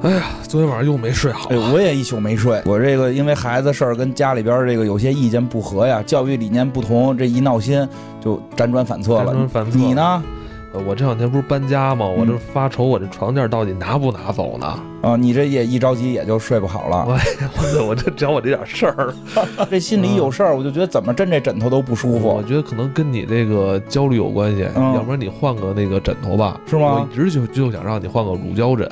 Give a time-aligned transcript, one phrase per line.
[0.00, 1.50] 哎呀，昨天晚上又没睡好。
[1.50, 2.62] 哎，我也一宿没睡。
[2.66, 7.86] 我这个因为孩子事儿跟家里边这个有些意见不合呀，教育理念不同，这一闹心
[8.20, 9.34] 就辗转反侧了。
[9.48, 9.76] 反侧。
[9.76, 10.22] 你呢？
[10.86, 12.06] 我这两天不是搬家吗？
[12.06, 14.78] 我这发愁，我这床垫到底拿不拿走呢？
[15.00, 17.06] 啊，你这也一着急也就睡不好了。
[17.06, 19.14] 我我这找我这点事儿，
[19.70, 22.28] 这心里有事儿，我就觉得怎么枕这枕头都不舒服。
[22.28, 26.60] 我觉得可能跟你这个焦虑有关系，要不然你换个那个枕头吧？
[26.66, 26.94] 是吗？
[26.94, 28.88] 我一直就就想让你换个乳胶枕。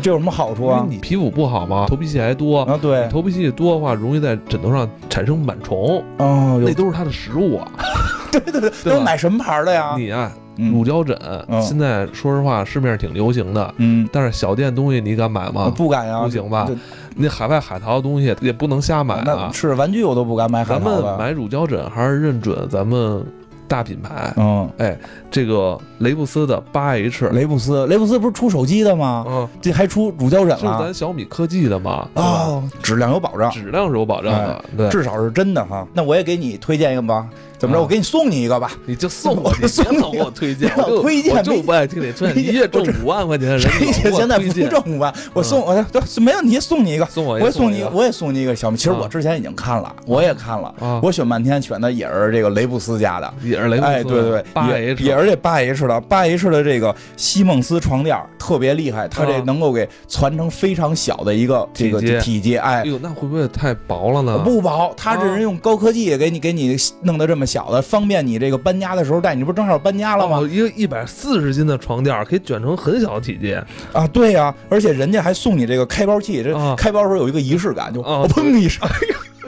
[0.00, 0.86] 这有什么好处啊？
[0.88, 1.86] 你皮肤不好吗？
[1.88, 2.78] 头皮屑还多啊？
[2.80, 6.02] 对，头皮屑多的话，容易在枕头上产生螨虫。
[6.18, 7.68] 哦，那都是它的食物啊。
[8.30, 9.94] 对对对， 都买什么牌的呀？
[9.98, 10.32] 你啊。
[10.56, 11.18] 乳胶枕，
[11.62, 13.74] 现在说实话，市面上挺流行的。
[13.78, 15.72] 嗯，但是小店东西你敢买吗？
[15.74, 16.68] 不敢呀，不行吧？
[17.16, 19.50] 那海外海淘的东西也不能瞎买啊。
[19.52, 20.64] 是玩具我都不敢买。
[20.64, 23.24] 咱们买乳胶枕还是认准咱们
[23.66, 24.32] 大品牌。
[24.36, 24.98] 嗯，哎，
[25.32, 29.24] 这个雷布斯的八 H，雷布斯，雷布斯不是出手机的吗？
[29.26, 30.56] 嗯，这还出乳胶枕了？
[30.58, 32.06] 是咱小米科技的吗？
[32.14, 35.86] 哦，质量有保障，质量是有保障的，对，至少是真的哈。
[35.94, 37.26] 那我也给你推荐一个吧。
[37.58, 37.80] 怎么着？
[37.80, 42.44] 我给你送你一个吧，你就送我， 送别老给我推荐， 我推荐我就不爱听你 推荐。
[42.44, 43.70] 一月挣五万块钱的人，
[44.12, 48.76] 现在不挣五万，我送我对没问题，送你一个，送我，我也送你，我也送你一个小米。
[48.76, 64.38] 其实我之前已经看了，我也看了，我选半天选的也是这个雷布斯家的，也是雷布斯，哎，对对，八 H，也是这八 H 的，八 H 的这个西梦思床垫特别厉害，它这能够给攒成非常小的一个这个体积，哎，哎呦，那会不会太薄了呢？
[64.44, 68.42] 不薄，它这人用高科技给你给你弄得这么小的，方便你。
[68.42, 70.40] 这个搬家的时候带，你不正好搬家了吗？
[70.50, 73.54] 一个一百四十斤的床垫可以卷成很小的体积
[73.92, 74.04] 啊！
[74.08, 78.84] 对呀，而且人家还送你这个开包器，这开包时候有一个仪式感，就砰一声，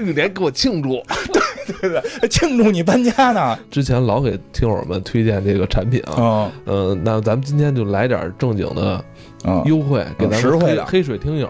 [0.01, 3.59] 你连给我庆祝， 对对对，庆祝你搬家呢。
[3.71, 9.05] 之前老给听友们推荐这个产品啊，嗯，那咱们今天就来点正经的。
[9.65, 11.49] 优惠给咱们黑黑水听友，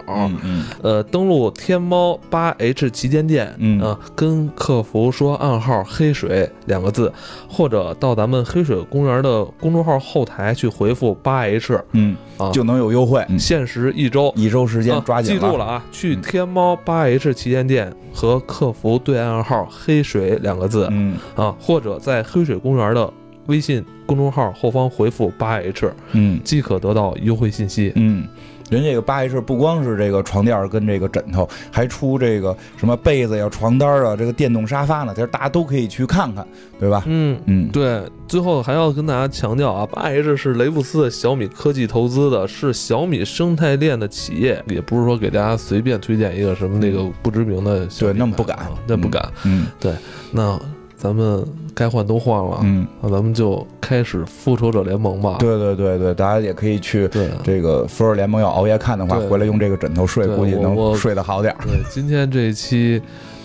[0.82, 7.12] 呃，登录天猫八 H 旗舰店，嗯，跟客服说暗号“黑水”两个字，
[7.48, 15.84] 或者到咱们黑水公园的公众号后台去回复八 H，嗯，啊，就能有优惠，限时一周，一周时间抓紧记住了啊！
[15.92, 23.12] 去天猫八 H 旗舰店和客服对暗号“黑水”两个字，嗯，啊，或者在黑水公园的。
[23.46, 27.92] 微信公众号后方回复八 H，嗯，即可得到优惠信息。
[27.96, 28.26] 嗯，
[28.70, 36.46] 人这个八 H 不光是这个床垫跟这个枕头，还出这个什么被子呀、床单啊，这个电动沙发呢，其实大家都可以去看看，
[36.78, 37.02] 对吧？
[37.06, 38.02] 嗯嗯，对。
[38.26, 47.86] 最后还要跟大家强调啊，八 H 是雷布斯的小米科技投资的，是小米生态链的企业，也不是说给大家随便推荐一个什么那个不知名的。
[47.98, 49.30] 对，那么不敢，那不敢。
[49.44, 49.92] 嗯，对，
[50.32, 50.58] 那。
[51.04, 51.44] 咱们
[51.74, 55.36] 该换都换了，嗯，那咱们就开始复仇者联盟吧。
[55.38, 57.06] 对对对对，大家也可以去。
[57.42, 63.02] 这个复仇者联盟要熬夜看的话，回来用这个枕头睡，估计能睡得好点对，今天这一期，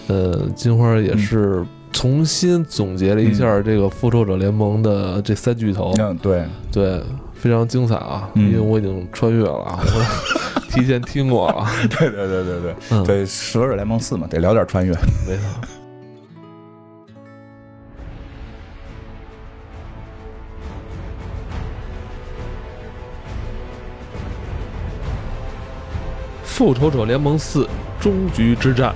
[0.08, 5.94] 呃，金花也是重新总结了一下这个复仇者联盟的这三巨头。
[6.00, 7.02] 嗯，对对，
[7.34, 8.30] 非常精彩啊！
[8.36, 11.66] 因为我已经穿越了，我 提前听过了。
[11.90, 14.94] 对对对对对，对复仇者联盟四嘛，得聊点穿越，
[15.28, 15.70] 没错。
[26.60, 27.66] 复仇者联盟四
[28.02, 28.94] 终局之战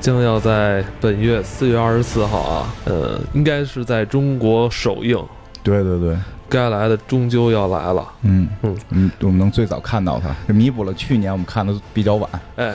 [0.00, 5.20] 将要在本月四月二十四号啊，呃，应该是在中国首映。
[5.64, 6.16] 对对对，
[6.48, 8.08] 该来的终究要来了。
[8.22, 12.30] 嗯嗯嗯，我们能最早看到它，这弥补了去年我们看的比较晚。
[12.54, 12.72] 哎，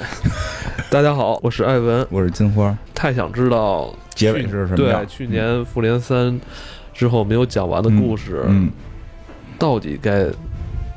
[0.92, 2.78] 大家好，我是艾文， 我是金花。
[2.94, 4.75] 太想知道结尾是什么？
[4.75, 6.38] 对，去年复联三
[6.94, 8.69] 之后没有讲完的故事，嗯，
[9.58, 10.25] 到底该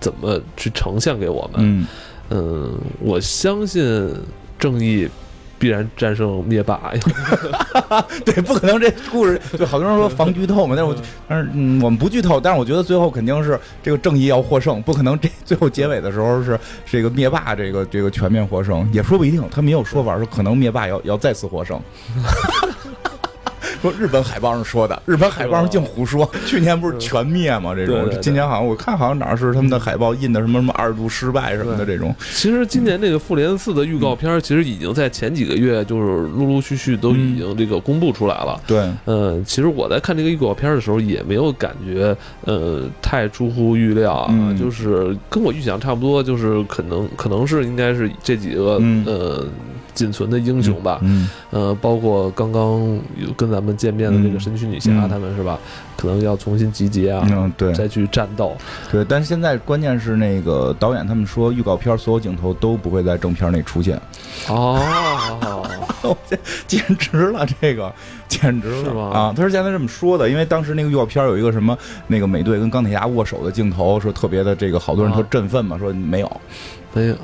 [0.01, 1.61] 怎么去呈现给我们？
[1.61, 1.87] 嗯。
[2.31, 4.11] 嗯，我相信
[4.59, 5.09] 正义
[5.59, 6.93] 必然战胜灭霸。
[8.25, 10.97] 对，不可能这故事就好多人说防剧透嘛，但是我
[11.29, 21.79] 但是嗯，我们不剧透，但是我觉得最后肯定是这个正义要获胜，不可能这最后结尾的时候是这个灭霸这个这个全面获胜，也说不一定，他没有说法说可能灭霸要要再次获胜。
[23.81, 26.29] 说日本海报上说的，日本海报上净胡说。
[26.47, 27.75] 去年不是全灭吗？
[27.75, 32.15] 这种今年好像我看好像哪儿是他们的海报印的什么什么二度失败什么的这种。
[32.35, 38.61] 其实今年这个复联四的预告片，其实已经在前几个月就是陆陆续续都已经这个公布出来了。
[38.67, 49.47] 对，嗯，其实我在看这个预告片的时候也没有感觉呃太出乎预料啊，就是跟我预想差不多，就是可能可能是应该是这几个呃。
[49.93, 51.01] 仅存的英雄吧。
[51.03, 52.81] 嗯，呃，包括刚刚
[53.17, 55.59] 有跟咱们见面的那个神奇女侠，他们是吧？
[55.97, 58.57] 可能要重新集结啊，嗯，对，再去战斗。
[58.91, 64.01] 对，但是现在关键是那个导演他们说，预告片所有镜头都不会在正片内出现。
[64.49, 64.81] 哦，
[66.67, 67.93] 简直了，这个
[68.29, 69.35] 简直了啊！
[69.37, 71.77] 他是现在这么说的，因为当时那个预告片有一个什么
[72.07, 76.41] 那个美队跟钢铁侠握手的镜头，说特别的这个好多人都振奋嘛，说没有，
[76.95, 77.17] 没有。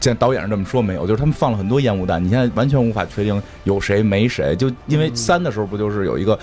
[0.00, 4.54] 现在导演是这么说，没有，就是他们放了很多烟雾弹，你现在完全无法确定有谁没谁。
[4.56, 6.38] 就因为三的时候不就是有一个，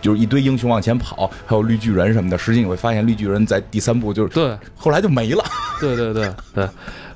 [0.00, 2.38] 就是一堆英雄往前跑，还有绿巨人什么的。
[2.38, 5.44] 实际你会发现绿巨人在第三部就是对，后来就没了。
[5.80, 6.68] 对对对对，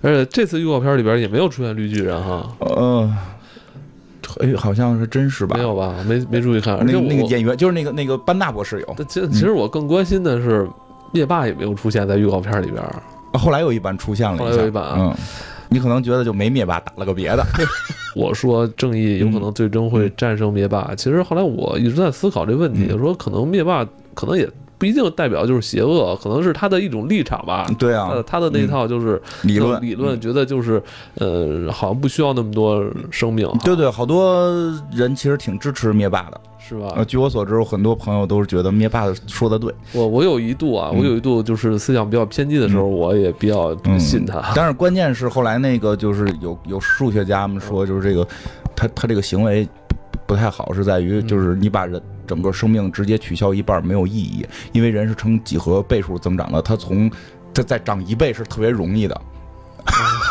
[0.03, 2.51] 而且这次预告片里边也没有出现绿巨人哈。
[2.59, 3.17] 呃，
[4.41, 5.57] 哎，好像是真是吧？
[5.57, 5.95] 没有吧？
[6.07, 6.77] 没没注意看。
[6.85, 9.05] 那个那个演员就是那个那个班纳博士有。
[9.09, 10.69] 其其实我更关心的是
[11.13, 12.83] 灭霸也没有出现在预告片里边。
[13.35, 15.15] 后来有一版出现了，后来有一版嗯。
[15.71, 17.45] 你可能觉得就没灭霸，打了个别的。
[18.17, 20.93] 我说正义有可能最终会战胜灭霸。
[20.97, 27.67] 其实后来我一直在思考这问题，说可能灭霸可能也不一定代表就是邪恶，可能是他的一种立场吧。
[27.79, 30.83] 对啊，他的那一套就是理论，理论觉得就是
[31.17, 33.49] 呃，好像不需要那么多生命。
[33.65, 34.51] 对对，好多
[34.93, 36.41] 人其实挺支持灭霸的。
[36.69, 37.03] 是吧？
[37.07, 39.75] 据我所知，很多朋友都是觉得灭霸说的对。
[39.93, 44.43] 我我有一度啊，我有一度就是思想比较偏激的时候，我也比较信他。
[44.55, 48.27] 但是关键是后来那个就是有有数学家们说，就是这个
[48.77, 49.67] 他他这个行为
[50.27, 57.11] 不太好，是在于就是你把人整个生命直接取消一半没有意义，因为人是呈几何倍数增长的，它从
[57.55, 59.19] 它再长一倍是特别容易的。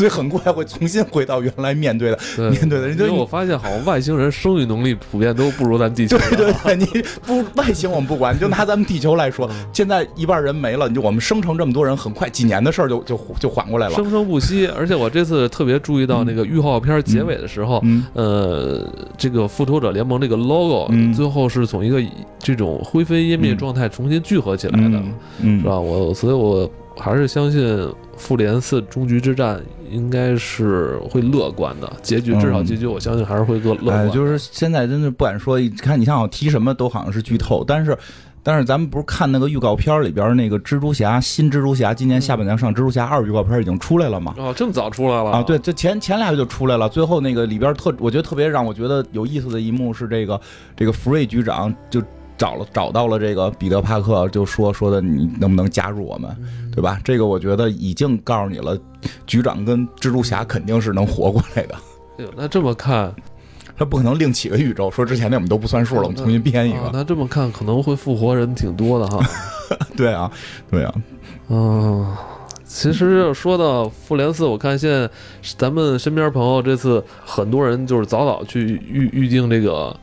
[0.00, 2.18] 所以很快会重新回到原来面对的
[2.50, 2.88] 面对的。
[2.88, 6.16] 因为我发现，好像外星人生育能力普遍都不如咱地球。
[6.16, 6.86] 对对对，你
[7.26, 14.66] 不外星我们不管，就拿咱们地球来说，现在一半人没了，你就我们生成这么多人，很快几年的事儿就就就缓过来了，生生不息。
[14.68, 18.82] 而且我这次特别注意到那个预告片结尾的时候，呃，
[19.18, 22.02] 这个复仇者联盟这个 logo 最后是从一个
[22.38, 25.02] 这种灰飞烟灭状态重新聚合起来的，
[25.42, 25.78] 是吧？
[25.78, 27.86] 我所以，我还是相信
[28.16, 29.60] 复联四终局之战。
[29.90, 34.10] 应该是会乐观的结局，至少结局我相信还是会乐乐观。
[34.10, 37.96] 就是现在真的不敢说，看你像我提什么都好像是剧透，但是
[38.42, 44.34] 但是咱们不是看那个预告片里边那个蜘蛛侠新蜘蛛侠今年下半年上蜘蛛侠二预告片已经出来了吗？
[44.38, 45.42] 哦，这么早出来了啊？
[45.42, 46.88] 对，这前前俩月就出来了。
[46.88, 50.40] 最后那个里边特，我觉得特别让我觉得有意思的一幕是这个
[50.76, 52.02] 这个福瑞局长就。
[52.40, 56.34] 找了找到了这个彼得帕克，就说说的你能不能加入我们，
[56.74, 56.98] 对吧？
[57.04, 58.74] 这个我觉得已经告诉你了，
[59.26, 61.74] 局长跟蜘蛛侠肯定是能活过来的。
[62.16, 63.14] 哎呦，那这么看，
[63.76, 66.90] 他不可能另起个宇宙，说之前那我们都不算数了，我们重新编一个。
[66.94, 69.22] 那这么看，可能会复活人挺多的哈。
[69.94, 70.32] 对啊，
[70.70, 70.94] 对啊。
[71.50, 72.16] 嗯，
[72.64, 75.10] 其实说到复联四，我看现在
[75.58, 79.94] 咱们身边朋友这次很多人就是早早去预预定这个。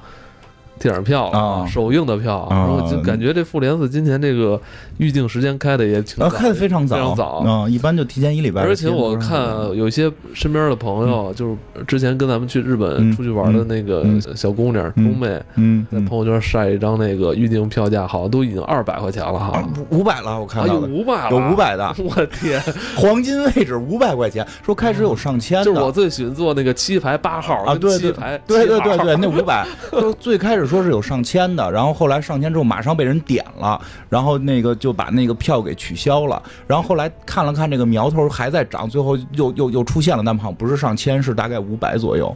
[0.80, 4.60] 电影票啊，首映的票，然后就感觉这复联四今年这个
[4.98, 7.26] 预定时间开的也挺，开的非常早，非常早。
[7.46, 8.62] 啊，一般就提前一礼拜。
[8.62, 9.40] 而且我看
[9.76, 22.62] 有些身边的朋友，就是之前跟咱们去日本出去玩的那个小姑娘、冬妹，嗯，在朋友圈晒一张那个预定票价，好像都已经二百块钱了哈，五百了，我看有五百，有五百的， 我天，
[22.96, 28.12] 黄金位置五百块钱，说开始有上千的，就是我最喜欢坐那个七排八号啊，对对。
[28.12, 30.67] 排，对对对对，那五百， 就最开始。
[30.68, 42.36] 说是有上千的，然后后来上千之后马上被人点了，然后那个就把那个票给取消了，然后后来看了看这个苗头还在涨，最后又又又出现了，但好像不是上千，是大概五百左右。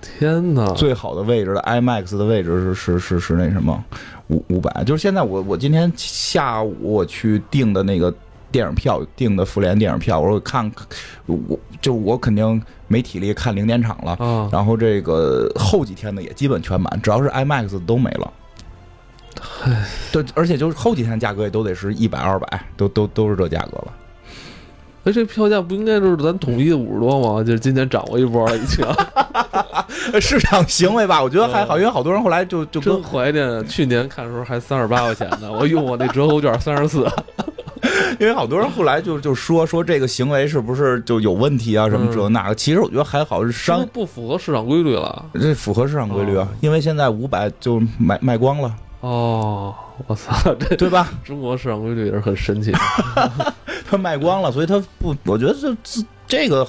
[0.00, 0.66] 天哪！
[0.72, 3.82] 最好的位置的 IMAX 的位置是是是是那什么
[4.28, 8.12] 五五百，就是现在我我今天下午我去订的那个。
[8.50, 10.70] 电影票订的复联电影票，我说看，
[11.24, 14.48] 我就我肯定没体力看零点场了。
[14.52, 18.30] 然后这个后几天的也基本全满，只要是 IMAX 都没了。
[20.12, 23.92] 对，而且就是后几天价格也都得是一百二百，都都都是这价格了。
[25.04, 27.42] 哎，这票价不应该就是咱统一的五十多吗？
[27.42, 28.86] 就是今年涨过一波了，已经。
[30.20, 37.04] 市场行为吧，我觉得还好，因为好多人后来就就真怀念去年看的时候还三十八块钱呢，我用我那折扣券三十四。
[38.20, 41.88] 因为好多人后来就就说说这个行为是不是就有问题啊？
[41.88, 42.54] 什么这那个？
[42.54, 45.24] 其实我觉得还好，是商不符合市场规律了。
[45.34, 48.74] 这符合市场规律啊，因为现在五百就卖卖光了。
[49.00, 49.74] 哦，
[50.06, 51.12] 我操，这对吧？
[51.24, 52.72] 中国市场规律也是很神奇。
[53.90, 56.64] 他卖光了，所以他不，我觉得这这这个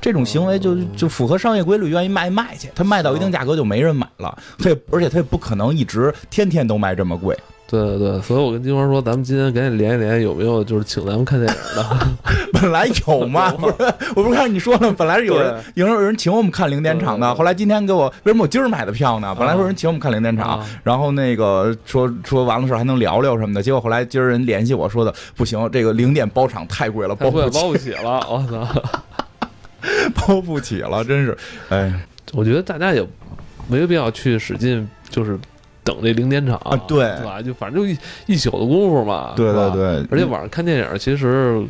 [0.00, 2.68] 这种行为就就符合商业规律，愿意卖卖去。
[2.74, 7.38] 他卖到一定价格就没人买了，他也而且他也不可能一直天天都卖这么贵。
[7.68, 12.08] 对对对，所以我跟金花说，咱们今天赶紧连一连，有没有就是请咱们看电影的？
[12.54, 13.74] 本来有嘛， 不是，
[14.14, 19.34] 我不是看你说了，本来是有人有人有人请我们看零点场的，后来今天给我为什么我今儿买的票呢？
[19.36, 28.82] 本来说人请我们看零点场，然后那个说说完了事还能聊聊什么的，结果后来今儿人联系我说的不行，这个零点包场太贵了，包不包不起了，我操，
[30.14, 31.36] 包不起了，真是，
[31.70, 31.92] 哎，
[32.32, 33.04] 我觉得大家也
[33.66, 35.36] 没有必要去使劲就是。
[35.86, 37.40] 等这零点场啊，对，对吧？
[37.40, 40.06] 就反正就一一宿的功夫嘛，对对对。
[40.10, 41.64] 而且晚上看电影，其实，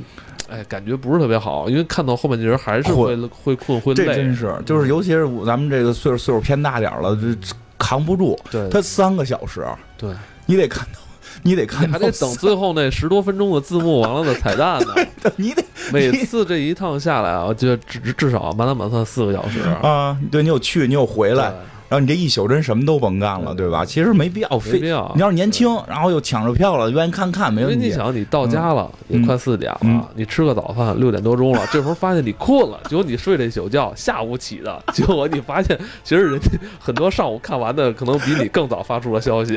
[0.48, 4.06] 哎，感觉不是特别好，因为看到后半截还是会会困会累。
[4.06, 7.36] 这真是，就是尤其是咱们这个岁数岁数偏大点了，这
[7.78, 8.38] 扛不住。
[8.50, 9.62] 对，他三个小时，
[9.98, 10.10] 对，
[10.46, 10.98] 你得看到，
[11.42, 14.94] 你得看，还得等最后那十多分钟的字幕完了的彩蛋呢。
[15.36, 20.16] 你得每次这一趟下来啊，就至至少满打满算四个小时啊。
[20.30, 21.52] 对你有去，你有回来。
[21.88, 23.84] 然后你这一宿真什么都甭干了，对吧？
[23.84, 25.10] 其实没必要，没必要。
[25.14, 27.86] 你要是年轻，然后又抢着票了，愿意看看，没问题。
[27.86, 36.50] 你想，你到家了也快四点了，你吃个早饭六点多钟了，这时候发现你困了，结果你睡了一宿觉下午起的， 结果你发现其实人家
[36.80, 39.56] 很多上午看完的可能比你更早发出了消息。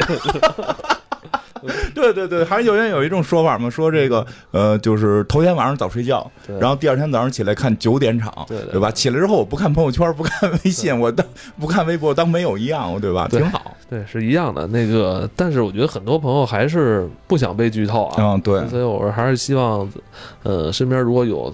[1.96, 8.92] 对对对，还是有人有一种说法嘛，说这个呃，就是头天晚上早睡觉，然后第二天早上起来看九点场，对吧？
[8.92, 11.26] 起来之后我不看朋友圈， 不看微信，我当
[11.60, 13.28] 不看微博当没有一样，对吧？
[13.30, 14.66] 挺好，对，是一样的。
[14.68, 19.90] 那个，但是我觉得很多朋友还是不想被剧透啊，嗯，对，所以我还是希望，
[20.44, 21.54] 呃，身边如果有。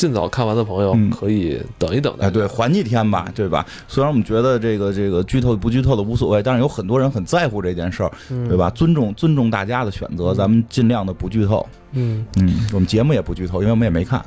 [0.00, 3.66] 尽早看完的朋友可以等一等，哎，对，缓几天吧，对吧？
[3.86, 8.10] 虽然我们觉得这个这个剧透不剧透的无所谓，但是有很多人很在乎这件事儿，
[8.48, 8.70] 对吧？
[8.70, 11.68] 尊重尊重大家的选择，咱们尽量的不剧透。
[11.92, 14.24] 嗯嗯，我们节目也不剧透，因为我们也没看。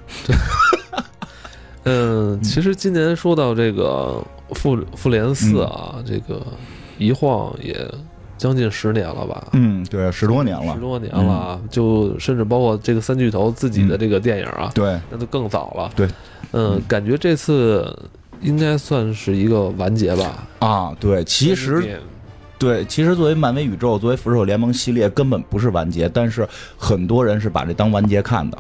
[1.86, 6.46] 嗯，其实今年说到这个复复联四啊，这个
[7.00, 7.92] 一晃也。
[8.44, 9.48] 将近十年了吧？
[9.54, 15.90] 嗯，对，十多年了，十多年了，就甚至包括这个三巨头自己的这个电影啊，对，那就更早了。
[15.96, 16.06] 对，
[16.52, 17.98] 嗯，感觉这次
[18.42, 20.44] 应该算是一个完结吧？
[20.60, 21.98] 啊，对，其实，
[22.60, 26.46] 对，其实作为漫威宇宙，作为复仇者联盟系列，根本不是完结，但是
[26.78, 28.58] 很多人是把这当完结看的。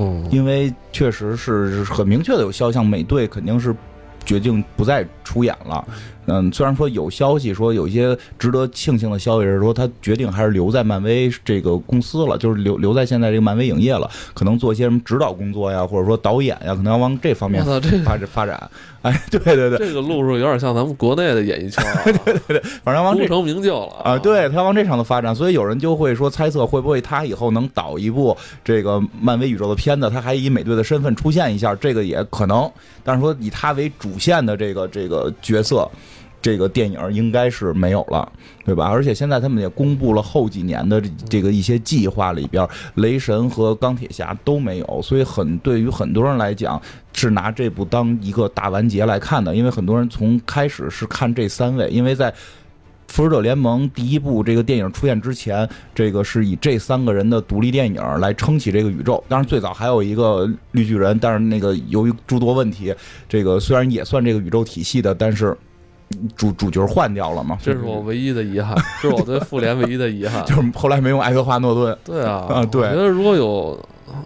[0.00, 3.74] 嗯，因为确实是很明确的有肖像，美队肯定是
[4.26, 5.84] 决定不再出演了。
[6.26, 17.62] 嗯，虽然说有消息说有一些值得庆幸的消息是说他决定还是留在漫威这个公司了，就是留留在现在这个漫威影业了，可能做一些什么指导工作呀，或者说导演呀，可能要往这方面
[18.04, 18.70] 发展发展。
[19.02, 21.84] 哎，对对对，这个路数有点像咱们国内的演艺圈，
[22.24, 24.16] 对对对，反正往这成名就了啊。
[24.16, 32.70] 对他往这上头发展，所以有人就会说猜测会不会他以后能导一部这个漫威宇宙的片子，他还以美队的身份出现一下，这个也可能。
[33.06, 35.90] 但是说以他为主线的这个这个角色。
[36.42, 38.30] 这个电影应该是没有了，
[38.66, 38.86] 对吧？
[38.86, 46.78] 而且现在他们也公布了后几年的这个一些计划里边，雷神和钢铁侠都没有，所以很对于很多人来讲
[47.14, 52.30] 是拿这部当一个大完结来看的，因为很多人从开始是看这三位，因为在
[53.08, 59.22] 复仇者联盟第一部这个电影出现之前，这个是以这三个人的独立电影来撑起这个宇宙。
[59.28, 62.94] 当然最早还有一个绿巨人，但是那个由于诸多问题，
[63.28, 65.56] 这个虽然也算这个宇宙体系的，但是。
[66.36, 67.58] 主主角换掉了嘛？
[67.60, 71.98] 这是我唯一的遗憾， 这是我对复联唯一的遗憾， 就是后来没用爱德华诺顿。
[72.04, 73.76] 对啊，啊对，我觉得如果有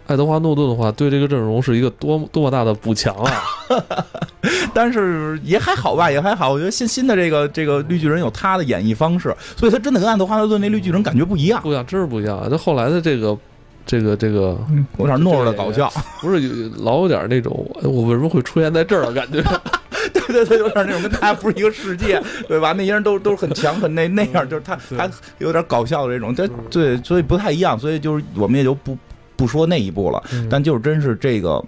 [0.07, 3.43] 爱德华诺顿的话，对这个阵容是一个多多么大的补强啊！
[4.73, 6.53] 但是也还好吧，也还好。
[6.53, 12.49] 我觉得新新的这个这个绿巨人有他的演绎方式，所以他真的跟爱德华诺顿那绿巨人感觉不一样，不一样，真是不一样。
[12.51, 13.37] 他后来的这个
[13.85, 14.57] 这个这个
[14.99, 19.43] 有点懦弱的搞笑，不是老有点那种我为什么会出现在这儿的感觉。
[20.13, 22.73] 对对对，有点那种跟大家不是一个世界，对吧？
[22.73, 28.97] 那些人都都是很强很那那样，就是他还有点搞笑的这种，对对，所以不太一样，所以就是我们也就不
[29.39, 30.23] 不说那一步了。
[30.51, 31.65] 但就是真是这个，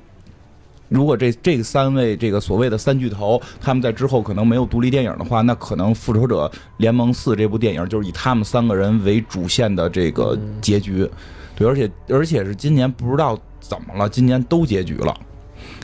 [0.89, 11.09] 如果这这三位这个所谓的三巨头，他们在之后可能没有独立电影的话，那可能《复仇者联盟四》这部电影就是以他们三个人为主线的这个结局。
[11.55, 15.17] 对，而且而且是今年不知道怎么了，今年都结局了。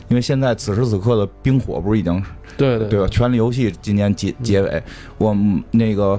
[0.09, 2.23] 因为现在此时此刻的冰火不是已经
[2.57, 3.09] 对对对吧？
[3.09, 4.83] 权力游戏今年结结尾，
[5.19, 5.37] 我
[5.71, 6.19] 那个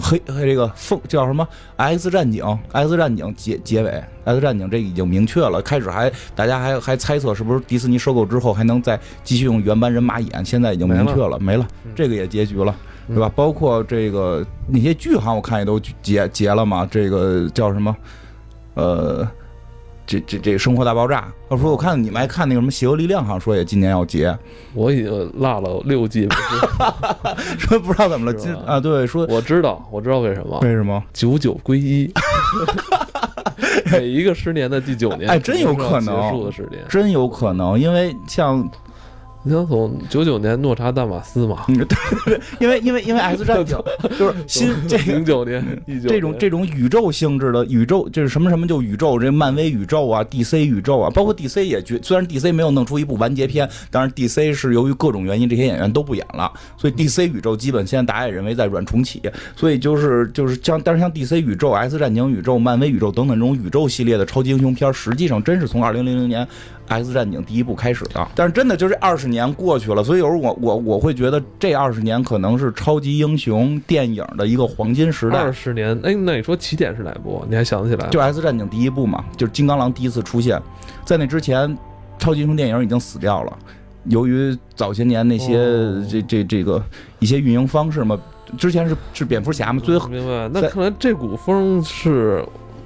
[0.00, 5.60] 黑黑这个凤叫什么？X 战警，X 战警结结尾，X 战警这已经明确了。
[5.62, 12.74] 开始还大家还还猜测是不是迪士尼收购之后还能再继续用原班人马演，现在已经明确了，没了，这个也结局了，
[13.08, 13.30] 对吧？
[13.36, 16.88] 包括这个那些剧好像我看也都结结了嘛。
[16.90, 17.94] 这个叫什么？
[18.74, 19.28] 呃。
[20.10, 21.20] 这这这《生活大爆炸》。
[21.48, 24.36] 他说我看你们爱看那个什么《邪恶力量》，好像说也今年要结。
[24.74, 26.26] 我已经落了六季，
[27.56, 30.58] 说不知道怎么了，今啊对，说我知道，我知道为什么？
[30.62, 31.00] 为什么？
[31.12, 32.12] 九九归一。
[33.92, 38.68] 每一个十年的第九年，哎，真有可能结束的十年，真有可能，因为像。
[39.42, 41.64] 你想从九九年诺查丹马斯嘛？
[41.68, 43.78] 对对对，因为因为因为 X 战警
[44.18, 45.64] 就是新这零九年
[46.06, 59.22] 这种这种宇宙性质的宇宙，就是什么什么就宇宙，这漫威宇宙啊，DC 宇宙啊，包括 DC 也觉，虽然 DC 没有弄出一部完结篇，但是 DC 是由于各种原因，这些演员都不演了，所以 DC 宇宙基本现在大家也认为在软重启，
[59.56, 66.46] 所以就是就是像但是像 DC 宇宙、X 战警宇宙、漫威宇宙等等这种宇宙系列的超级英雄片，实际上真是从二零零零年。
[66.90, 75.38] X 战警第一部开始的，但是真的就这二十年过去了，所以有时候我我我会觉得这二十年可能是超级英雄电影的一个黄金时代。
[75.38, 77.44] 二十年，哎，那你说起点是哪部？
[77.48, 78.08] 你还想得起来？
[78.08, 80.60] 就 X 战警第一部嘛，就是金刚狼第一次出现，
[81.04, 81.78] 在那之前，
[82.18, 83.58] 超级英雄电影已经死掉了，
[84.06, 85.54] 由于早些年那些
[86.10, 86.82] 这这这个
[87.20, 88.18] 一些运营方式嘛，
[88.58, 90.50] 之前是是蝙蝠侠嘛，最明白。
[90.52, 92.44] 那可能这股风是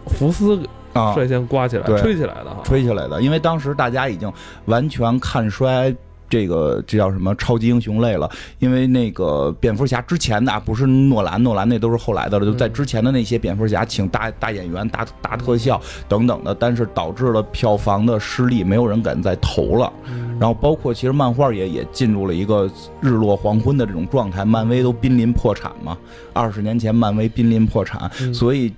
[0.09, 0.61] 福斯。
[0.95, 3.21] 啊，率先刮起来，吹起来的哈，吹起来的。
[3.21, 4.33] 因为当时大家已经
[4.67, 5.95] 完全看衰
[6.31, 8.29] 这个，这叫什么超级英雄类了。
[8.59, 12.47] 因为那个蝙蝠侠之前的不是诺兰，诺兰那都是后来的了。
[12.47, 19.93] 就在之前的那些蝙蝠侠，请大大演员、大大特效等等的，但是导致了票房的失利，没有人敢再投了。
[20.41, 22.69] 然后包括其实漫画也也进入了一个
[23.01, 25.97] 日落黄昏的这种状态，漫威都濒临破产嘛。
[26.33, 28.73] 二十年前，漫威濒临破产，所以。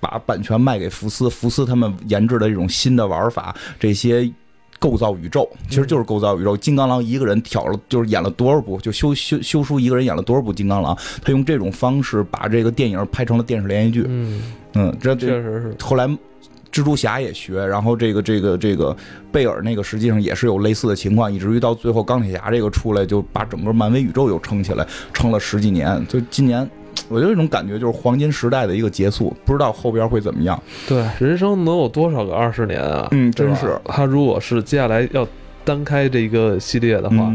[0.00, 4.28] 把版权卖给福斯，福斯他们研制的这种新的玩法，这些
[4.78, 6.56] 构造宇宙，其实就是构造宇宙。
[6.56, 14.04] 金刚狼一个人挑了，就是演了多少部，就修修修书一个人演了多少部金刚狼，他用这种方式把这个电影拍成了电视连续剧。
[14.08, 14.42] 嗯
[14.72, 15.76] 嗯，这确实是。
[15.84, 16.08] 后来
[16.72, 18.96] 蜘蛛侠也学，然后这个这个这个
[19.30, 26.02] 贝尔那个实际上也是有类似的情况，以至于到最后钢铁侠这个出来，就把整个漫威宇宙又撑起来，撑了十几年。
[26.08, 26.68] 就今年。
[27.10, 30.60] 我就有一种感觉，就是黄金时代的一个结束，不知道后边会怎么样。
[30.88, 33.08] 对，人生能有多少个二十年啊？
[33.10, 33.76] 嗯，真是。
[33.84, 35.26] 他如果是接下来要
[35.64, 37.34] 单开这个系列的话，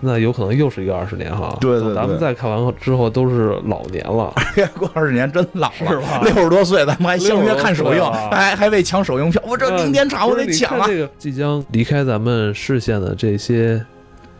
[0.00, 1.54] 那有可能又是一个二十年哈。
[1.60, 1.94] 对对对。
[1.94, 4.32] 咱们再看完之后都是老年了。
[4.78, 6.22] 过二十年真老了，是吧？
[6.24, 9.42] 六十多岁，咱们还相约看首映，还还为抢首映票。
[9.46, 10.86] 我这零点场我得抢啊！
[10.86, 13.84] 这个即将离开咱们视线的这些。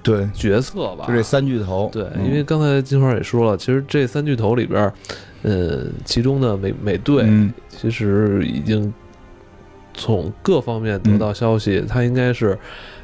[0.02, 0.28] 对。
[0.34, 1.88] 角色吧，就这三巨头。
[1.92, 4.92] 对，因为刚才金花也说了，其实这三巨头里边，
[5.42, 7.28] 呃，其中的美美队，
[7.68, 8.92] 其实已经
[9.94, 12.58] 从各方面得到消息，他应该是，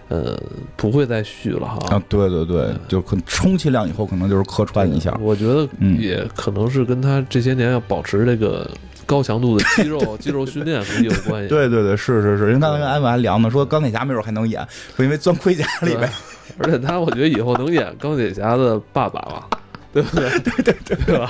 [0.09, 0.39] 呃，
[0.77, 1.79] 不会再续了哈。
[1.97, 5.17] 啊，对对对，就可充其量以后可能就是客串一下。
[5.21, 8.71] 我觉得也可能是跟他这些年要保持这个
[9.07, 11.49] 高强度的肌肉肌肉训练肯定有关系。
[11.49, 14.67] 对对对，是是是，因为刚才跟艾文还聊呢，说钢铁侠没准还能演，
[14.97, 16.11] 说 因为钻盔甲里边。
[16.59, 19.47] 而且他，我觉得以后能演钢铁侠的爸爸吧，
[19.93, 20.29] 对不对？
[20.41, 21.29] 对对对，对吧？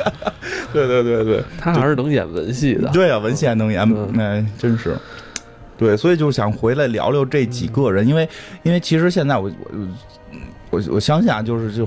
[0.73, 2.89] 对对对对，他还是能演文戏的。
[2.93, 3.83] 对啊，文戏还能演，
[4.19, 4.97] 哎，真是。
[5.77, 8.29] 对，所以就想回来聊聊这几个人，因为
[8.63, 9.51] 因为其实现在我
[10.71, 11.87] 我我我相信啊，就是就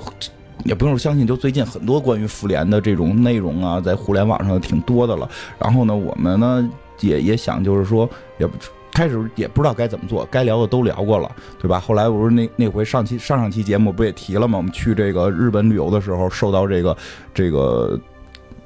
[0.65, 5.29] 也不用相信，就最近很多关于复联的这种内容啊，在互联网上挺多的了。
[5.57, 6.69] 然后呢，我们呢
[7.01, 8.53] 也也想就是说也不。
[8.91, 11.79] 开始也不知道该怎么做，该聊的都聊过了，对吧？
[11.79, 14.57] 后来不是那那回上期上上期节目不也提了吗？
[14.57, 16.97] 我们去这个日本旅游的时候，受到这个
[17.33, 17.97] 这个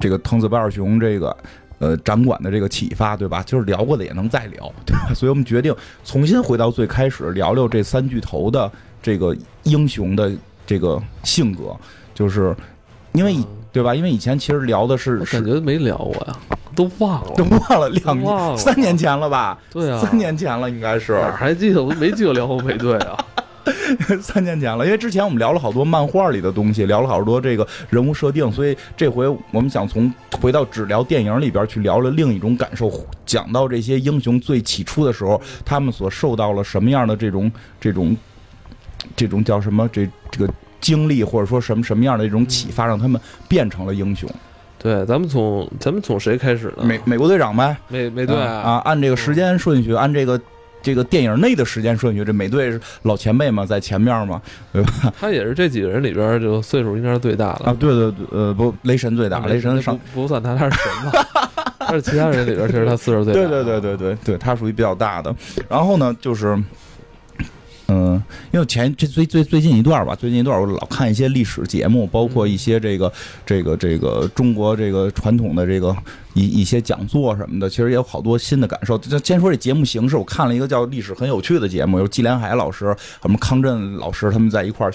[0.00, 1.36] 这个藤子不二雄这个
[1.78, 3.42] 呃展馆的这个启发，对吧？
[3.44, 5.12] 就是聊过的也能再聊，对吧？
[5.14, 5.72] 所以我们决定
[6.04, 8.68] 重新回到最开始，聊聊这三巨头的
[9.02, 10.32] 这个英雄的
[10.66, 11.76] 这个性格，
[12.14, 12.54] 就是
[13.12, 13.36] 因为
[13.72, 13.94] 对吧？
[13.94, 16.36] 因为以前其实聊的是感觉没聊过呀。
[16.74, 19.56] 都忘了， 都忘了两年，三年前了吧？
[19.70, 21.12] 对啊，三年前了，应该是。
[21.12, 21.80] 哪还记得？
[21.82, 23.16] 我没记得聊过美队啊。
[24.20, 32.90] 三年前了，因为之前我们聊了好多漫画里的东西，聊了好多这个人物设定，所以这回我们想从回到只聊电影里边去聊了另一种感受，
[33.24, 37.50] 讲到这些英雄最起初的时候，他们所受到了什么样的这种
[37.80, 38.16] 这种
[39.16, 44.28] 这种叫什么这这个经历，或者说什么什么样的一种启发，让他们变成了英雄。
[44.78, 46.84] 对，咱们从咱们从谁开始呢？
[46.84, 50.38] 美美国队长呗，美美队啊，按这个时间顺序，按这个
[50.82, 55.12] 这个电影内的时间顺序，这美队是老前辈嘛，在前面嘛，对吧？
[55.18, 57.76] 他也是这几个人里边就岁数应该是最大的啊。
[57.80, 61.12] 对对对，呃，不，雷神最大，雷神上不算他，他是神嘛。
[61.86, 63.40] 但是其他人里边，其实他岁数最大。
[63.40, 65.34] 对对对对对对，他属于比较大的。
[65.68, 66.58] 然后呢，就是，
[67.88, 68.04] 嗯。
[68.04, 73.12] 嗯，因为前这最最最近一段吧，最近一段我老看一些历史节目，包括一些这个
[73.44, 75.96] 这个这个中国这个传统的这个
[76.34, 78.96] 一一些讲座什么的，其实也有好多新的感受。
[78.98, 84.92] 就先说这节目形式，我看了一个叫《历史很有趣》的节目，有季连海老师、什么康震老师他们在一块儿。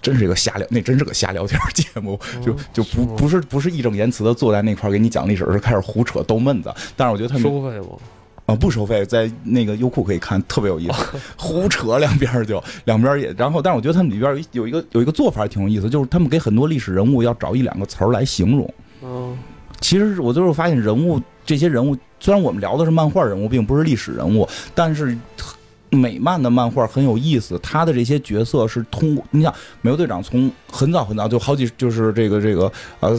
[0.00, 6.74] 真是一个瞎聊，那真是个瞎聊天节目，就就不不是不是义正言辞的坐在那块儿给你讲历史，是开始胡扯逗闷子。
[6.96, 8.00] 但是我觉得他们收费不？
[8.46, 11.04] 啊，不收费，在那个优酷可以看，特别有意思。
[11.36, 18.74] 胡扯两边就两边也，然后但是我觉得他们里边有有一个有一个做法挺有意思，就是他们给很多历史人物要找一两个词儿来形容。
[19.02, 19.38] 嗯，
[19.80, 25.16] 其实我最后发现人物这些人物，虽然我们聊的是漫画人物，并不是历史人物，但是。
[25.94, 33.14] 美漫的漫画很有意思，他的这些角色是通过你想，美国队长从很早很早就好几就是这个这个呃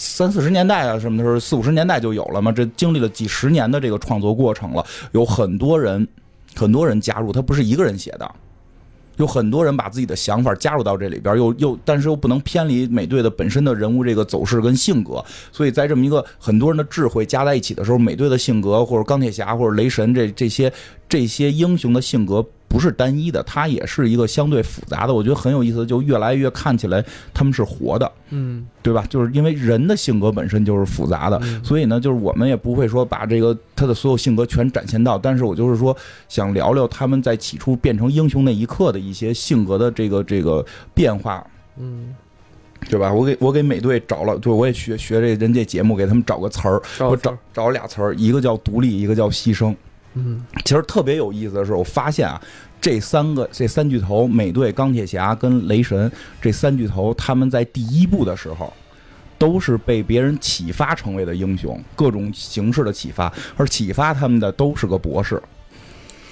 [0.00, 6.06] 三四十年代啊什么的时候四五十年代就有了嘛，这经历了几十年的这个创作过程了，有很多人
[6.54, 8.30] 很多人加入，他不是一个人写的。
[9.16, 20.72] 有很多人把自己的想法加入到这里边，又又但是又不能偏离美队的本身的人物这个走势跟性格，所以在这么一个很多人的智慧加在一起的时候，美队的性格或者钢铁侠或者雷神这这些
[21.08, 22.44] 这些英雄的性格。
[22.70, 25.14] 不是单一的，它也是一个相对复杂的。
[25.14, 29.02] 我觉得很有意思，就越来越看起来他们是活的，嗯，对吧？
[29.08, 35.16] 就是因为人的性格本身就是复杂的，所以呢，就是我们也不会说把这个他的所有性格全展现到。
[35.16, 35.96] 但是我就是说，
[36.28, 41.42] 想聊聊他们在起初变成英雄那一刻的一些性格的这个这个变化，
[41.78, 42.14] 嗯，
[42.90, 43.10] 对吧？
[43.10, 49.74] 我给我给美队找了，就我也学学这人家节目，给他们找个词儿，我找找俩词儿，一个叫独立，一个叫牺牲。
[50.18, 52.40] 嗯，其实特别有意思的是，我发现啊，
[52.80, 58.72] 这三个这三巨头，美队、钢铁侠跟雷神这三巨头，他们在第一部的时候，
[59.38, 65.42] 都是被别人启发成为的英雄，各种形式的启发，而启发他们的都是个博士。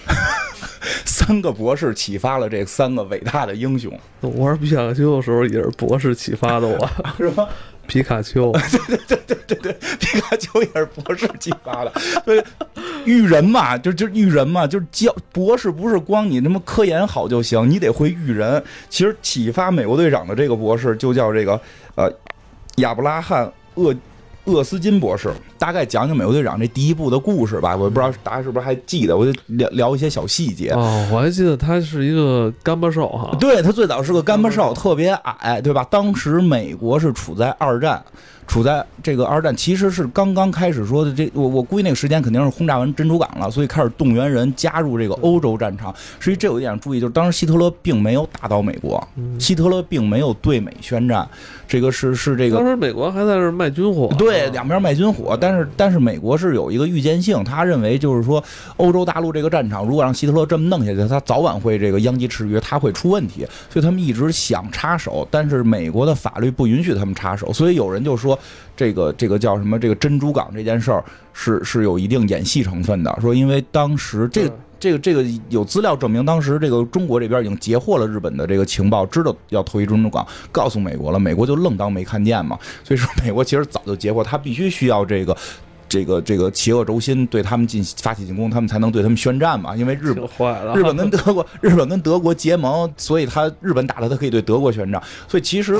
[1.04, 3.92] 三个博士启发了这三个伟大的英雄。
[4.20, 7.48] 我玩皮卡丘的时候也是博士启发的我， 是吧？
[7.86, 11.92] 皮卡丘，对对对对对对，皮卡丘也是博士启发的。
[12.24, 12.42] 所以，
[13.04, 18.62] 育人嘛，就就育人嘛，就是教博士不是光你他妈科研好就行，你得会育人。
[18.88, 21.60] 其实启发美国队长的这个博士就叫这个
[21.94, 22.12] 呃
[22.76, 23.94] 亚伯拉罕厄。
[24.46, 27.76] 厄斯金博士，大概讲讲美国队长这第一部的故事吧。
[27.76, 30.70] 我也不知道大家是不是还记得，我就聊聊一些小细节。
[30.70, 33.36] 哦，我还记得他是一个干巴瘦哈。
[33.38, 35.86] 对他最早是个干巴瘦，特别矮，对吧？
[35.90, 38.02] 当时美国是处在二战。
[38.48, 45.92] 处在这个二战其实是刚刚开始说的，这我我估计那个时间肯定是轰炸完珍珠港了，所以开始动员人加入这个欧洲战场。
[46.20, 49.04] 实际这有一点注意，就是当时希特勒并没有打到美国，
[49.36, 51.28] 希特勒并没有对美宣战，
[51.66, 52.58] 这个是是这个。
[52.58, 58.42] 当时美国还在这卖军火，对，两边卖军火，但是但是美国是有一个预见性，他认为就是说
[58.76, 68.38] 欧洲大陆这个战场如果让希特勒这么弄下去，他早晚会这个殃及池鱼，他会出问题，所以他们一直想插手，但是美国的法律不允许他们插手，所以有人就说。
[68.78, 69.78] 这个这个叫什么？
[69.78, 73.18] 这个珍珠港这件事儿是是有一定演戏成分的。
[73.22, 82.58] 说因为当时这这个这个有资料证明，当时这个中国这边已经截获了日本的这个情报，知道要投一珍珠港，告诉美国了，美国就愣当没看见嘛。
[82.84, 85.36] 所以说美国其实早就截获，他必须需要这个
[85.88, 89.74] 这个这个邪恶轴心对他们进发起进攻，他们才能对他们宣战嘛。
[89.74, 90.24] 因为日本
[90.74, 95.02] 日本跟德国日本跟德国结盟，所以他日本打了，他可以对德国宣战。
[95.26, 95.78] 所以其实。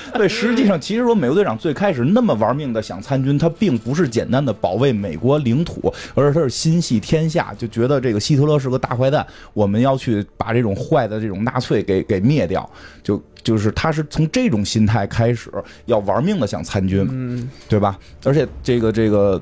[0.14, 12.68] 对，实际上，其实说美国队长最开始那么玩命的想参军，他并不是简单的保卫美国领土，而是他是心系天下，就觉得这个希特勒是个大坏蛋，我们要去把这种坏的这种纳粹给给灭掉，
[13.02, 15.50] 就就是他是从这种心态开始
[15.86, 17.98] 要玩命的想参军，嗯对吧？
[18.24, 19.40] 而且这个这个。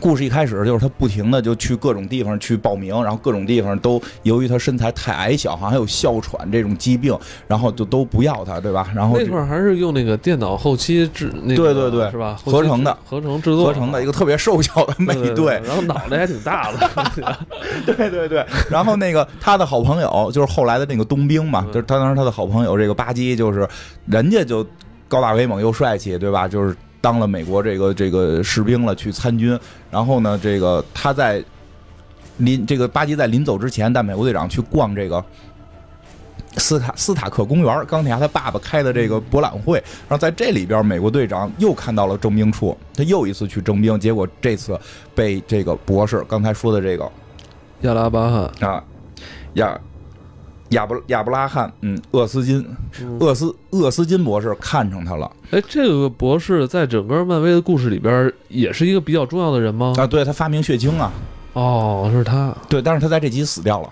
[0.00, 8.88] 故事一开始就是他不停的就去各种地方去报名，然后各种地方都由于他身材太矮小，好像还有哮喘这种疾病，然后就都不要他，对吧？
[8.94, 12.38] 然后那块还是用那个电脑后期制，那对对对，是吧？
[12.44, 17.38] 合成的，合成制作，合成的一个特别瘦小的美队，然后脑袋还挺大的，
[17.84, 18.46] 对对对。
[18.70, 23.68] 然后那个他的好朋友就是后来的那个冬兵嘛，就是他当时他的好朋友这个巴基，就是
[24.06, 24.64] 人家就
[25.08, 26.46] 高大威猛又帅气，对吧？
[26.46, 26.76] 就是。
[27.00, 29.58] 当了美国这个这个士兵了，去参军。
[29.90, 31.42] 然后呢，这个他在
[32.38, 35.24] 临这个巴基在临走之前，带美国队长去逛这个
[36.56, 39.78] 斯塔斯塔克公园，钢铁侠他爸爸开的这个博览会。
[40.08, 44.78] 然后在这里边，美国队长又看到了征兵处，他又一次去征兵，结果这次
[45.14, 47.10] 被这个博士刚才说的这个
[47.82, 48.84] 亚拉巴哈啊
[49.54, 49.80] 亚。
[50.70, 52.64] 亚布亚布拉罕，嗯，厄斯金，
[53.18, 55.30] 厄斯厄斯金博士看上他了。
[55.50, 59.92] 哎，这个博士在整个漫威的故事里边也是一个比较重要的人吗？
[59.98, 61.12] 啊，对他发明血清啊。
[61.52, 62.54] 哦，是他。
[62.68, 63.90] 对，但是他在这集死掉了。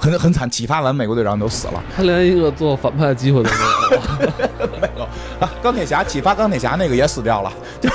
[0.00, 3.56] 很很惨，启发完美国队长就死了，他连一个做反派的机会都没
[3.96, 5.04] 有， 没有
[5.38, 5.52] 啊！
[5.62, 7.90] 钢铁侠启发钢铁侠那个也死掉了，就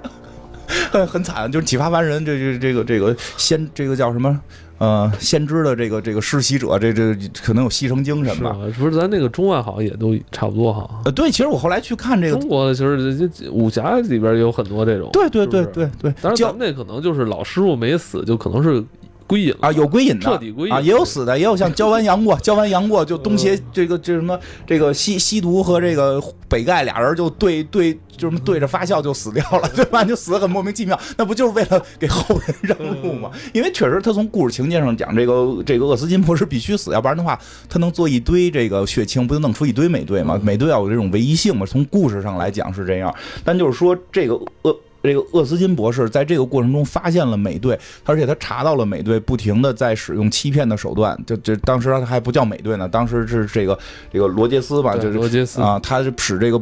[0.92, 4.38] 很很惨，就是启发完人，这这这个这个先这个叫什么？
[4.80, 7.14] 呃，先知的这个这个施洗者，这这
[7.44, 8.56] 可能有牺牲精神吧？
[8.78, 10.88] 不是，咱那个中外好像也都差不多哈。
[11.04, 15.10] 呃，对，其实我后来去看这个中国，其实武侠里边也有很多这种。
[15.12, 18.82] 对对对对对，咱们那可能就是老师傅没死，就可能是。
[19.30, 30.04] 归隐啊，有归隐的，彻底归隐啊，也有死的，也有像焦完杨过，焦完杨过就东邪这个这什么这个西西毒和这个北丐俩人就对对就什么对着发笑就死掉了， 对吧？
[30.04, 33.30] 就死的很莫名其妙，那不就是为了给后人 让路吗？
[33.52, 37.38] 因为确实他从故事情节上讲，这个这个厄斯金博士必须死，要不然的话
[37.68, 40.40] 他能做一堆这个血清，不就弄出一堆美队吗？
[40.42, 41.64] 美队要有这种唯一性嘛？
[41.64, 43.14] 从故事上来讲是这样，
[43.44, 44.76] 但就是说这个厄。
[45.02, 53.78] 这个厄斯金博士在这个过程中发现了美队，而且他查到了美队不停的在使用欺骗的手段，就就当时还不叫美队呢，当时是这个
[54.12, 56.60] 这个罗杰斯吧，就是罗杰斯啊，他是使这个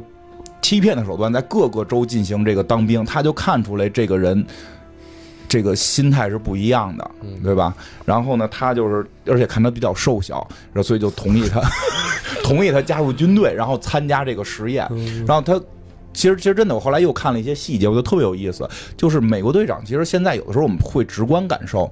[0.63, 4.47] 欺骗的手段在各个州进行这个当兵，他就看出来这个人
[5.49, 7.11] 这个心态是不一样的，
[7.43, 7.75] 对吧？
[8.05, 10.47] 然后呢，他就是而且看他比较瘦小，
[10.85, 11.61] 所以就同意他
[12.45, 14.89] 同意他加入军队，然后参加这个实验，
[15.27, 15.61] 然后他。
[16.13, 18.69] 其实，其实真的，我后来又看了一些细节，我觉得特别有意思。
[18.97, 21.89] 就是美国队长，其实现在有的时候我们会直观感受，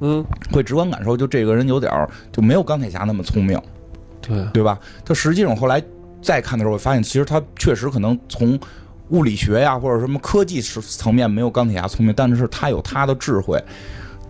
[0.00, 1.90] 嗯，会直观感受，就这个人有点
[2.30, 3.60] 就没有钢铁侠那么聪明，
[4.20, 4.78] 对对吧？
[5.04, 5.82] 他实际上后来
[6.20, 8.58] 再看的时候，我发现其实他确实可能从
[9.08, 13.62] 物理学呀或者什么科技层面没有钢铁侠聪明，但是他有他的智慧。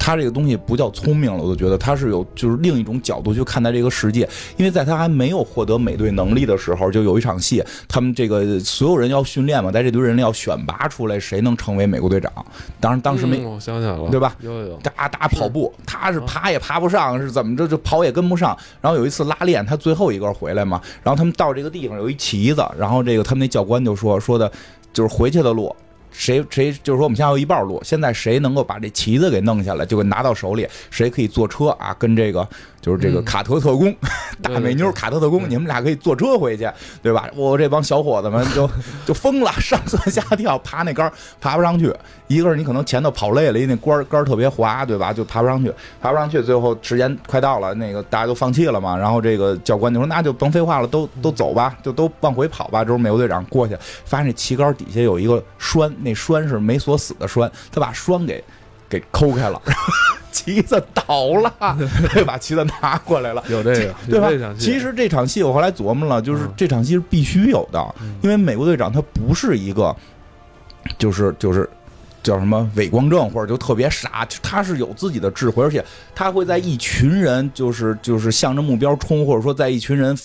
[0.00, 4.26] 他这个东西不叫聪明了，我就觉得他是有就是另一种角度去看待这个世界。
[4.56, 12.32] 因为在他还没有获得美队能力的时候，就有一场戏，他们这个所有人要训练嘛，在这堆人里要选拔出来谁能成为美国队长。
[12.80, 14.34] 当然当时没，我想起来了，对吧？
[14.40, 14.76] 有有。
[14.78, 18.56] 打打跑步，他是爬也爬不上，是怎么着就跑也跟不上。
[18.80, 24.50] 然后有一次拉练，他最后一个回来嘛，然后他们到这个地方有一旗子，然后这个他们那教官就说说的，
[24.94, 25.74] 就是回去的路。
[26.12, 31.94] 谁谁就是说我们现在有一半路，现在谁能够把这旗子给弄下来，就给拿到手里，谁可以坐车啊？
[31.98, 32.46] 跟这个。
[32.80, 33.94] 就是这个卡特特工，
[34.42, 36.68] 大美妞卡特特工，你们俩可以坐车回去，
[37.02, 37.28] 对吧？
[37.36, 38.68] 我这帮小伙子们就
[39.06, 41.94] 就疯了，上蹿下跳，爬那杆爬不上去。
[42.28, 45.12] 一个是你可能前头跑累了，因为那杆杆特别滑，对吧？
[45.12, 46.40] 就爬不上去，爬不上去。
[46.42, 48.96] 最后时间快到了，那个大家都放弃了嘛。
[48.96, 58.42] 然后这个教官就说：“那就甭废话了，都都走吧，就都往回跑吧。”之后美国队长过去，发现这旗杆底下有一个栓，那栓是没锁死的栓，他把栓给
[58.90, 59.62] 给抠开了。
[60.32, 61.52] 旗子倒了，
[62.24, 64.54] 把旗子拿过来了，有这个，对吧？
[64.58, 69.94] 其实这场戏我后来琢磨了，就是这场戏是必须有的，因为美国队长他不是一个，
[70.98, 71.68] 就是就是
[72.22, 80.16] 叫什么伪光正或者就特别傻，他是有自己的智慧，而且他会在一群人就是就是向着目标冲，或者说在一群人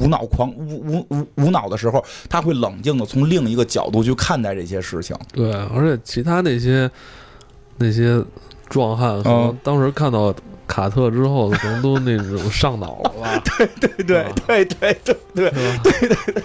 [0.00, 5.16] 无脑狂无无无无脑的时候，他会冷静的从另一个角度去看待这些事情。
[5.32, 6.90] 对，而且其他那些
[7.76, 8.22] 那些。
[8.68, 10.34] 壮汉可能当时看到
[10.66, 13.38] 卡特之后，可能都那种上脑了 吧？
[13.58, 16.42] 对对对对对对对对对对。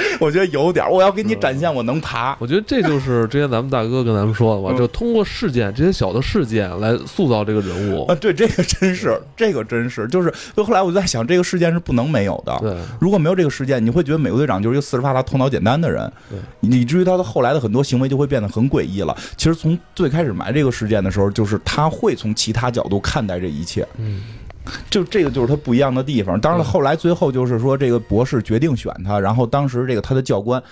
[0.20, 2.36] 我觉得有点我要给你展现我能爬。
[2.38, 8.14] 我觉得这就是之前咱们大哥跟咱们说的吧，就通过事件这些小的事件来塑造这个人物啊。
[8.14, 10.32] 对，这个真是，这个真是，就是。
[10.56, 12.56] 就后来我就在想，这个事件是不能没有的。
[12.60, 16.10] 对，如果没有这个事件，你会觉得美国队长就是一个四十发达、头脑简单的人。
[16.28, 19.16] 对，以至于他的后来的很多行为就会变得很诡异了。
[19.36, 23.86] 其实从最开始埋这个事件的时候，就是他会从其他角度看待这一切。
[23.98, 24.22] 嗯。
[24.90, 26.38] 就这个就是他不一样的地方。
[26.40, 30.62] 当然了，后来最后就是说，这个博士决定选他，然后当时这个他的教官，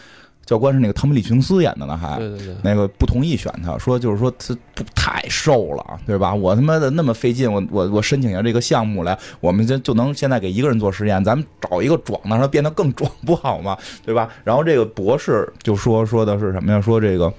[0.44, 6.32] 教官是那个汤姆·李琼斯演的呢，还对对对，那个不同意选他，说就是说他不太瘦了，对吧？
[6.34, 13.76] 我他妈的那么费劲，我我我申请下这个项目来，我们就就能现在给一个人做实验，咱们找一个壮的，让他变得更壮不好吗？
[14.04, 14.28] 对吧？
[14.44, 16.80] 然后这个博士就说说的是什么呀？
[16.80, 17.32] 说这个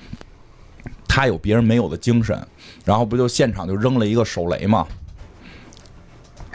[1.08, 2.38] 他有别人没有的精神，
[2.84, 4.86] 然后不就现场就扔了一个手雷吗？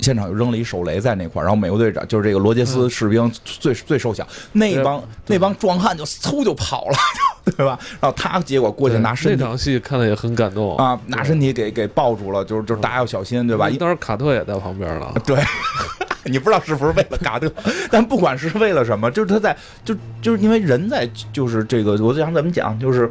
[0.02, 6.96] 现场又扔了一手雷在那块儿，然后美国队长就是这个罗杰斯士兵最最瘦小，那帮那帮壮汉就嗖就跑了，
[7.56, 7.78] 对吧？
[8.00, 13.70] 然后他结果过去拿身体，那场戏看的也很感动啊，拿身体给给抱住了，就是就是大家要小心，对吧？
[13.78, 15.38] 当时卡特也在旁边了， 对，
[16.24, 17.50] 你不知道是不是为了卡特，
[17.90, 23.10] 但不管是为了什么，就是他在就就是因为人在就是这个，我想怎么讲，就是。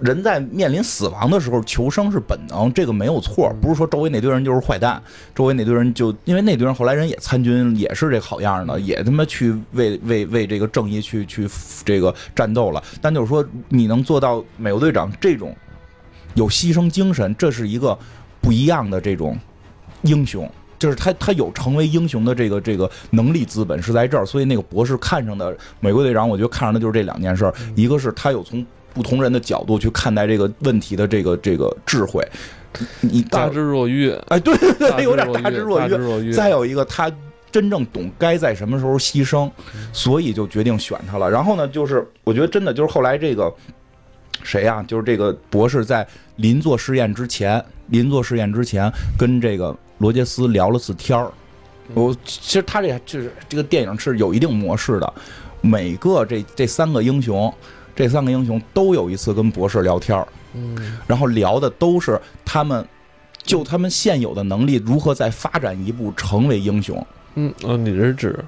[0.00, 3.52] 人在面临死亡的时候，求生是本能，这个没有错。
[3.60, 5.02] 不是说周围那堆人就是坏蛋，
[5.34, 11.48] 周围那堆人就因为那堆人后来人也参军，也是这好样的，也他妈去为为为这个正义去去
[11.84, 12.82] 这个战斗了。
[13.00, 15.54] 但就是说，你能做到美国队长这种
[16.34, 17.98] 有牺牲精神，这是一个
[18.40, 19.38] 不一样的这种
[20.02, 20.50] 英雄。
[20.78, 32.26] 就是他他有成为英雄的这个这个能力资本是在这儿，所以那个博士看上的美国队长，我觉得看上的就是这两件事儿，一个是他有从不同人的角度去看待这个问题的这个这个智慧，
[33.00, 36.32] 你大智若愚，哎，对对对，有点大智若愚。
[36.32, 37.10] 再有一个，他
[37.50, 39.50] 真正懂该在什么时候牺牲，
[39.92, 41.30] 所以就决定选他了。
[41.30, 43.52] 然后呢，就是我觉得真的就是后来这个。
[44.42, 44.82] 谁呀？
[44.88, 51.30] 就是这个博士在临做试验之前，临做试验之前跟这个罗杰斯聊了次天儿。
[51.92, 55.12] 我其实他这就是这个电影是有一定模式的，
[55.60, 57.52] 每个这这三个英雄，
[58.00, 60.26] 这三个英雄都有一次跟博士聊天儿。
[60.54, 62.86] 嗯，然后聊的都是他们
[63.42, 67.06] 就他们现有的能力如何再发展一步成为英雄。
[67.34, 68.38] 嗯，哦，你是指？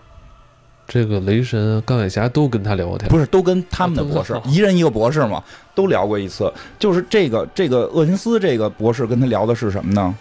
[0.88, 5.42] 这个雷神、钢铁侠都跟他聊过天，不是都跟他们的博士，一人一个博士嘛，
[5.74, 6.52] 都聊过一次。
[6.78, 10.14] 就是这个这个厄金斯这个博士跟他聊的是什么呢？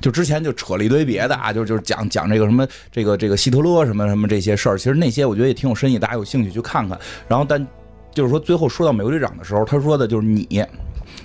[0.00, 4.78] 就之前就扯了一堆别的啊，就就是讲讲这个什么这个这个希特勒什么什么这些事儿。
[4.78, 6.98] 其实那些我觉得也挺有深意，大家有兴趣去看看。
[7.26, 7.64] 然后但
[8.12, 10.64] 就是说最后说到美国队长的时候，他说的就是你。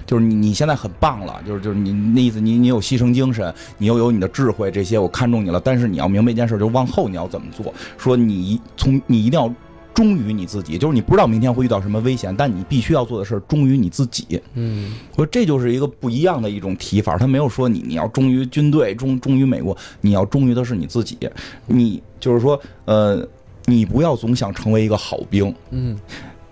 [0.05, 5.61] 就是你，你现在很棒了，就是就是你那意思，你你有牺牲精神，你又有你的智慧，这些我看中你了。
[5.63, 7.73] 但是你要明白一件事，就是往后你要怎么做。
[7.97, 9.53] 说你从你一定要
[9.93, 14.41] 忠于你自己，就是你不知道明天会遇到什么危险，但你必须要做的事儿忠于你自己。
[14.55, 17.17] 嗯，我说这就是一个不一样的一种提法。
[17.17, 21.17] 他没有说你你要忠于军队，忠忠于美国，你要忠于的是你自己。
[21.67, 23.25] 你就是说，呃，
[23.65, 25.97] 你不要总想成为一个好兵，嗯，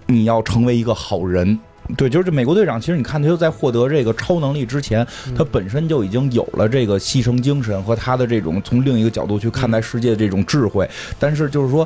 [0.06, 1.58] 你要成为一个好人。
[1.98, 10.90] 对，就是这美国队长，其实你看，他就在获得这个超能力之前，他本身就已经有了这个牺牲精神和他的这种从另一个角度去看待世界的这种智慧。
[11.20, 11.86] 但是就是说，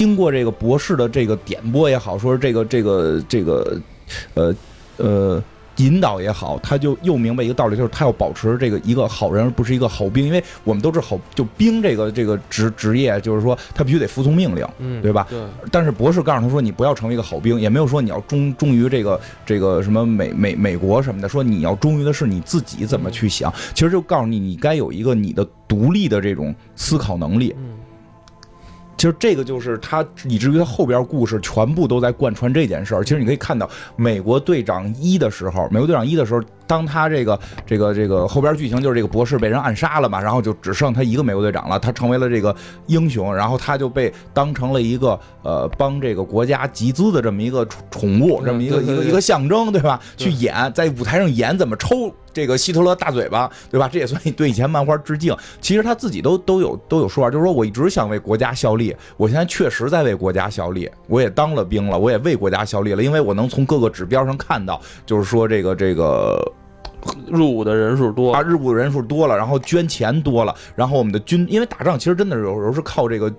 [0.00, 3.78] 经过这个博士的这个点拨也好，说是这个这个这个，
[4.32, 4.54] 呃
[4.96, 5.42] 呃。
[5.76, 10.26] 引导也好，他就又明白一个道理，就是他要保持这个一个好人，而不是一个好兵。
[10.26, 15.26] 因为我们都是好，就兵这个这个职职业，就是说他必须得服从命令，嗯，对吧？
[15.30, 15.40] 对。
[15.70, 23.50] 但是博士告诉他说，你不要成为一个好兵，也没有说你要忠忠于这个这个什么美美美国什么的，说你要忠于的是你自己怎么去想。
[23.72, 27.54] 其实就告诉你，你该有一个你的独立的这种思考能力。
[27.56, 27.70] 嗯。
[29.00, 33.02] 其实这个就是他，以至于他后边故事全部都在贯穿这件事儿。
[33.02, 36.42] 其实你可以看到，美国队长一的时候，美国队长一的时候。
[36.70, 42.54] 当他这个这个这个后边剧情就是这个博士被人暗杀了嘛，然后就只剩他一个美国队长了，他成为了这个
[42.86, 49.98] 英雄，然后他就被当成了一个呃帮这个国家集资的这么一个宠物，这么一个一个一个象征，对吧？
[50.16, 53.88] 去演在舞台上演怎么抽这个希特勒大嘴巴，对吧？
[53.92, 55.36] 这也算对以前漫画致敬。
[55.60, 66.40] 其实他自己都都有都有说法，就是说我一直想为国家效力，我现在确实在为国家效力，我也当了兵了，我也为国家效力了，因为我能从各个指标上看到，就是说这个这个。
[67.26, 73.32] 入伍的人数多啊，入伍的人数多了，然后捐钱多了，然后我们的军，因为打仗其实真的有时候是靠这个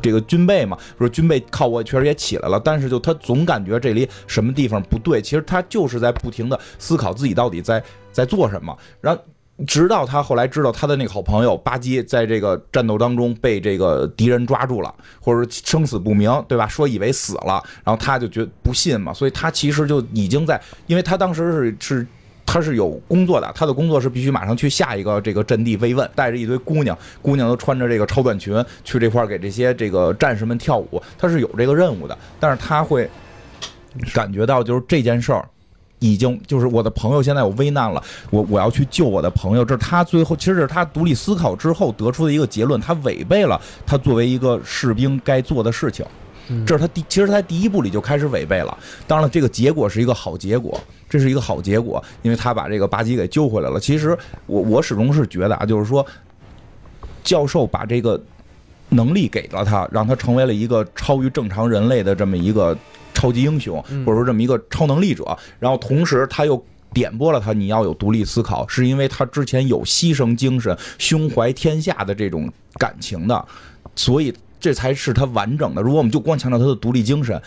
[0.00, 9.20] 这个军备嘛，说军备靠我确实也起来了，但是就他总感觉这里什么地方不对，其实他就是在不停的思考自己到底在在做什么，然后
[9.66, 16.68] 直到他后来知道他的那个好朋友巴基在这个战斗当中被这个敌人抓住了，或者生死不明，对吧？
[16.68, 22.06] 说以为死了，然后他就觉不信嘛，所以他其实就已经在，因为他当时是是。
[22.50, 32.16] 他是有工作的，他的工作是必须马上去下一个这个阵地慰问，带着一堆姑娘，姑娘都穿着这个超短裙去这块给这些这个战士们跳舞，他是有这个任务的。
[32.40, 33.06] 但是他会
[34.14, 35.46] 感觉到，就是这件事儿
[35.98, 46.02] 已经就是我的朋友现在有危难了，我我要去救我的朋友，这是他最后其实是他独立思考之后得出的一个结论，他违背了他作为一个士兵该做的事情。
[46.66, 48.76] 这是他第，其实他在第一部里就开始违背了。
[49.06, 53.78] 当然了，这个结果是一个好结果，这是一个好结果，因为他把这个巴基给救回来了。
[53.78, 56.04] 其实我我始终是觉得啊，就是说，
[57.22, 58.18] 教授把这个
[58.88, 62.76] 能力给了他，让他成为了一个超于正常人类的这么一个
[63.12, 65.36] 超级英雄，或者说这么一个超能力者。
[65.58, 73.46] 然后同时他又点拨了他，你要有独立思考，是因为他之前有牺牲精神、胸怀天下的这种感情的，
[73.94, 74.34] 所以。
[74.60, 75.80] 这才是他完整的。
[75.80, 77.40] 如果我们就光强调他的独立精神，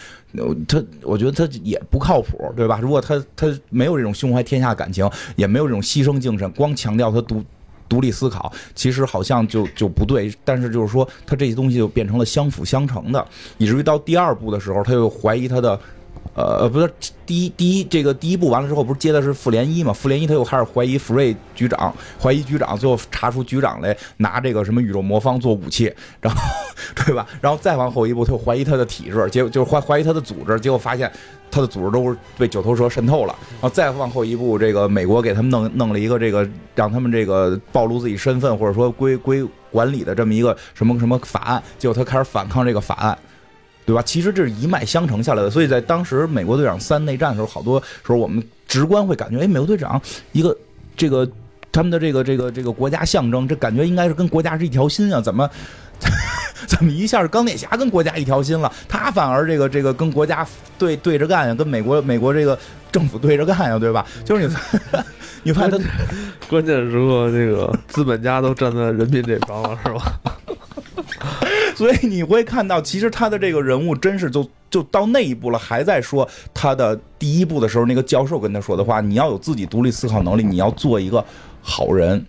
[0.67, 2.79] 他我觉得他也不靠谱，对吧？
[2.81, 7.43] 如果他他没有这种胸怀天下感情，也没有这种牺牲精神，光强调他独
[7.89, 10.33] 独立思考，其实好像就就不对。
[10.43, 15.79] 但是就是说，他这些东西就变成了相辅相成的，以至于到第二部的时候，他又怀疑他的。
[16.33, 16.89] 呃，不是
[17.25, 19.91] 第一第一这个第一部完了之后，不是接的是复联一嘛？
[19.91, 26.39] 复联一他又开始怀疑福瑞局长，怀疑局长，最后查出局长来拿这个什么宇宙魔方做武器，然后
[27.05, 27.27] 对吧？
[27.41, 31.11] 然后再往后一步，他又怀疑他的体质，结果就是怀怀疑他的组织，结果发现
[31.51, 33.35] 他的组织都是被九头蛇渗透了。
[33.53, 43.17] 然后再往后一步，这个美国给他们弄弄了一个这个让他们这个暴露自己身份或者说归归管理的这么一个什么什么法案，结果他开始反抗这个法案，
[43.85, 44.01] 对吧？
[44.01, 45.49] 其实这是一脉相承下来的。
[45.49, 50.01] 所以在当时美国队长三内战的时候，好多时候我们直观会感觉，哎，美国队长
[50.31, 50.55] 一个
[50.95, 51.27] 这个
[51.71, 55.49] 他们的这个这个这个国家象征，这感觉应该是跟国家是一条心啊，怎么？
[56.67, 58.71] 怎么一下钢铁侠跟国家一条心了？
[58.87, 60.45] 他反而这个这个跟国家
[60.77, 62.57] 对对着干呀，跟美国美国这个
[62.91, 64.05] 政府对着干呀，对吧？
[64.23, 64.55] 就是你，
[65.43, 65.77] 你发现他
[66.47, 70.19] 关键时刻，这个资本家都站在人民这方了，是吧？
[71.81, 81.25] 所以你会看到，其实他的这个人物真是就就到那一步了，还在说他的第一步的时候，那个教授跟他说的话：你要有自己独立思考能力，你要做一个
[81.59, 82.23] 好人。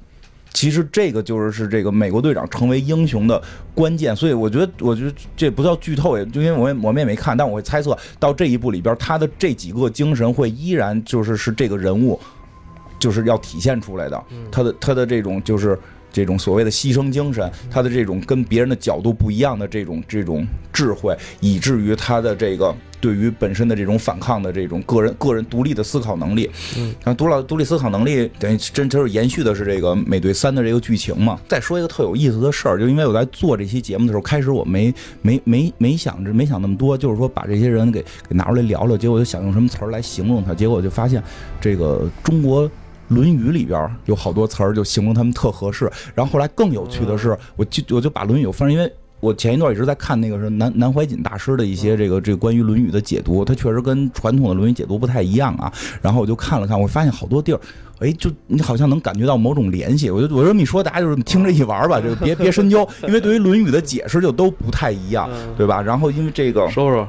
[0.55, 3.43] 其实这个就是是这个美国队长成为英雄的
[3.75, 12.19] 关键，所以我觉得，我觉得这不叫剧透，也就因为我我们也没看，但我会猜测到这一步里边，他的这几个精神会依然就是是这个人物
[12.99, 15.79] 就是要体现出来的，他的他的这种就是
[16.13, 22.75] 这种所谓的牺牲精神，他的这种跟别人的角度不一样的这种这种智慧，以至于他的这个。
[23.03, 26.49] 对于本身的这种反抗的这种个人个人独立的思考能力，
[26.79, 31.37] 嗯，然后独老独立思考能力等于真就是延续的是这个美队三的这个剧情嘛。
[31.49, 41.21] 再说一个特有意思的事儿，就因为我在做这期节目的时候，开始我没没没没想着没想那么多，就是说把这些人给给拿出来聊聊，结果就想用什么词儿来形容他，结果就发现
[41.61, 42.69] 这个中国
[43.13, 45.91] 《论语》里边有好多词儿就形容他们特合适。
[46.15, 48.93] 然后后来更有趣的是，我就我就把《论语》翻，因为。
[49.23, 55.73] 我前一段一直在看那个是南南怀瑾大师的一些这个这个关于《论语》的解读，他确实跟传统的《论语》解读不太一样啊。
[56.01, 57.61] 然后我就看了看，我发现好多地儿，
[58.01, 60.11] 哎，就你好像能感觉到某种联系。
[60.11, 65.81] 我就我这么一说大家就是听着一玩吧，就别别深究，因为对于《论语》的解释就都不太一样，对吧？
[65.81, 67.09] 然后因为这个说说，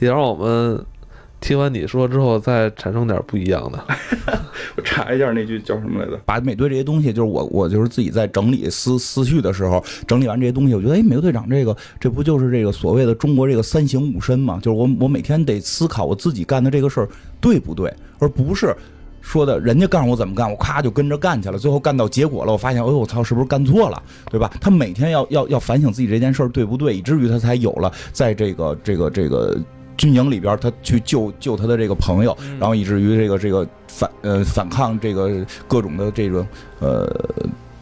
[0.00, 0.84] 也让我们。
[1.40, 3.78] 听完你说之后，再产生点不一样的。
[4.76, 6.20] 我查一下那句叫什么来着？
[6.24, 14.58] 把美队这些东西，就是我我就是自己在整理思思绪的时候，整理完这些东西，我觉得，哎，美国队长这个，这不就是这个所谓的中国这个三省吾身嘛？
[14.60, 17.08] 就是我我每天得思考我自己干的这个事儿
[17.40, 18.74] 对不对，而不是
[19.22, 24.52] 说的人家告诉我怎么干，我咔就跟着干去了，最后干到结果了，我发现，哎呦我操，是不是干错了，对吧？
[24.60, 29.56] 他每天要要要反省自己这件事儿对不对，以至于他才有了在这个这个这个。
[29.98, 36.46] 军营里边，他去救救他的这个朋友，然后以至于这个这个反呃反抗这个各种的这个
[36.78, 37.06] 呃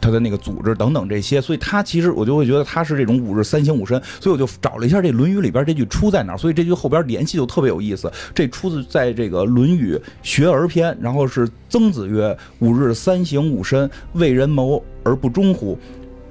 [0.00, 8.10] 他的那个组织等等这些，所以他其实我就会觉得他是这种五日三省吾身，所以我就找了一下这《论语》里边这句出在哪儿，所以这句后边联系就特别有意思。
[8.34, 15.76] 这出自在这个《论语学而篇》，然后是曾子曰：“五日三省吾身，为人谋而不忠乎？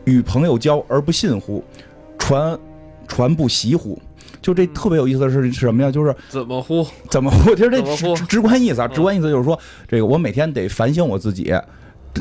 [0.06, 1.62] 与朋友交而不信乎？
[2.18, 2.58] 传
[3.08, 4.02] 传不习乎？”
[4.46, 5.90] 就这特别有意思的是是什么呀？
[5.90, 6.86] 就是怎么呼？
[7.10, 7.50] 怎么呼？
[7.58, 11.52] 其实这直直观意思啊，直观意思就是说，这个我每天得反省我自己，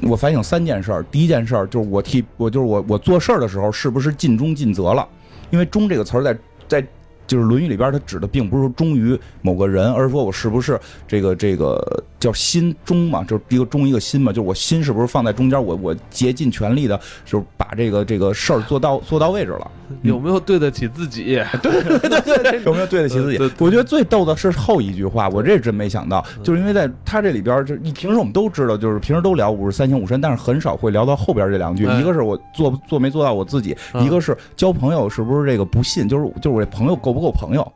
[0.04, 1.02] 我反省三件事儿。
[1.10, 5.06] 第一件事儿就是我替我就是我我做事儿的时候是不是尽忠尽责了？
[5.50, 6.88] 因为“忠”这个词儿在在。
[7.26, 19.70] 就是《论语》里边，他指的并不是忠于某个人，而是说我是不是这个这个叫心忠嘛，就是一个忠一个心嘛，就是我心是不是放在中间，我我竭尽全力的，就是把这个这个事儿做到做到位置了，
[20.02, 21.42] 有没有对得起自己？
[21.62, 23.38] 对对对，有没有对得起自己？
[23.58, 37.13] 我觉得最逗的是后一句话，我这真没想到，就是因为在他这里边，就你平时我们都知道，就是平时都聊五十三省吾身，但是很少会聊到后边这两句，一个是我做做没做到我自己，一个是交朋友是不是这个不信，就是就是我这朋友够。
[37.14, 37.72] 不够朋友？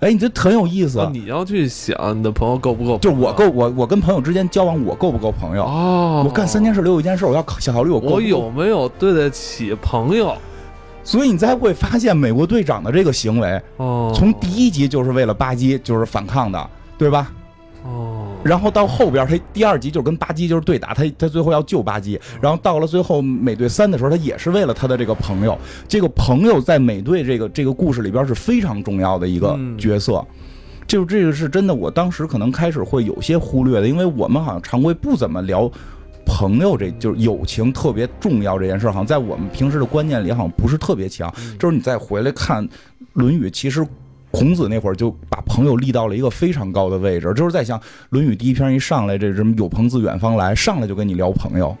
[0.00, 1.04] 哎，你这很有意思。
[1.12, 2.96] 你要去想你的朋友够不够？
[2.98, 5.64] 就我够我我跟朋友之间交往，我够不够朋友？
[5.64, 10.36] 哦，我干三件事留有一件事，我要考虑我我有没有对得起朋友？
[11.02, 17.32] 所以你才会发现美国队长的这个行为，哦，从第一集就是为了巴基就是反抗的，对吧？
[17.88, 18.24] 哦。
[18.44, 22.18] 然后到后边，他第二集就是跟巴基就是对打，他他最后要救巴基。
[22.40, 25.58] 然后到了最后美队三的时候，他也是为了他的这个朋友。
[25.88, 30.24] 这个朋友在美队这个这个故事里边是非常重要的一个角色。
[30.86, 35.70] 就这个是真的，我当时可能开始会有些忽略的，因为我们好像常规不怎么聊
[36.24, 41.30] 朋友，这就是友情特别重要这件事，好像在我们平时的观念里好像不是特别强。
[41.58, 42.64] 就是你再回来看
[43.14, 43.84] 《论语》，其实。
[44.30, 47.78] 孔子那会儿就把朋友立到了一个非常高的位置，就是在想
[48.10, 51.76] 《论语》第一篇一上来，这什么“有朋自远方来”，上来就跟你聊朋友。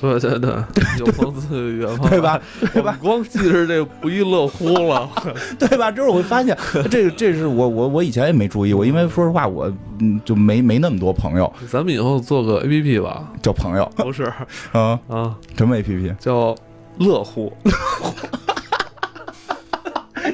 [0.00, 0.50] 对对 对，
[0.98, 2.40] 有朋自远方，对吧？
[2.72, 2.96] 对吧？
[3.02, 5.06] 光记着这不亦乐乎了，
[5.58, 5.90] 对吧？
[5.92, 6.56] 之后我会发现，
[6.90, 11.52] 这个这是我我我以前也没注意过，因为说实话，我嗯就没没那么多朋友。
[11.68, 14.22] 咱们以后做个 A P P 吧，叫朋友不是
[14.72, 15.36] 啊啊？
[15.58, 16.14] 什么 A P P？
[16.18, 16.54] 叫
[16.98, 17.52] 乐乎。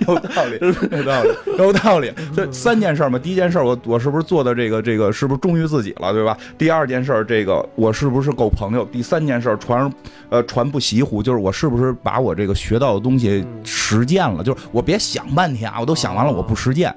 [0.07, 0.59] 有道理，
[0.91, 2.13] 有道理，有道理。
[2.35, 6.37] 这三件事嘛，第一件事，我我是不是做的这个这个是不是忠于自己了，对吧？
[6.59, 8.85] 第二件事，这个我是不是够朋友？
[8.87, 9.93] 第三件事，传
[10.29, 14.43] 呃传不习乎，就是我是不是把我这个学到的东西实践了？
[14.43, 16.95] 就是我别想半天啊，我都想完了，我不实践。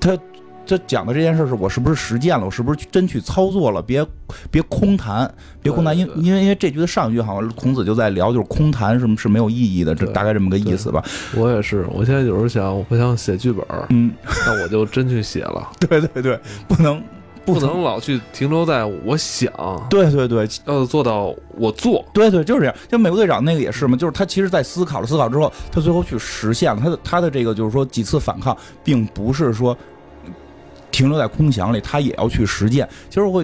[0.00, 0.18] 他。
[0.64, 2.44] 这讲的这件事是我是不是实践了？
[2.44, 3.82] 我是不是真去操作了？
[3.82, 4.06] 别
[4.50, 11.02] 别空谈，别空谈，因因为因为这句的上一句好像孔子就在聊，就是空谈是是没有意义的，这大概这么个意思吧。
[11.34, 14.12] 我也是，我现在有时候想，我想写剧本，嗯，
[14.46, 15.68] 那我就真去写了。
[15.80, 16.38] 对对对，
[16.68, 17.02] 不能
[17.44, 19.52] 不能老去停留在我想。
[19.90, 22.04] 对对对，要做到我做。
[22.14, 22.74] 对对，就是这样。
[22.88, 29.76] 就美国队长那个也是嘛，就是他其实在思考了思考之后，他最后去实现了他的他的这个就是说几次反抗，并不是说。
[30.92, 32.88] 停留在空想里，他也要去实践。
[33.08, 33.42] 其实我会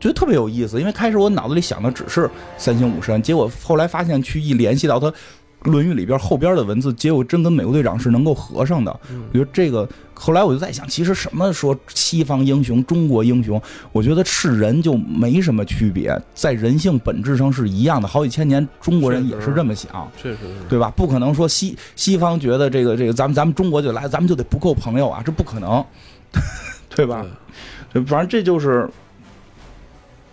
[0.00, 5.06] 觉得特别有意思，因为开始我脑子里想的只是三星五山，结果后来发现去一联系到他
[5.62, 9.00] 《论语》里边后边的文字，结果真跟美国队长是能够合上的。
[9.32, 13.60] 我觉得这个后来我就在想，其实什么说西方英雄、中国英雄，
[13.90, 18.06] 我觉得是人就没什么区别，在人性本质上是一样的。
[18.06, 20.92] 好几千年中国人也是这么想，确实，对吧？
[20.96, 25.84] 不可能说西西方觉得这个这个咱们咱们中国就来，咱们就得不够朋友啊，这不可能。
[26.98, 27.24] 对吧？
[27.92, 28.90] 反正这就是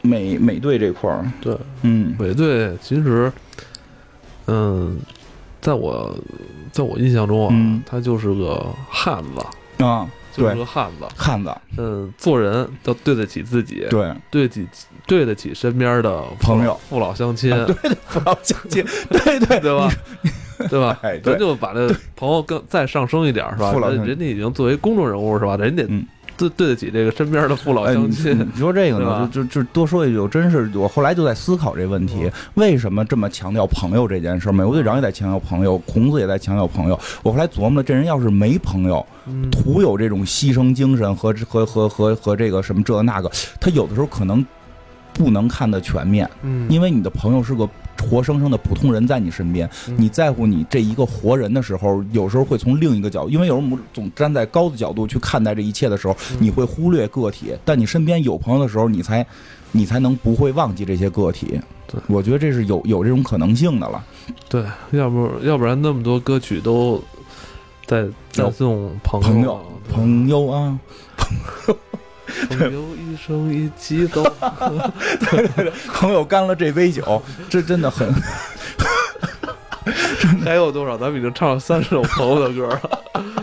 [0.01, 1.23] 美美队这块儿。
[1.39, 3.31] 对，嗯，美队其实，
[4.47, 4.97] 嗯，
[5.61, 6.17] 在我
[6.71, 11.55] 在我印象中啊，他就是个汉子啊，就是个汉子，汉子。
[11.77, 14.67] 嗯，做人要对得起自己，对，对得起
[15.05, 19.91] 对得起身边的朋友，父老乡亲，对，父老乡亲， 对对对吧？
[20.67, 20.97] 对吧？
[21.23, 23.71] 咱就把这朋友更再上升一点，是吧？
[23.89, 25.55] 人家已经作为公众人物，是吧？
[25.57, 25.85] 人家。
[26.37, 28.37] 对对得起这个身边的父老乡亲。
[28.53, 34.51] 你说这个呢，就就就多说一句，我真是我后来就在思考这问题：为什么这么强调朋友这件事？
[34.51, 36.99] 美国队长也在强调朋友，孔子也在强调朋友。
[37.23, 39.05] 我后来琢磨了，这人要是没朋友，
[39.51, 44.45] 徒有这种牺牲精神和和和和和这个什么这那个，他有的时候可能
[45.13, 46.29] 不能看得全面。
[46.41, 47.67] 嗯，因为你的朋友是个。
[48.03, 57.53] 活生生的普通人在你身边，你在乎你这一个活人的时候，有时候会从另一个角，因为有时候我们总站在高的角度去看待这一切的时候，你会忽略个体。
[57.63, 59.25] 但你身边有朋友的时候，你才，
[59.71, 61.59] 你才能不会忘记这些个体。
[61.87, 64.03] 对，我觉得这是有有这种可能性的了。
[64.49, 67.01] 对，要不要不然那么多歌曲都
[67.85, 70.79] 在在送朋友朋友啊。
[71.25, 71.77] 朋友
[72.95, 74.23] 一生一起走，
[75.31, 78.07] 对对对，朋友干了这杯酒，这真的很。
[80.43, 80.97] 还有多少？
[80.97, 82.81] 咱们已经唱了三首朋友的歌了。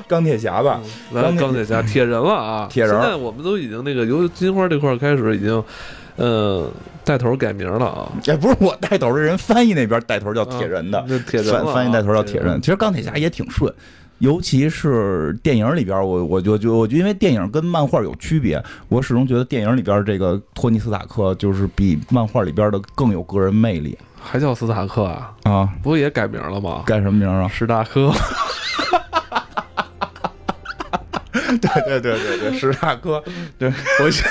[0.08, 0.80] 钢铁侠吧，
[1.12, 2.68] 来钢铁侠，铁人了啊！
[2.70, 5.64] 铁人，现在我们都已经那个由金花这块开始已经，
[6.16, 6.68] 呃，
[7.04, 8.10] 带头改名了啊！
[8.24, 12.60] 也不是我带头的人，翻译那边带头叫铁人的，铁人翻译带头叫铁人。
[12.60, 13.72] 其实钢铁侠也挺顺。
[14.22, 23.98] 尤其是电影里边，我我就就我就因为电影跟漫画有区别，我始终觉得电影里边这个托尼斯塔克就是比漫画里边的更有个人魅力。
[24.20, 25.32] 还叫斯塔克啊？
[25.42, 26.84] 啊，不也改名了吗？
[26.86, 27.48] 改什么名啊？
[27.48, 28.12] 史大科。
[31.58, 33.22] 对对对对对，史大哥。
[33.58, 33.72] 对
[34.02, 34.24] 我现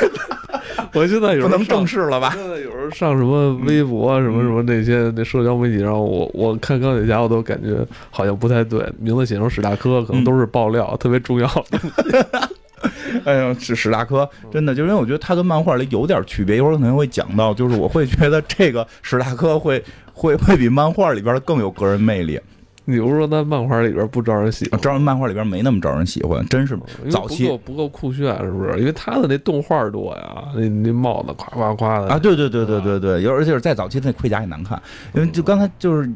[0.93, 2.31] 我现在有不能正式了吧？
[2.35, 12.49] 现在有时候上什么微博啊，什么什么那些那社交媒体上，我我看钢铁侠，我都感觉好像不太对，名字写成史大科，可能都是爆料，特别重要的。
[13.25, 22.39] 哎呦，史史大科，真的，就因为我觉得他跟漫画里有点区别，一会儿可能会讲到，就是我会觉得这个史大科会会会比漫画里边更有个人魅力。
[22.85, 24.81] 你不是说在漫画里边不招人喜欢？
[24.81, 26.77] 招人漫画里边没那么招人喜欢，真是
[27.09, 28.79] 早期不够不够酷炫，是不是？
[28.79, 32.17] 因为他的那动画多呀，那那帽子夸夸夸的啊！
[32.17, 34.81] 对对对对对对，尤而且是在早期那盔甲也难看，
[35.13, 36.09] 因为就刚才就是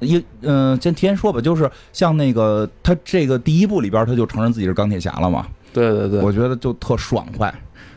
[0.00, 5.46] 一嗯，先提前说吧，就是像那个他这个第一部里边他就承认自己是钢铁侠了嘛？
[5.72, 7.52] 对对对，我觉得就特爽快，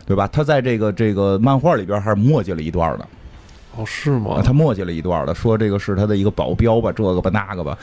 [0.05, 0.27] 对吧？
[0.27, 3.07] 他在这个这个漫画里边还是墨迹了一段的。
[3.75, 4.39] 哦，是吗？
[4.43, 7.75] 他墨迹了一段的，说这个是他的一个保镖吧，这个吧那个吧。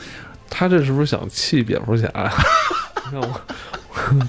[0.51, 2.31] 他这是不是想气蝙蝠侠呀？
[3.11, 3.41] 你看我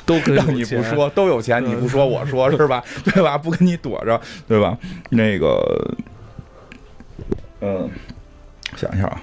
[0.07, 2.83] 都让你不说，都有钱，你不说我说是吧？
[3.05, 3.37] 对吧？
[3.37, 4.18] 不跟你躲着，
[4.49, 4.79] 对吧？
[5.11, 5.61] 那个，
[7.61, 7.91] 嗯，
[8.77, 9.20] 想一下啊，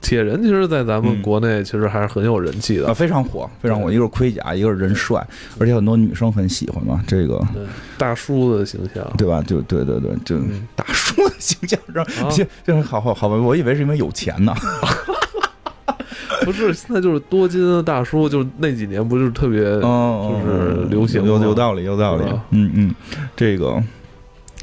[0.00, 3.90] 铁人其实，在咱们国内其实还是很有人气的啊，非常火，非常火。
[3.90, 5.24] 一个是盔甲，一个是人帅，
[5.58, 7.02] 而且很多女生很喜欢嘛。
[7.06, 7.40] 这个
[7.98, 9.42] 大叔的形象，对吧？
[9.46, 10.38] 就对对对，就
[10.74, 11.78] 大叔的形象，
[12.30, 13.36] 就就是好好好吧。
[13.36, 14.52] 我以为是因为有钱呢。
[16.44, 22.24] 不是，现在就是多金的大叔，就是那几年不就是特别，就是流行，有有道理，有道理。
[22.50, 22.94] 嗯嗯，
[23.36, 23.82] 这个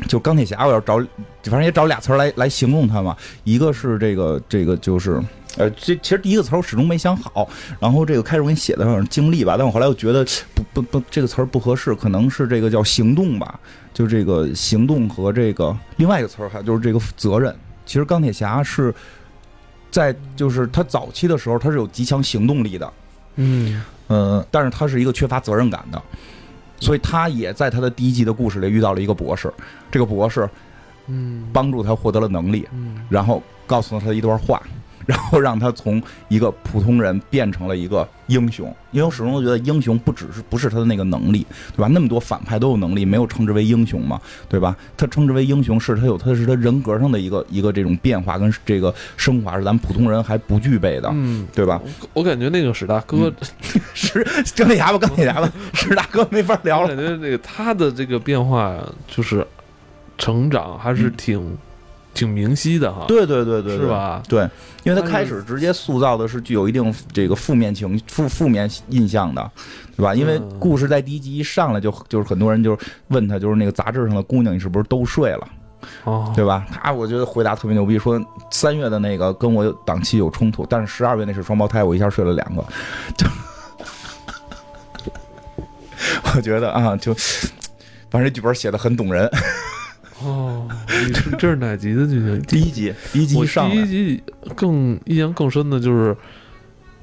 [0.08, 0.98] 就钢铁侠，我要找，
[1.44, 3.16] 反正也找俩词儿来来形容他嘛。
[3.44, 5.22] 一个是这个这个就是
[5.58, 7.50] 呃，这其实第一个词儿我始终没想好，
[7.80, 13.60] 然后这个开始我给你写的上经历吧，但我后来又觉得不不不，这个词儿不合适，可能是这个叫行动吧，
[13.94, 17.54] 就这个行动和这个另外一个词儿还就是这个责任。
[17.86, 18.94] 其实钢铁侠是
[19.92, 22.94] 在就是他早期的时候他是有极强行动力的，
[23.36, 23.82] 嗯。
[24.08, 26.02] 呃，但是他是一个缺乏责任感的，
[26.80, 29.54] 所以他也在他的第一季的故事里遇到了一个博士，
[29.92, 30.50] 这个博士
[31.06, 31.48] 嗯。
[31.54, 34.62] 帮助他获得了能力，嗯，然后告诉了他一段话。
[35.10, 41.44] 然后让他从一个普通人变成了一个英雄，因为我始终都觉得英雄不只是不是他的那个能力，
[41.76, 41.88] 对吧？
[41.92, 44.78] 那么多反派都有能力，没有称之为英雄嘛，对吧？
[44.96, 51.82] 他称之为英雄是他有他是他人格上的一个一个这种变化跟这个升华是咱们普通人还不具备的，嗯，对吧？
[52.14, 53.34] 我感觉那个史大哥
[53.96, 54.24] 是
[54.56, 55.00] 钢铁侠吧？
[55.00, 55.52] 钢铁侠吧？
[55.74, 56.90] 史大哥没法聊了。
[56.90, 59.44] 感觉那个他的这个变化就是
[60.20, 61.58] 成长还是挺。
[62.14, 64.22] 挺明晰的哈，对对对对，是吧？
[64.28, 64.50] 对，
[64.84, 69.52] 因为他开始直接塑造的是具有一定这个负面情负负面印象的，
[69.96, 70.14] 对吧？
[70.14, 75.48] 因为故事在第一集一上来就就是很多人就问他，就是那个杂志上的姑娘，你是不是都睡了？
[76.04, 76.66] 哦，对吧？
[76.70, 82.64] 他我觉得回答特别牛逼，说三月的那个跟我档期有冲突，但是十二月那是双胞胎，我一下睡了两个，
[83.16, 83.26] 就
[86.36, 87.14] 我觉得啊，就
[88.10, 89.30] 反正这剧本写的很懂人。
[90.24, 90.68] 哦，
[91.38, 92.42] 这是哪集的剧情？
[92.42, 93.70] 第一集，第一集上。
[93.70, 94.24] 第一集
[94.56, 96.16] 更印象更深的就是，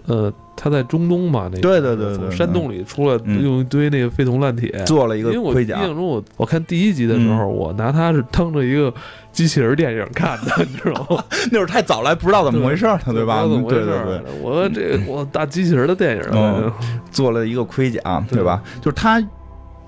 [0.07, 5.77] 呃，他在中东嘛，那对对对，从山洞里出来，用一堆那个废铜烂铁做了一个盔甲。
[5.79, 8.93] 印象中，我我看第一集的时候，我拿它是当着一个
[9.33, 11.25] 机器人电影看的， 你知道吗？
[11.51, 13.43] 那会儿太早了，不知道怎么回事儿，对吧？
[13.43, 14.23] 怎么回事儿？
[14.43, 16.73] 我这我大机器人的电影，
[17.11, 18.63] 做了一个盔甲，对吧？
[18.83, 19.19] 就是他，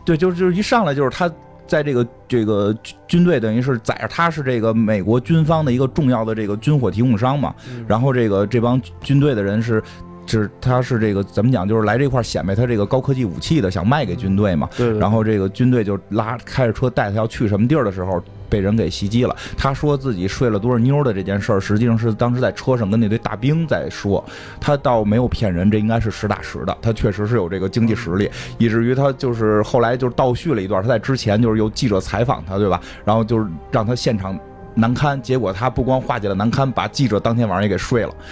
[0.04, 1.30] 对，就是就是一上来就是他。
[1.68, 2.74] 在这个这个
[3.06, 7.54] 军队等于是载着他是这个美国军方的一个重要的这个军火提供商嘛，
[7.86, 9.82] 然后这个这帮军队的人是
[10.26, 18.20] 是他是这个怎么讲就是来这块显摆他这个高科技武器的，想卖给军队嘛，然后这个军队就拉开着车带他要去什么地儿的时候。
[18.48, 19.36] 被人给袭击了。
[19.56, 24.24] 他说自己睡了多少妞的这件事儿，实际上是当时在车上跟那堆大兵在说。
[24.60, 26.76] 他倒没有骗人，这应该是实打实的。
[26.80, 30.82] 他确实是有这个经济实力，以至于他就是后来就是倒叙了一段。
[30.82, 32.80] 他在之前就是有记者采访他，对吧？
[33.04, 34.38] 然后就是让他现场
[34.74, 38.14] 难堪，结果他不光化解了难堪，把记者当天晚上也给睡了。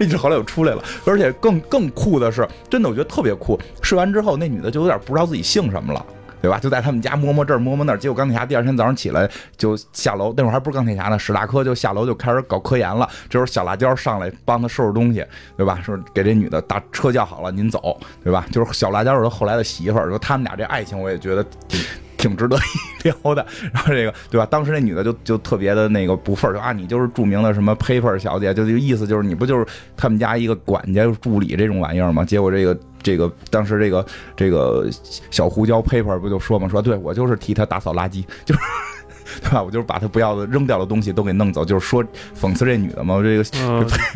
[0.00, 3.58] 一直后来又出来了，而且更更酷的是，真的我觉得特别酷。
[3.82, 6.06] 睡完之后，那女的就有点不知道自己姓什么了。
[6.40, 6.58] 对吧？
[6.58, 13.08] 就在他们家摸摸这儿摸摸那儿，结果钢铁侠第二天早上起来就下楼，那会儿还不是钢铁侠呢，史大科就下楼就开始搞科研了。
[13.28, 15.24] 这时候小辣椒上来帮他收拾东西，
[15.56, 15.80] 对吧？
[15.82, 18.46] 说给这女的打车叫好了，您走，对吧？
[18.50, 21.80] 就是小辣椒是后来的媳妇儿，说他们俩这爱情我也觉得挺
[22.16, 23.44] 挺值得一聊的。
[23.72, 24.46] 然后这个对吧？
[24.46, 29.66] 当时那女的就就特别的那个不忿儿，说啊你就是著名的什么 paper 小姐，就意思就是你不就是
[29.96, 32.24] 他们家一个管家助理这种玩意儿吗？
[32.24, 32.78] 结果这个。
[33.02, 34.04] 这个当时这个
[34.36, 34.88] 这个
[35.30, 38.60] 小胡椒 paper 不就说嘛，说对我就是替他打扫垃圾，就是
[39.42, 39.62] 对吧？
[39.62, 42.04] 我就是把他不要的扔掉的东西都给弄走，就是说
[42.38, 43.22] 讽刺这女的嘛。
[43.22, 43.44] 这个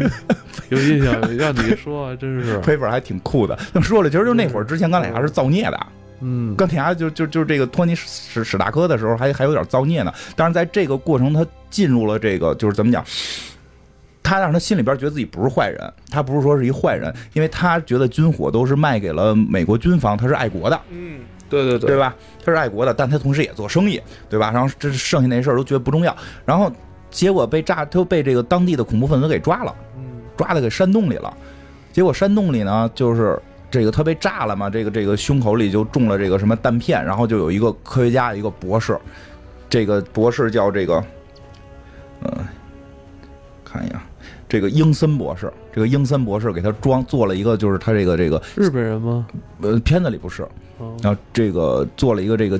[0.70, 3.57] 有印象，让你说真是 paper 还挺酷的。
[3.72, 5.87] 那说了，其实就那会儿之前钢铁侠是造孽的，
[6.20, 10.12] 嗯，钢铁侠就就就是这个托尼史史大哥的时候还还有点造孽呢。
[10.35, 13.05] 但是在这个过程，他进入了这个就是怎么讲？
[14.25, 20.81] 他让他心里边觉得自己不是坏人，他不是说是一坏人，因为他觉得军火都是卖给了美国军方，他是爱国的。
[20.89, 21.20] 嗯，
[21.51, 22.16] 对对对，对吧？
[22.43, 24.01] 他是爱国的，但他同时也做生意，
[24.31, 24.51] 对吧？
[24.51, 26.16] 然后这剩下那事儿都觉得不重要，
[26.47, 26.72] 然后
[27.11, 29.75] 结果被炸，他被这个当地的恐怖分子给抓了，
[30.39, 31.33] 抓的给山洞里了。
[31.93, 33.39] 结果山洞里呢，就是
[33.70, 38.99] 这个他被炸了嘛，这个这个胸口里就中了这个什么弹片，然后就有一个科学家，一个博士，
[39.68, 41.05] 这个博士叫这个，
[42.22, 42.47] 嗯，
[43.64, 44.01] 看一眼。
[44.55, 49.26] 这个英森博士，这个英森博士给他装做了一个，就是他这个这个日本人吗？
[49.61, 50.46] 呃，片子里不是，
[51.02, 52.57] 然后这个做了一个这个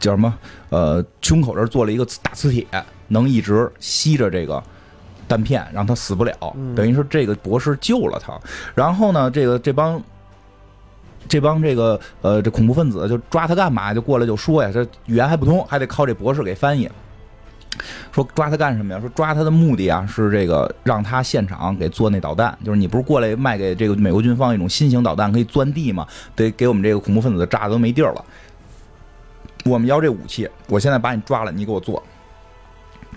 [0.00, 0.34] 叫什么？
[0.70, 2.66] 呃，胸口这儿做了一个大磁铁，
[3.06, 4.60] 能一直吸着这个
[5.28, 6.34] 弹片，让他死不了。
[6.74, 8.36] 等于说这个博士救了他。
[8.74, 10.02] 然后呢，这个这帮
[11.28, 13.94] 这帮这个呃这恐怖分子就抓他干嘛？
[13.94, 16.90] 就过来就说呀，这语言还不通，还得靠这博士给翻译。
[18.12, 19.00] 说抓他干什么呀？
[19.00, 22.56] 说抓他的目的啊，是这个让他现场给做那导弹。
[22.64, 26.06] 就是你不是过来卖给这个美国军方一种新型导弹，可以钻地吗？
[26.34, 28.24] 得给我们这个恐怖分子炸的都没地儿了。
[29.64, 32.02] 我们要这武器，我现在把你抓了，你给我做。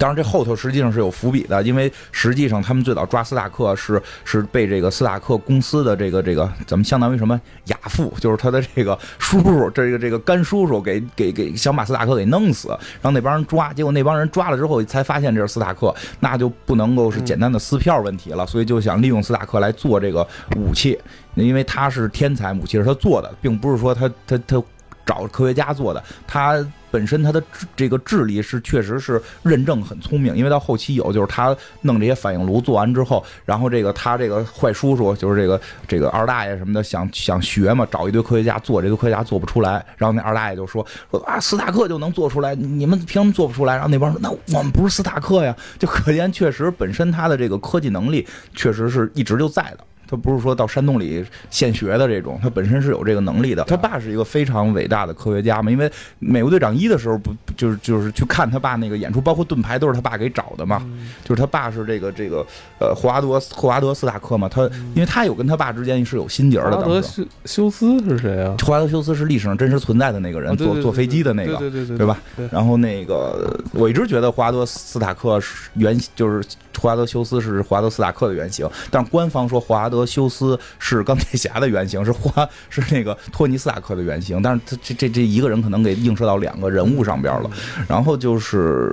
[0.04, 20.28] 当然，这后头实际上是有伏笔的，因为实际上他们最早抓斯塔克是是被这个斯塔克公司的这个这个怎么相当于什么亚父，就是他的这个叔叔，这个这个干叔叔给给给想把斯塔克给弄死，让那帮人抓，结果那帮人抓了之后才发现这是斯塔克，那就不能够是简单的撕票问题了，所以就想利用斯塔克来做这个
[20.58, 21.00] 武器，
[21.36, 24.62] 因为他是天才，武器是他做的，并不是说他他他
[25.06, 26.66] 找科学家做的，他。
[26.94, 27.42] 本身他的
[27.76, 43.74] 这个智力是确实是认证很聪明，因为到后期有就是他弄这些反应炉做完之后，然后这个他这个坏叔叔就是这个这个二大爷什么的想 想学嘛，找一堆科学家做，这堆科学家做不出来，然后那二大爷就说说啊斯塔克就能做出来，你们凭什么做不出来？
[43.74, 48.24] 然后那帮说那我们不是斯塔克呀，就可见确实本身他的这个科技能力
[48.54, 49.80] 确实是一直就在的。
[50.14, 53.64] 他不是说到山洞里现学的这种，他本身是有这个能力的。
[53.64, 57.34] 他爸是一个非常伟大的科学家嘛，因为美国队长一的时候不
[57.64, 60.86] 就是就是去看他爸那个演出，包括盾牌都是他爸给找的嘛。
[61.24, 62.46] 就是他爸是这个这个
[62.78, 66.72] 呃霍华德霍华德斯塔克嘛，他因为他有跟他爸之间是有心结的。
[66.72, 68.54] 霍华德修修斯是谁啊？
[68.60, 72.20] 霍华德修斯是历史上真实存在的那个人，坐坐飞机的那个，对对对，对吧？
[72.52, 76.46] 然后那个我一直觉得霍华德斯塔克是原就是
[76.78, 87.50] 霍华德修斯是霍华德斯塔克的原型，但是官方说霍华德修斯是钢铁侠的原型，是花是那个托尼斯塔克的原型，但是他这这这一个人可能给映射到两个人物上边了。
[87.88, 88.92] 然后就是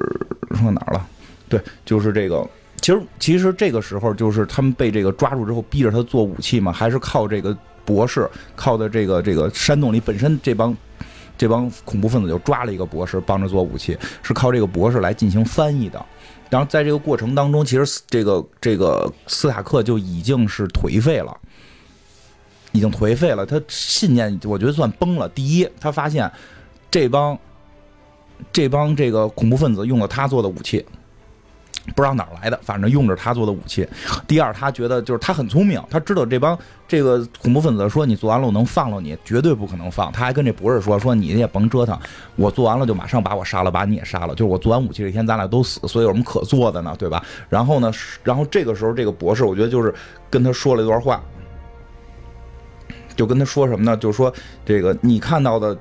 [0.52, 1.06] 说哪儿了？
[1.48, 2.48] 对，就是这个。
[2.80, 7.54] 其实其实这个时候就是他们被这个抓住之后，逼着他做武器嘛，还是靠这个
[7.84, 10.74] 博士，靠的这个这个山洞里本身这帮
[11.36, 16.02] 这帮恐怖分子就抓了一个博士帮着做武器，是靠这个博士来进行翻译的。
[16.48, 21.36] 然后在这个过程当中，其实这个这个斯塔克就已经是颓废了，
[22.72, 23.44] 已经颓废了。
[23.44, 25.28] 他信念我觉得算崩了。
[25.28, 26.32] 第一，他发现
[26.90, 27.38] 这帮
[28.52, 30.84] 这帮这个恐怖分子用了他做的武器。
[31.96, 33.88] 不知道哪儿来的，反正用着他做的武器。
[34.28, 40.12] 第二，他觉得就是他很聪明，他知道这帮这个恐怖分子说你做完了我能放了你，绝对不可能放。
[40.12, 41.98] 他还跟这博士说说你也甭折腾，
[42.36, 44.34] 我做完了就马上把我杀了，把你也杀了。
[44.34, 46.94] 就是我做完武器这天咱俩都死，所以有什么可做的呢？
[46.98, 47.24] 对吧？
[47.48, 47.90] 然后呢，
[48.22, 49.92] 然后这个时候这个博士我觉得就是
[50.28, 51.20] 跟他说了一段话，
[53.16, 53.96] 就跟他说什么呢？
[53.96, 54.32] 就是说
[54.66, 55.76] 这个你看到的。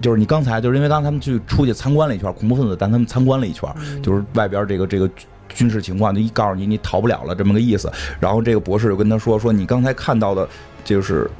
[0.00, 3.68] 就是你刚才就是因为当他们去出去参观了一圈，恐怖分子带他们参观了一圈，
[4.02, 5.08] 就是外边这个这个
[5.48, 7.92] 军事情况，就一告诉你你逃不了了这么个意思。
[8.18, 10.48] 然后这个博士就跟他说说你刚才看到的，
[10.84, 11.30] 就是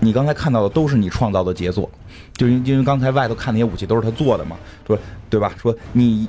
[0.00, 1.90] 你刚才看到的都是你创造的杰作，
[2.32, 5.52] 就因因为刚才外头看那些武器都是他做的嘛，说对吧？
[5.60, 6.26] 说你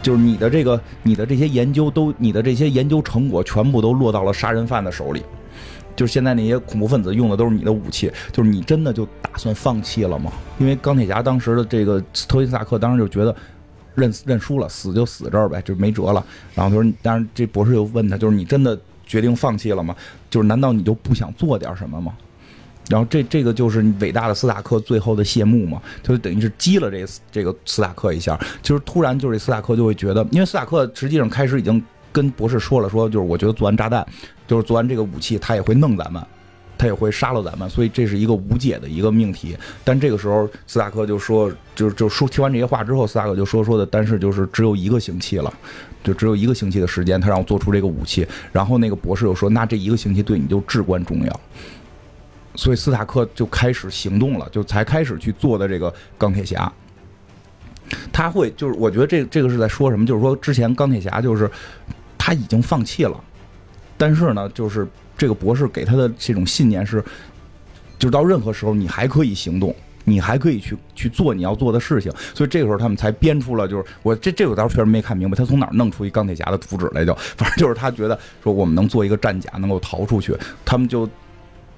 [0.00, 5.22] 就是你的这个你的这些研究都你的这些研究成果全部都落到了杀人犯的手里。
[5.98, 10.30] 就是现在那些恐怖分子用的都是你的武器，就是你真的就打算放弃了吗？
[10.60, 13.34] 因为钢铁侠当时的这个托尼斯塔克当时就觉得
[13.96, 16.24] 认认输了，死就死这儿呗，就没辙了。
[16.54, 19.92] 然后他说，当然这博士又问他，就是你真的决定放弃了吗？
[20.30, 22.14] 就是难道你就不想做点什么吗？
[22.88, 31.82] 然后这这个就是伟大的斯塔克最后的谢幕嘛，他就等于是激了这这个斯塔克一下，就是突然就是斯塔克就会觉得，因为斯塔克实际上开始已经。
[32.12, 34.06] 跟博士说了说，就是我觉得做完炸弹，
[34.46, 36.24] 就是做完这个武器，他也会弄咱们，
[36.76, 39.56] 他也会杀了咱们，所以这是一个无解的一个命题。
[39.84, 45.52] 但这个时候，斯塔克就说，就就说听完这些话之后，斯塔克就说说的，但是就是只有一个星期了，
[46.02, 48.26] 就只有一个星期的时间，他让我做出这个武器。
[48.52, 51.40] 然后那个博士又说，那这一个星期对你就至关重要。
[52.54, 56.72] 所以斯塔克就开始行动了，就才开始去做的这个钢铁侠。
[58.12, 60.06] 他会就是，我觉得这这个是在说什么？
[60.06, 61.50] 就是说之前钢铁侠就是。
[62.28, 63.18] 他已经放弃了，
[63.96, 67.02] 但是呢，就是这个博士给他的这种信念是，
[67.98, 69.74] 就到任何时候你还可以行动，
[70.04, 72.12] 你还可以去去做你要做的事情。
[72.34, 81.08] 所以这个时候他们才编出了，就是我这这我倒是确实没看明白，他从哪儿弄出一钢铁侠的图纸来就， 反正就是他觉得说我们能做一个战甲能够逃出去，他们就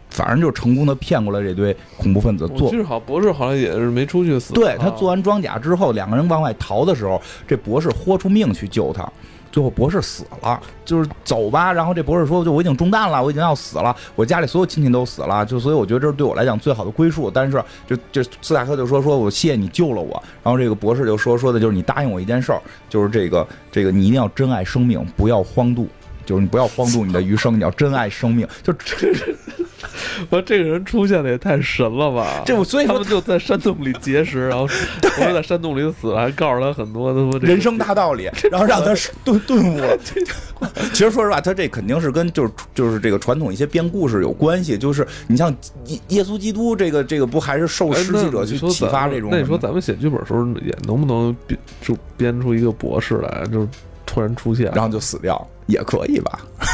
[0.08, 2.48] 反正就成功的骗过了这堆恐怖分子。
[2.56, 4.52] 做好博士好像也是没出去死。
[4.52, 9.08] 对他做完装甲之后，两个人往外逃的时候，这博士豁出命去救他。
[9.52, 11.72] 最后博士死了，就是走吧。
[11.72, 25.88] 然后这博士说：“就我已经中弹了，我已经要死了，我家里所有亲戚都死了，就所以我觉得这是对我来讲最好的归宿。”但是，就就斯塔克就说：“说我谢谢你救了我。”然后这个博士就说：“说的就是你答应我一件事儿，就是这个这个你一定要珍爱生命，不要荒度，
[26.24, 29.12] 就是你不要荒度你的余生，你要珍爱生命。”就这
[30.28, 32.42] 我这个人出现的也太神了吧！
[32.44, 38.94] 这我所以他们就在山洞里结识，然后我说在山洞里死了，还告诉他很多他妈人生大道理，然后让他
[39.24, 39.96] 顿顿悟了。
[40.92, 44.76] 其实说实话，他这肯定是跟就是就是这个传统一些编故事有关系。
[44.76, 45.50] 就是你像
[45.86, 49.30] 耶耶稣基督这个这个不还是受施洗者去启发这种？
[49.32, 53.66] 那你说咱们写剧本时候也能不能编就编出一个博士来，就
[54.10, 56.40] 突然出现，然后就死掉，也可以吧？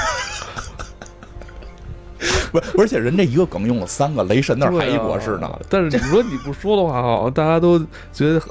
[2.50, 5.46] 不，而且人这一个梗用了三个，雷神那儿还一博士呢。
[5.68, 7.78] 但是你说你不说的话，好像大家都
[8.10, 8.50] 觉得很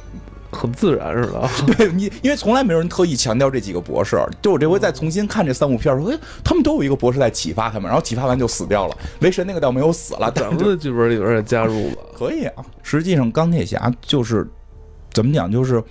[0.51, 1.49] 很自然似的。
[1.75, 4.23] 对你，因为从来没有人特意强调这几个博士。
[4.39, 8.95] 就我这回再重新看这三部片，说哎，他们都有一个博士在启发他们，然后启发完就死掉了。
[9.21, 11.95] 雷神那个倒没有死了，咱们的剧本里边也加入了。
[12.15, 14.47] 可以啊，实际上钢铁侠就是
[15.11, 15.83] 怎么讲，就是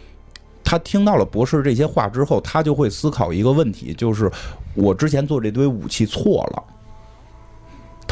[0.64, 4.30] 他听到了博士这些话之后，他就会思考一个问题，就是
[4.74, 6.64] 我之前做这堆武器错了。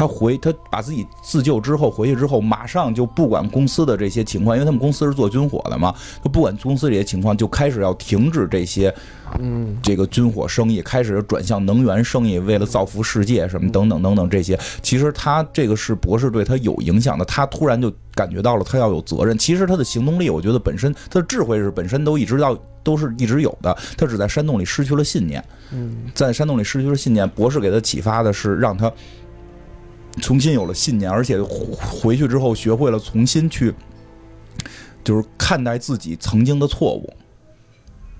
[0.02, 5.94] 他回他把自己自救之后回去之后，马上就不管公司的这些情况，因为他们公司是做军火的嘛，
[6.24, 8.92] 就不管公司这些情况，就开始要停止这些，
[9.38, 14.58] 嗯，这个军火生意，开始转向能源生意，为了造福世界什么等等等等这些。
[14.82, 19.38] 其实他这个是博士对他有影响的，他突然就感觉到了他要有责任。
[19.38, 25.44] 其实他的行动力，我觉得本身他的智慧是本身都一直到都是一直有的，他只在山洞里失去了信念。
[25.70, 28.92] 嗯，在山洞里失去了信念，博士给他启发的是让他。
[30.20, 33.74] 重新有了信念，而且回去之后学会了重新去，
[35.02, 37.12] 就是看待自己曾经的错误。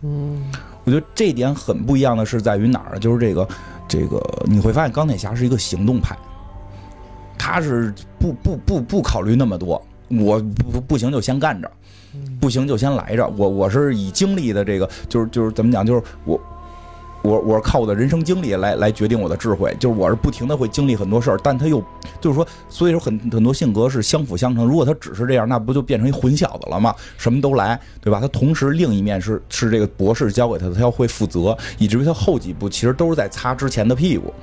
[0.03, 0.43] 嗯，
[0.85, 2.99] 我觉得这一点很不一样的是在于哪儿？
[2.99, 3.47] 就是这个，
[3.87, 6.17] 这个你会发现钢铁侠是一个行动派，
[7.39, 11.71] 他是不不不不考虑那么多，我不不行就先干着，
[12.41, 13.29] 不行就先来着。
[13.37, 16.41] 我我是以经历的这个，就是就是怎么讲，就是我。
[17.23, 21.83] 我我是靠我的人生经历来来决定我的智慧，就是我是不停的会经历很多事儿，但他又
[22.21, 24.67] 就是说，所以说很很多性格是相辅相成。
[24.67, 26.95] 如果他只是这样，那不就变成一混小子了吗？
[27.17, 28.21] 什么都来，对吧？
[28.21, 34.35] 他同时另一面是是这个博士教给他的，他要会负责，以至于他后几步其实都是在擦之前的屁股，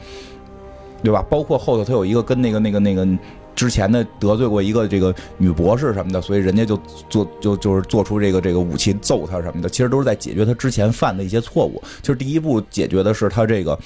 [1.03, 1.21] 对吧？
[1.30, 3.07] 包括后头他有一个跟那个那个那个。
[3.55, 6.79] 之前的得罪过一个这个女博士什么的，所以人家就
[7.09, 11.81] 做就就是做出这个这个武器揍他什么的，其实都是在解决他之前犯的一些错误。
[12.01, 13.77] 就是第一步解决的是他这个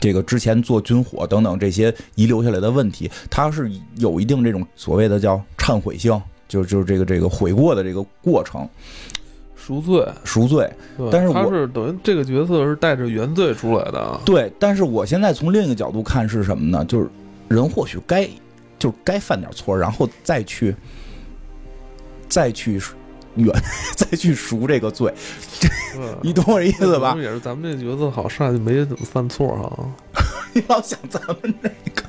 [0.00, 6.18] 这个之前做军火等等这些遗留下来的问题，他是有一定这种所谓的叫忏悔性，
[6.48, 8.66] 就就是这个这个悔过的这个过程，
[9.54, 10.70] 赎罪赎罪。
[11.12, 14.20] 但是他是等于这个角色是带着原罪出来的。
[14.24, 16.82] 对，但是我现在从另一个角度看是什么呢？
[16.86, 17.08] 就是
[17.48, 18.26] 人或许该。
[18.80, 20.74] 就该犯点错，然后再去，
[22.28, 22.80] 再去
[23.36, 23.54] 远，
[23.94, 25.12] 再去赎这个罪，
[26.22, 27.14] 你懂我意思吧？
[27.16, 29.86] 也是咱们这角色好上去没怎么犯错哈。
[30.54, 32.02] 你老想咱们那个，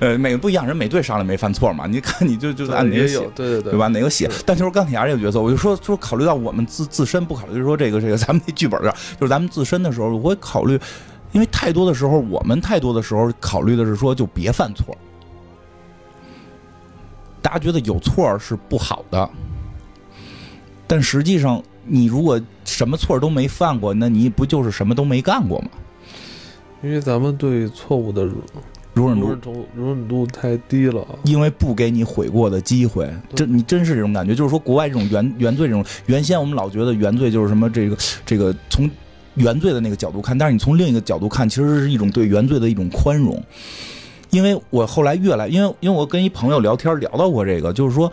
[0.00, 1.86] 呃，每个不一样，人美队上来没犯错嘛？
[1.86, 3.86] 你看，你就就按哪个写，对对对，对吧？
[3.86, 4.28] 哪个写？
[4.44, 10.78] 但就是钢铁侠这个角色，我就说说考虑到我们自自身，不考虑说这个这个咱们那剧本上，就是咱们自身的时候，我会考虑。
[11.34, 14.96] 因为太多的时候，我们太多的时候考虑的是说，就别犯错。
[17.42, 19.28] 大家觉得有错是不好的，
[20.86, 25.68] 但实际上，你如果什么错都没犯过，那你不就是什么都没干过吗？
[26.84, 28.24] 因为咱们对错误的
[28.92, 33.12] 容忍度容忍度太低了，因为不给你悔过的机会。
[33.34, 38.88] 这你真是这种感觉，就是说，国外这种原原罪这种，原先我们老觉得原罪就是什么这个这个从。
[39.34, 43.42] 原罪的那个角度看，但是你从另一个角度看，其实是一种对原罪的一种宽容。
[44.30, 48.12] 因为我后来越来，因为因为我跟一朋友聊天聊到过这个，就是说，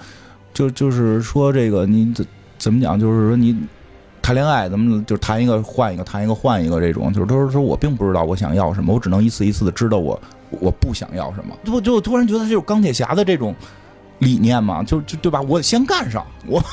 [0.53, 2.25] 就就是说这个你怎
[2.59, 3.57] 怎么讲，就是说你
[4.21, 11.57] 谈恋爱怎么就谈一个换一个，谈一个换一个这种，就是他说说我并不知道我想要什么，我只能一次一次的知道我我不想要什么。
[11.63, 13.55] 就就突然觉得就是钢铁侠的这种
[14.19, 15.41] 理念嘛，就就对吧？
[15.41, 16.63] 我先干上我。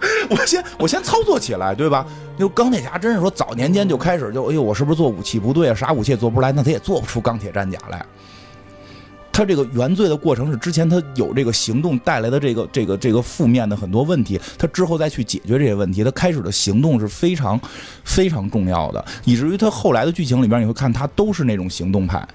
[0.30, 2.06] 我先我先操作起来，对吧？
[2.38, 5.74] 就钢铁侠真是说早年间就开始就哎呦，我是不是做武器不对啊？
[5.74, 8.04] 啥武器也做不出来，那他也做不出钢铁战甲来。
[9.30, 17.60] 他这个原罪的过程是之前他有这个行动带来的这个这个这个负面的很多问题，他之后再去解决这些问题，他开始的行动是非常
[18.04, 22.26] 非常重要的，以至于他后来的剧情里边你会看他都是那种行动派。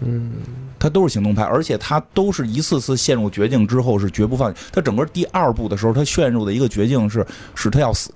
[0.00, 0.32] 嗯，
[0.78, 4.60] 他都是行动派，而且他都是一次次陷入绝境之后是绝不放弃。
[4.72, 8.10] 他整个第二部的时候，他陷入的一个绝境是，是他要死。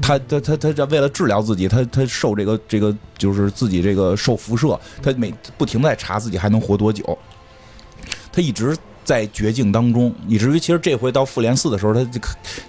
[0.00, 7.18] 他他他他为了治疗自己，他他受这个这个就是自己这个受辐射，他每不停在查自己还能活多久。
[8.30, 8.76] 他一直
[9.08, 12.20] 在绝境当中，以至于其实这回到复联四的时候，他就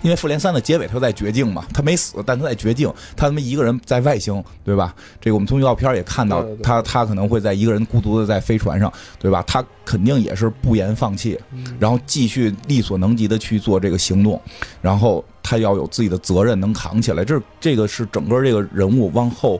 [0.01, 4.95] 因为复联三的结尾他在绝境嘛，他没死，但他在绝境，他他妈一个人在外星，对吧？
[5.19, 9.43] 这个我们从预告片也看到，他他可能会在一个人孤独的在飞船上，对吧？
[9.45, 11.37] 他肯定也是不言放弃，
[11.77, 14.41] 然后继续力所能及的去做这个行动，
[14.81, 19.59] 然后他要有自己的责任能扛起来，这这个是整个这个人物往后。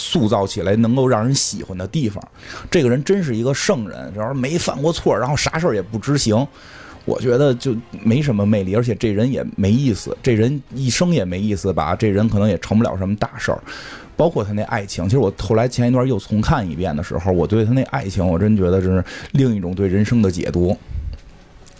[0.00, 2.22] 塑造起来能够让人喜欢的地方，
[2.70, 6.46] 这个人真是一个圣人，然后没犯过错，然后啥事儿也不执行，
[7.04, 7.74] 我觉得就
[8.04, 13.60] 没什么魅力，而且这人也没意思，这人一生也没意思吧，这人可能也成不了什么大事儿，
[14.16, 20.78] 包括他那爱情，其实我后来前一段又重看一遍的时候，我对他那爱情，我真觉得这是另一种对人生的解读。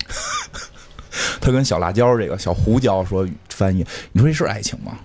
[1.41, 4.99] 他跟小辣椒这个小胡椒说翻译，你说这是爱情吗？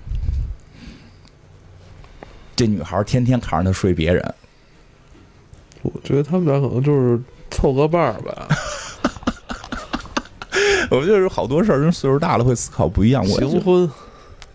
[2.64, 4.34] 这女孩天天扛着他睡别人，
[5.82, 8.48] 我觉得他们俩可能就是凑个伴儿吧。
[10.90, 13.22] 我觉得有好多事儿，人岁数大了会思考不一样。
[13.28, 13.92] 我行婚，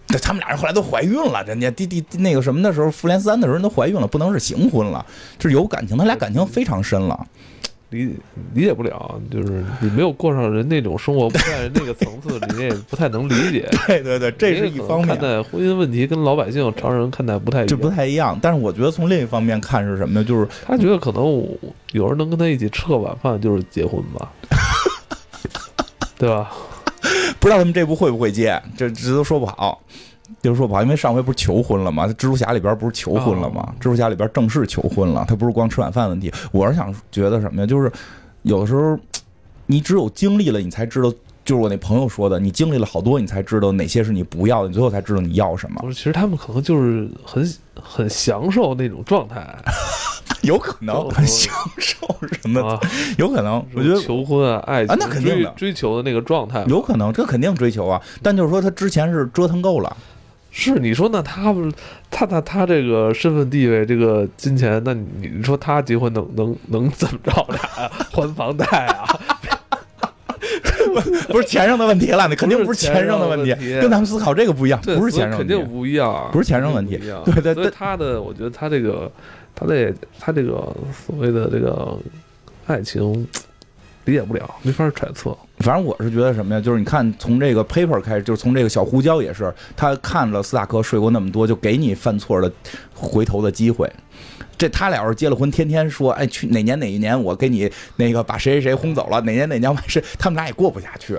[0.07, 5.05] 这他们俩人后来都怀孕了，人家弟弟那个什么的时候，复联三的时候人都怀孕了，不能是行婚了，
[5.39, 7.27] 就是有感情，他俩感情非常深了。
[7.91, 8.15] 理
[8.53, 13.69] 理解不了，就是你没有过上人那种生活，不在那个层次， 你也不太能理解。
[13.87, 15.09] 对对对， 这是一方面。
[15.09, 18.39] 看待婚姻问题跟老百姓常人看待不太就不太一样。
[18.43, 20.25] 但是我觉得从另一方面看是什么呢？
[20.25, 21.25] 就是他觉得可能
[21.93, 24.31] 有人能跟他一起吃个晚饭就是结婚吧，
[26.19, 26.51] 对吧？
[27.41, 29.81] 不知道他们这部会不会接，这这都说不好。
[30.43, 32.07] 就是说不好，因为上回不是求婚了吗？
[32.07, 33.75] 蜘蛛侠里边不是求婚了吗？
[33.81, 36.33] 蜘蛛侠里边正式求婚了，他不是光吃晚饭问题。
[36.53, 37.67] 我是想觉得什么呀？
[37.67, 37.91] 就是
[38.43, 38.99] 有的时候，
[39.67, 41.13] 你只有经历了，你才知道。
[41.45, 45.81] 就是我那朋友说的，你经历了好多，你才知道哪些是你不要的，你最后才知道你要什么。
[45.81, 49.43] 不是，其实他们可能就是很很享受那种状态，
[50.45, 52.07] 有可能很享受
[52.43, 52.79] 什么？
[53.17, 57.99] 有可能，我觉得求婚啊，爱情，那肯定的，追求的那个状态，有可能，这肯定追求啊。
[58.23, 59.97] 但就是说，他之前是折腾够了。
[60.61, 61.73] 是你说那他们
[62.11, 67.91] 他他他这个身份地位这个金钱，那你说他结婚能能能怎么着呀？
[68.13, 69.07] 还房贷啊？
[71.29, 76.97] 不是钱上的问题了，那肯定不是钱上的问题，跟咱们思考这个不一样，不是钱上肯定不一样，不是钱上问题。
[77.27, 79.11] 对对对，他的我觉得他这个
[79.55, 80.75] 他这他这个
[81.07, 81.97] 所谓的这个
[82.67, 83.27] 爱情
[84.09, 85.37] 理解不了，没法揣测。
[85.59, 86.61] 反正我是觉得什么呀？
[86.61, 92.51] 就是你看，从这个 paper 开始，就是从这个小胡椒也是，他看了斯塔克睡过那么多，就给你犯错的
[92.95, 93.87] 回头的机会。
[94.57, 101.19] 这他俩要是结了婚，天天说，哎，去哪年哪一年我给你那个把谁谁谁轰走了，哪年哪年完事，他们俩也过不下去。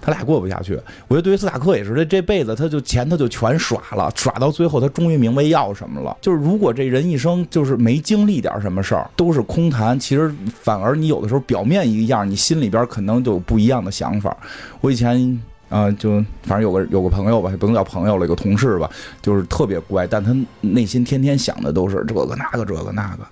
[0.00, 0.74] 他俩过不下去，
[1.08, 6.16] 我觉得对于斯塔克也是，这这辈子他就钱他就全耍了，耍到最后他终于明白要什么了。
[6.20, 9.98] 就是如果这人一生就是没经历点什么事儿，都是空谈。
[9.98, 14.36] 其实反而你有的时候表面一样，你心里边可能就有不一样的想法。
[14.80, 18.88] 我以前啊，就反正有个有个朋友吧，也不能叫朋友了，有个同事吧，
[19.20, 23.26] 就是特别乖，但他内心天天想的都是这个那个这个那个。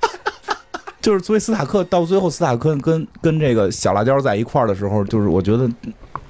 [1.00, 5.68] 就是，作为斯塔克到最后，斯塔克跟跟这个小辣椒在一块儿的时候，就是我觉得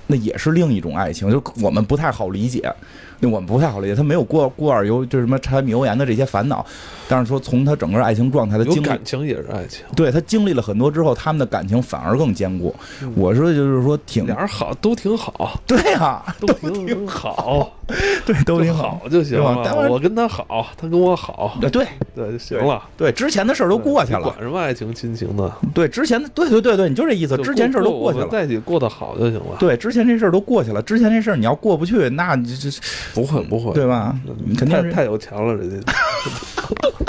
[0.06, 2.72] 那也是另一种爱情，就我们不太好理解。
[3.18, 6.64] 那我们不太好理解，他没有过过二油，就是什么柴米油盐的这些烦恼。
[7.11, 9.84] 但是说从他整个爱情状态，的经历感情也是爱情。
[9.96, 12.72] 对他经历了很多之后，他们的感情反而更坚固。
[13.16, 15.61] 我说就是说挺俩人好，都挺好。
[15.66, 17.76] 对呀，都挺好。
[18.24, 19.88] 对，都挺好就行了。
[19.90, 21.58] 我跟他好，他跟我好。
[21.61, 21.84] 对对
[22.14, 22.80] 对，就行了。
[22.96, 24.22] 对，之前的事儿都过去了。
[24.22, 25.52] 管什么爱情亲情的？
[25.74, 27.36] 对，之前的对对对对，你就这意思。
[27.38, 29.56] 之前事儿都过去了，在一起过得好就行了。
[29.58, 30.80] 对，之前这事儿都过去了。
[30.82, 32.78] 之前这事儿你要过不去，那这这
[33.12, 34.14] 不会不会，对吧？
[34.56, 35.92] 肯定是太有钱了，人家。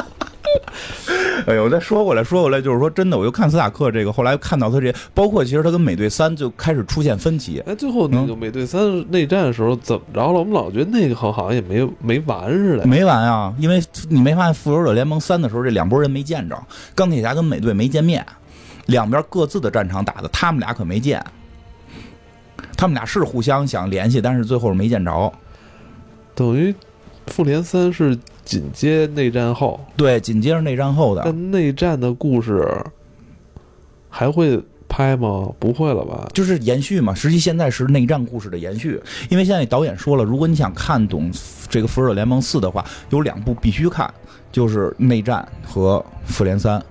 [1.48, 7.60] 哎呦，再说过来说过来，就是说真的，我又看斯塔克这个，后来看到他这，包括其实他跟美队三就开始出现分歧。
[7.66, 10.40] 哎，最后那个美队三内战的时候怎么着了？
[10.40, 12.86] 我们老觉得那个好好像也没没完似的。
[12.86, 16.56] 没完啊，因为你没发现复仇者联盟三的时候，这两拨人没见着，
[16.94, 18.26] 钢铁侠跟美队没见面，
[18.86, 21.24] 两边各自的战场打的，他们俩可没见。
[22.78, 25.34] 他们俩是互相想联系，但是最后没见着。
[26.36, 26.74] 等于
[27.28, 28.18] 复联三是。
[28.44, 31.22] 紧接内战后，对，紧接着内战后的。
[31.26, 32.68] 那内战的故事
[34.10, 35.52] 还会拍吗？
[35.60, 36.30] 不会了吧？
[36.34, 37.14] 就是延续嘛。
[37.14, 41.32] 实际现在是内战故事的延续，因为现在导演说了，如果你想看懂
[41.70, 44.12] 这个《复仇者联盟四》的话，有两部必须看，
[44.52, 46.84] 就是内战和复联三，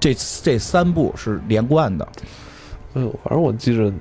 [0.00, 2.08] 这这三部是连贯的。
[2.94, 3.92] 哎呦，反正我记着。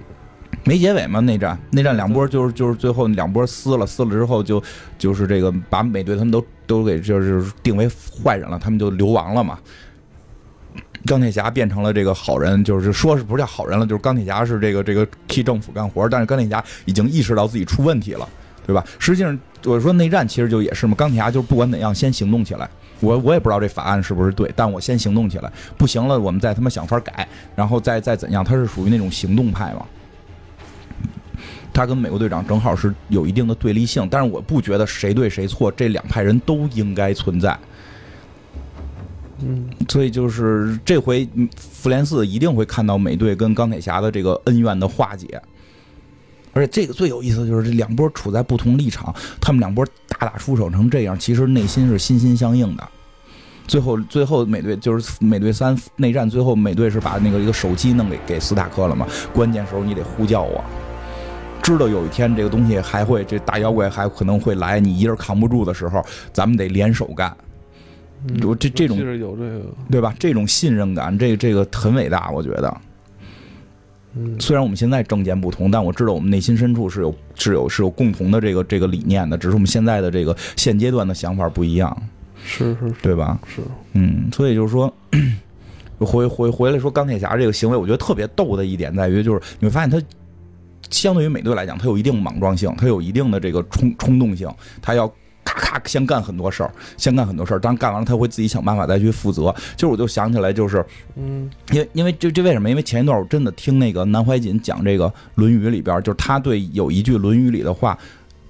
[0.65, 1.19] 没结尾嘛？
[1.19, 4.63] 内战，内战两波就是就是最后两波撕了，撕了之后就
[4.97, 9.57] 就是这个把美队他们都都给就是定为坏人了，他们就流亡了嘛。
[11.05, 13.85] 钢铁侠变成了这个好人，就是说是不是叫好人了？
[13.85, 18.27] 就是钢铁侠是这个这个替政府干活，但是钢铁侠已经意识到自己出问题了，
[18.65, 18.83] 对吧？
[18.99, 22.69] 实际上我说内战其实就也是嘛，钢铁侠就是不管怎样先行动起来。
[23.01, 28.45] 我我也不知道这法案是不是对，但我先行动起来，不行了我们再他妈想法改，然后再再怎样？
[28.45, 29.85] 他是属于那种行动派嘛？
[31.73, 37.57] 他跟美国队长正好是有一定的对立性，但是我不觉得谁对谁错，这两派人都应该存在。
[39.39, 45.41] 嗯，所以就是这回复联四一定会看到美队跟钢铁侠的这个恩怨的化解，
[46.53, 52.87] 而且这个最有意思的就是这两波处在不同立场，他们两波大打出手成这样，其实内心是心心相印的。
[53.65, 59.07] 最后，最后美队就是美队三内战，最后美队是把那个一个手机弄给给斯塔克了嘛？
[59.33, 60.63] 关键时候你得呼叫我，
[61.63, 67.35] 知道有一天这个东西还会这大妖怪还可能会来，你一人扛不住的时候，咱们得联手干。
[68.39, 70.13] 就这这种有这个对吧？
[70.19, 72.77] 这种信任感，这个这个很伟大，我觉得。
[74.15, 81.95] 嗯，虽然我们现在政见不同，但我知道我们内心深处是有是有是有共同的这个这个理念的，只是我们现在的这个现阶段的想法不一样。
[82.45, 83.39] 是是，对吧？
[83.47, 83.61] 是，
[83.93, 84.93] 嗯，所以就是说，
[85.99, 89.99] 回回回来说钢铁侠这个行为，我觉得特别逗的一点在于，就是你会发现他
[90.93, 94.49] 相对于美队来讲，他有一定莽撞性，他有一定的这个冲冲动性，
[94.81, 95.11] 他要。
[95.45, 97.59] 咔咔，先干很多事儿，先干很多事儿。
[97.59, 99.53] 当干完了，他会自己想办法再去负责。
[99.75, 100.83] 就是我就想起来，就是，
[101.17, 102.69] 嗯，因为因为这这为什么？
[102.69, 107.95] 因为前一段我真的听那个南怀瑾讲这个《论语》里边，就是他对有一句《论语》里的话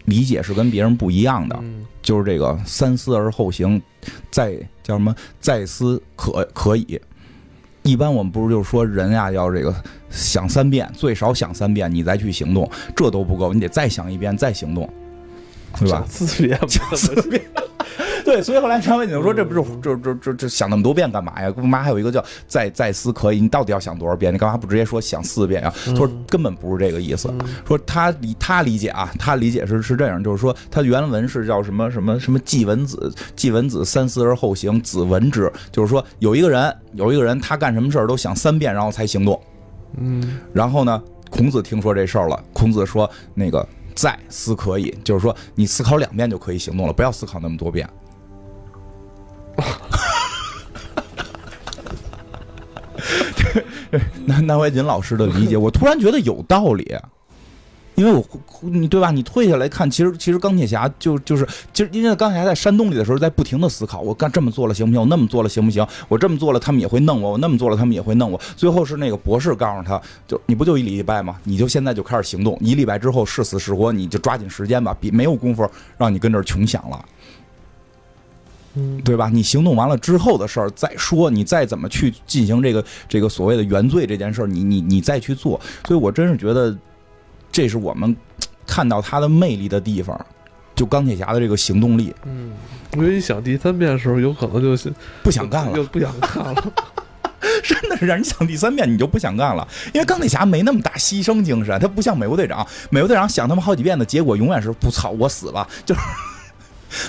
[0.06, 1.60] 理解是跟别人不一样的，
[2.04, 3.82] 就是这个“三思而后行”，
[4.30, 7.02] 再叫什么“再思可可以”。
[7.82, 9.76] 一般我们不是就是说人呀要这个
[10.14, 14.88] 想三遍，最少想三遍，你再去行动，这都不够，你得再想一遍再行动。
[15.80, 16.06] 对吧？
[16.08, 17.42] 四遍，四遍。
[18.24, 21.52] 对，所以后来张伟你就说，这不是这这这这想那么多遍干嘛呀？
[21.52, 23.42] 干嘛还有一个叫再再思可以？
[23.42, 24.32] 你到底要想多少遍？
[24.32, 25.74] 你干嘛不直接说想四遍啊？
[25.88, 27.34] 他说根本不是这个意思。
[27.68, 35.52] 说他理他理解啊，他理解是是这样，就是说他原文是叫什么什么什么季文子，季文子三思而后行，子闻之。
[35.72, 39.42] 就是说有一个人有一个人，他干什么事儿都想三遍，然后才行动。
[39.98, 43.68] 嗯，然后呢，孔子听说这事儿了，孔子说那个。
[43.96, 47.88] 在思可以，就是说你思考两遍就可以行动了，不要思考那么多遍。
[54.26, 56.98] 南南怀瑾老师的理解，我突然觉得有道理。
[57.96, 58.26] 因为我
[58.62, 59.12] 你对吧？
[59.12, 65.00] 你退下来看，其实其实钢铁侠就就是，其实因为钢铁侠在山洞里的时候，在不停的思考，我干这么做了行不行？
[65.02, 65.86] 我那么做了行不行？
[66.08, 68.42] 我这么做了，他们也会弄我；我那么做了，他们也会弄我。
[68.56, 71.36] 最后是那个博士告诉他，就你不就一礼拜吗？
[71.44, 77.06] 你就现在就开始行动，一礼拜之后是死是活，你就抓紧时间吧，比没有功夫让你跟这儿穷想了，
[79.04, 79.30] 对吧？
[79.32, 85.62] 你行动完了之后的事儿再说，你再怎么去进行这个这个所谓的原罪这件事儿，你你你再去做。
[85.88, 86.76] 所以我真是觉得。
[87.54, 88.14] 这是我们
[88.68, 90.20] 看到他的魅力的地方，
[90.76, 92.14] 就钢铁侠的这个行动力。
[92.26, 92.52] 嗯，
[92.94, 94.92] 因为你想第三遍的时候，有可能就是
[95.24, 96.74] 不想干了，就不想干了。
[97.64, 99.66] 真的是让你想第三遍，你就不想干了。
[99.94, 106.02] 因为钢铁侠没那么大牺牲精神，他不像美国队长，美国队长想他们好几遍的结果，永远是不操我死了， 就是。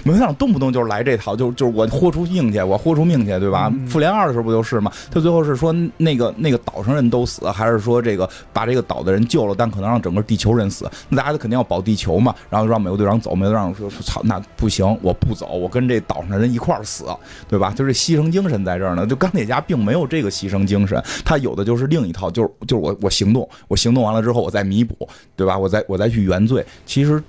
[0.05, 3.73] 美队长动不动就是来这套，就就是我豁出命去，我豁出命去，对吧？
[3.87, 4.91] 复联二的时候不就是吗？
[5.11, 10.91] 他最后是说那个那个岛上人都死，还是说这个把这个岛的人救了，但可能让整个地球人死？
[11.09, 12.35] 那大家肯定要保地球嘛。
[12.51, 17.05] 然后让美国队长走，美国队长说：“操，那不行，我不走，我跟这岛上的人一块儿死，
[17.49, 19.07] 对吧？”就是牺牲精神在这儿呢。
[19.07, 25.59] 就钢铁侠并没有这个牺牲精神，他有的就是另一套，就是就是我我行动，我行动完了之后我再弥补，对吧？
[25.59, 26.65] 我再我再去原罪。
[26.87, 27.23] 其实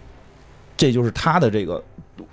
[0.78, 1.84] 这就是他的这个。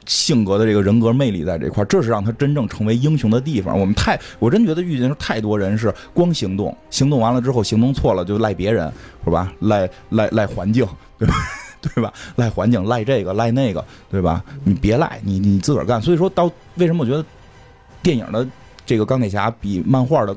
[0.07, 3.79] 性格的这个人格魅力在这块这是让他真正成为英雄的地方。
[3.79, 8.93] 我们太，我真觉得遇见太多人是光行动，行动完了之后行动错了就赖别人，
[9.25, 9.53] 是吧？
[9.61, 10.87] 赖赖赖环境，
[11.19, 11.35] 对吧？
[11.81, 12.13] 对吧？
[12.37, 14.45] 赖环境，赖这个，赖那个，对吧？
[14.65, 16.01] 你别赖，你你自个儿干。
[16.01, 17.25] 所以说到为什么我觉得
[18.03, 18.47] 电影的
[18.87, 20.37] 这个钢铁侠比漫画的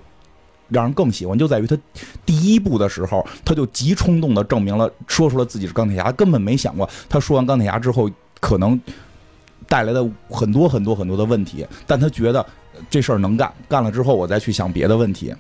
[0.70, 1.78] 让人更喜欢，就在于他
[2.26, 8.80] 第一部的时候他就极冲动的证明了，说出了自己是钢铁侠，根本没想过他说完钢铁侠之后可能。
[9.68, 12.46] 带来的很多很多很多的问题，但他觉得
[12.90, 15.34] 这事儿能干，干了之后我再去想别的问题。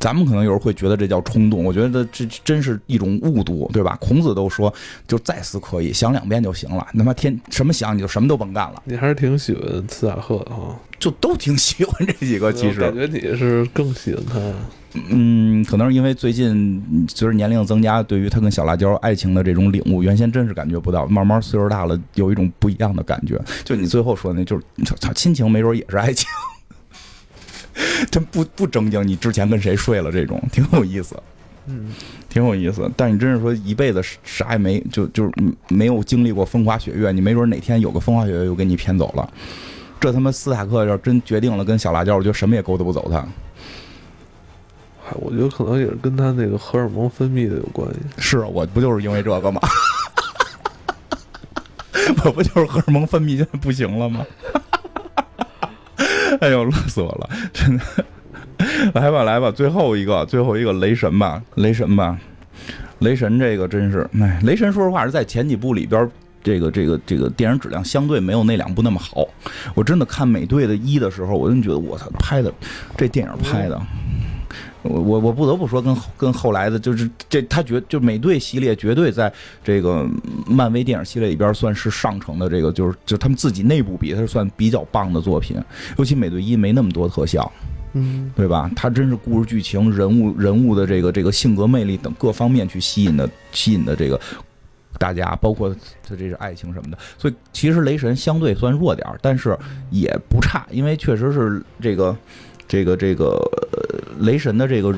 [0.00, 3.98] 咱们可能有时候会觉得这叫冲动，我觉得这真是一种误读，对吧？
[4.00, 4.72] 孔子都说，
[5.08, 6.86] 就再思可以，想两遍就行了。
[6.96, 8.80] 他妈天什么想你就什么都甭干了。
[8.84, 12.52] 你还是挺喜欢斯塔赫的哈，就都挺喜欢这几个。
[12.52, 14.38] 其实感觉你是更喜欢他。
[15.08, 21.06] 嗯，可能是因为最近随着年龄的增加，对于他跟小辣椒爱情的这种领悟，原先真是感觉不到。
[21.06, 23.40] 慢慢岁数大了，有一种不一样的感觉。
[23.64, 24.64] 就你最后说那，就是，
[25.14, 26.28] 亲情没准也是爱情。
[28.10, 30.10] 真不不正经，你之前跟谁睡了？
[30.10, 31.16] 这种挺有意思，
[31.66, 31.90] 嗯，
[32.28, 32.90] 挺有意思。
[32.96, 35.32] 但你真是说一辈子啥也没，就就是
[35.68, 39.32] 没有经历过风花雪月，你没准哪天有个风花雪月又给你骗走了。
[40.00, 43.26] 这他妈斯塔克要真决定了跟小辣椒，我觉得什么也勾搭不走他。
[45.20, 48.00] 我觉得可能也是跟他那个荷尔蒙分泌的有关系。
[48.18, 49.60] 是我不就是因为这个吗？
[52.24, 54.24] 我不就是荷尔蒙分泌现在不行了吗？
[56.40, 57.28] 哎呦，乐死我了！
[57.52, 57.84] 真的，
[58.94, 62.16] 来吧来吧，最后一个最后一个雷神吧，雷神吧，
[63.00, 66.08] 雷神这个真是，哎，雷神说实话是在前几部里边。
[66.40, 69.26] 这个这个这个电影质量相对没有那两部那么好，
[69.74, 72.50] 我真的看美队的一的时候，我真觉得我操，拍的
[72.96, 73.78] 这电影拍的，
[74.82, 79.32] 我我不得不说，跟跟后来的，就是这他绝就美队系列绝对在
[79.62, 80.08] 这个
[80.46, 85.56] 漫威电影系列里边算是上乘的，这个就是就他们自己内部比，它是算比较棒的作品，
[85.98, 87.50] 尤其美队一没那么多特效，
[87.94, 88.70] 嗯，对吧？
[88.76, 94.20] 他真是故事剧情、人物人物的这个这个性格魅力等各方面去吸引的吸引的这个。
[94.98, 95.72] 大家包括
[96.02, 99.56] 他这是爱情什么的，所以其实雷神相对算弱点儿，但是
[99.90, 102.16] 也不差，因为确实是这个
[102.68, 103.40] 这个这个
[104.20, 104.94] 雷神的这个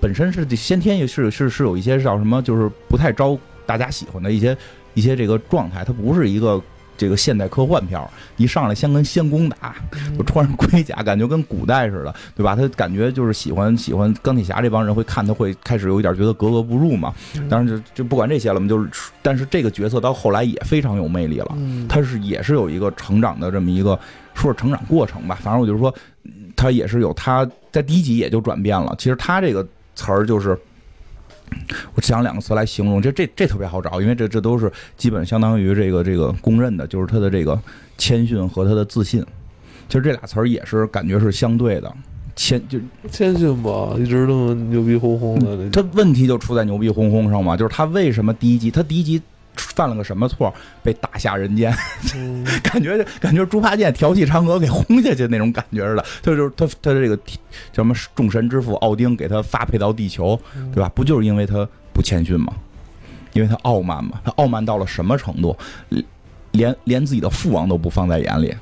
[0.00, 3.36] 本身是先天也是是是有一些叫什么，就是不太招
[3.66, 4.56] 大家喜欢的一些
[4.92, 6.62] 一些这个状态，它不是一个。
[6.96, 8.00] 这个现代科幻片
[8.36, 9.74] 一上来先跟仙宫打，
[10.16, 12.54] 就穿上盔甲，感觉跟古代似的，对吧？
[12.54, 17.12] 他感觉就是喜欢喜欢钢铁侠这帮人会看，他会开始有一点觉得格格不入嘛。
[17.50, 23.98] 当然就就不管这些了嘛，就是但是这个角色到后来也非常有魅力了，他是也是有一个成长的这么一个
[24.32, 25.36] 说是成长过程吧。
[25.42, 25.92] 反正我就是说，
[26.56, 28.94] 他也是有他在第一集也就转变了。
[28.98, 30.58] 其实他这个词儿就是。
[31.94, 37.56] 我想两个词来形容，这这这特别好找，因为这这都是基本相当于这个这个公认的，就是他的这个
[37.96, 39.24] 谦逊和他的自信。
[39.86, 41.94] 其实这俩词儿也是感觉是相对的，
[42.34, 45.70] 谦就谦逊吧，一直都牛逼哄哄的。
[45.70, 49.22] 他问题就出在牛逼哄哄上嘛，就是他为什么第一集他第一集。
[49.56, 50.52] 犯了个什么错，
[50.82, 51.74] 被打下人间？
[52.62, 56.04] 感觉感觉猪八戒调戏嫦娥给轰下去那种感觉似的。
[56.22, 60.38] 他就是他他这个叫什么众神之父奥丁给他发配到地球，
[60.72, 60.90] 对吧？
[60.94, 62.52] 不就是因为他不谦逊吗？
[63.32, 64.20] 因为他傲慢嘛。
[64.24, 65.56] 他傲慢到了什么程度？
[66.52, 68.54] 连连自己的父王都不放在眼里。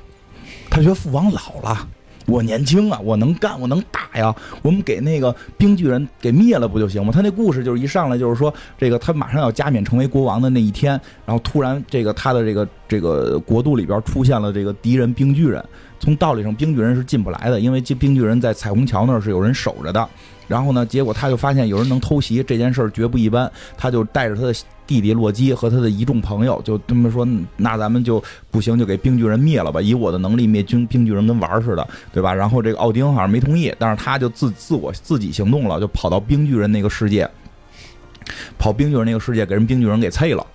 [0.69, 1.87] 他觉得父王老了。
[2.25, 4.33] 我年轻啊，我能干，我能打呀。
[4.61, 7.11] 我们给那个冰巨人给灭了不就行吗？
[7.13, 15.63] 他那故事就是一上来就是说，这个他马上要加冕成为国王的那一天，然后突然这个他的这个这个国度里边出现了这个敌人冰巨人。
[15.99, 20.09] 从道理上，冰巨人是进不来的，因为这冰巨人在彩虹桥那儿是有人守着的。
[20.47, 20.85] 然后呢？
[20.85, 23.51] 结果他就发现有人能偷袭，这件事儿绝不一般。
[23.77, 24.53] 他就带着他的
[24.85, 27.25] 弟弟洛基和他的一众朋友，就这么说
[27.55, 28.21] ：“那咱们就
[28.51, 29.81] 不行，就给冰巨人灭了吧！
[29.81, 37.29] 以我的能力灭军冰巨人跟玩儿似的，对吧？”然后这个奥丁好像没同意，但是他就自自我自己行动了，就跑到冰巨人那个世界，
[38.57, 40.45] 跑冰巨人那个世界给人冰巨人给啐了。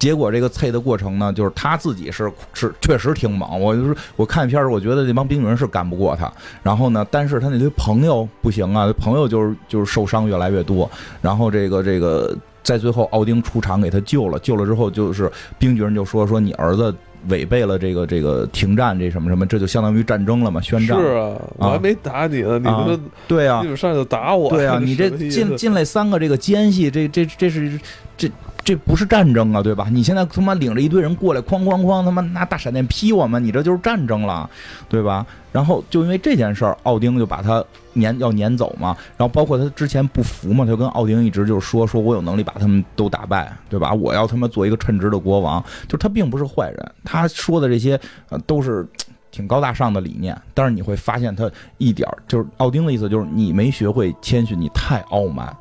[0.00, 3.60] 结果这个配的过程呢，就是他自己是是确实挺猛。
[3.60, 6.32] 我就是我看片儿，我觉得这帮冰巨人是干不过他。
[6.62, 10.90] 然后呢，但是他那堆朋友不行啊，朋友就是就是受伤越来越多。
[11.20, 16.94] 然后这个这个在最后，奥丁出场给他救了，救了之后就是冰巨人就说说你儿子
[17.28, 20.98] 违背了这个这个停战这什么什么，这就相当于战争了嘛，宣战。
[20.98, 22.98] 是啊，我还没打你呢，你们
[23.28, 24.48] 对啊，你们上来就打我。
[24.48, 27.78] 对啊， 你这进进来三个这个奸细，这这这是
[28.20, 28.30] 这。
[28.62, 29.88] 这不是战争啊，对吧？
[29.90, 34.48] 你现在他妈领着一堆人过来，哐哐哐，他妈拿大闪电劈我们，你这就是战争了，
[34.88, 35.26] 对吧？
[35.50, 37.64] 然后就因为这件事儿，奥丁就把他
[37.94, 38.96] 撵要撵走嘛。
[39.16, 43.92] 然后包括他之前不服嘛，他就跟奥丁一直就是说，说我有能力把他们都打败，对吧？
[43.94, 45.64] 我要他妈做一个称职的国王。
[45.88, 47.98] 就他并不是坏人，他说的这些
[48.46, 48.86] 都是
[49.32, 50.38] 挺高大上的理念。
[50.54, 55.56] 但是你会发现他一点就是奥丁的意思，就是你没学会谦逊，你太傲慢。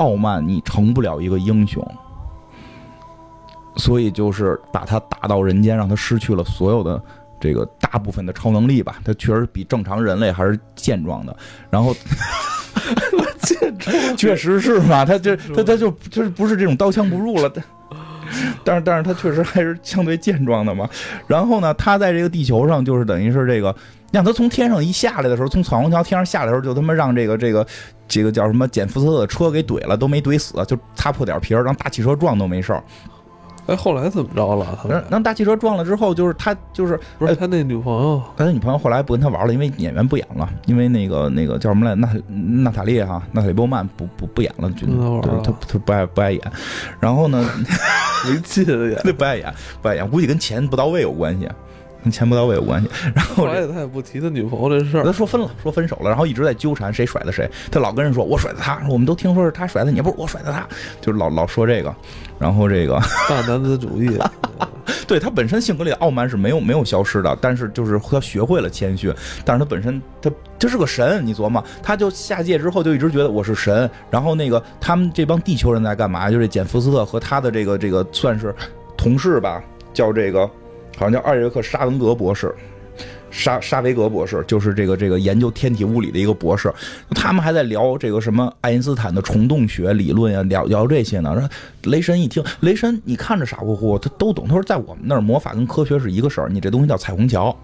[0.00, 1.86] 傲慢，你成不了一个英雄，
[3.76, 7.00] 所以就是把他打到人间，让他失去了所有的
[7.38, 8.96] 这个大部分的超能力吧。
[9.04, 11.36] 他确实比正常人类还是健壮的。
[11.68, 11.94] 然后，
[13.42, 15.04] 健壮， 确实是嘛？
[15.04, 17.52] 他就他他就就是不是这种刀枪不入了。
[18.64, 20.88] 但是但是他确实还是相对健壮的嘛。
[21.26, 23.76] 然后呢，他在这个地球上就是等于是这个。
[24.12, 27.64] 让他从天上一下来的时候，从彩虹桥天上下来的时候，就他妈让这个这个
[28.10, 32.82] 这个叫什么简福特的车给怼了，都没怼死，就擦破点皮儿，让大汽车撞都没事儿。
[33.66, 34.78] 哎，后来怎么着了？
[34.88, 38.20] 让让大汽车撞了之后，就是他就是不是他那女朋友？
[38.36, 44.88] 他那女朋友后来不跟他玩了，因为演员不演了，因为那个那个叫什么来，娜娜塔莉哈，娜塔莉波曼不不不演了，就
[45.44, 46.42] 他他不爱不爱演。
[46.98, 47.48] 然后呢，
[48.26, 48.64] 没劲，
[49.16, 51.48] 不爱演不爱演，估计跟钱不到位有关系。
[52.02, 52.88] 跟钱不到位有关系。
[53.14, 57.48] 然后后来他也不提他女朋友这事儿，他说分了，说分手了，然后一直在纠缠谁甩的谁。
[57.70, 60.66] 他老跟人说，我甩的他，我们都听说是他甩的你，不是我甩的他，
[61.00, 61.94] 就是老老说这个。
[62.38, 62.98] 然后这个
[63.28, 64.18] 大男子主义，
[65.06, 69.12] 对他本身性格里的傲慢是没有没有消失的，但是就是他学会了谦逊，
[69.44, 73.90] 但是他本身他他是个神，你琢磨，他就下界之后就一直觉得我是神。
[74.10, 76.30] 然后那个他们这帮地球人在干嘛？
[76.30, 78.54] 就是简福斯特和他的这个这个算是
[78.96, 79.62] 同事吧，
[79.92, 80.48] 叫这个
[81.00, 82.54] 好像叫二约克沙文格博士。
[83.30, 86.70] 沙沙维格博士就是这个这个研究天体物理的一个博士，
[87.14, 91.32] 他们还在聊这个什么爱因斯坦的虫洞学理论呀，聊聊这些呢。
[91.38, 91.48] 说
[91.90, 94.48] 雷神一听，雷神你看着傻乎乎，他都懂。
[94.48, 97.56] 他说在我们那儿魔法跟科学是一个事儿，你这东西叫彩虹桥，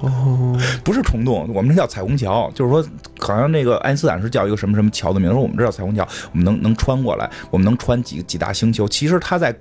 [0.00, 2.50] 哦，不是虫洞，我们这叫彩虹桥。
[2.54, 2.82] 就是说，
[3.18, 8.88] 好像那个爱因斯坦是叫一个什么什么桥的名，说我们这叫彩虹桥，我们能能穿过来，我们能穿几几大星球。
[8.88, 9.54] 其实他在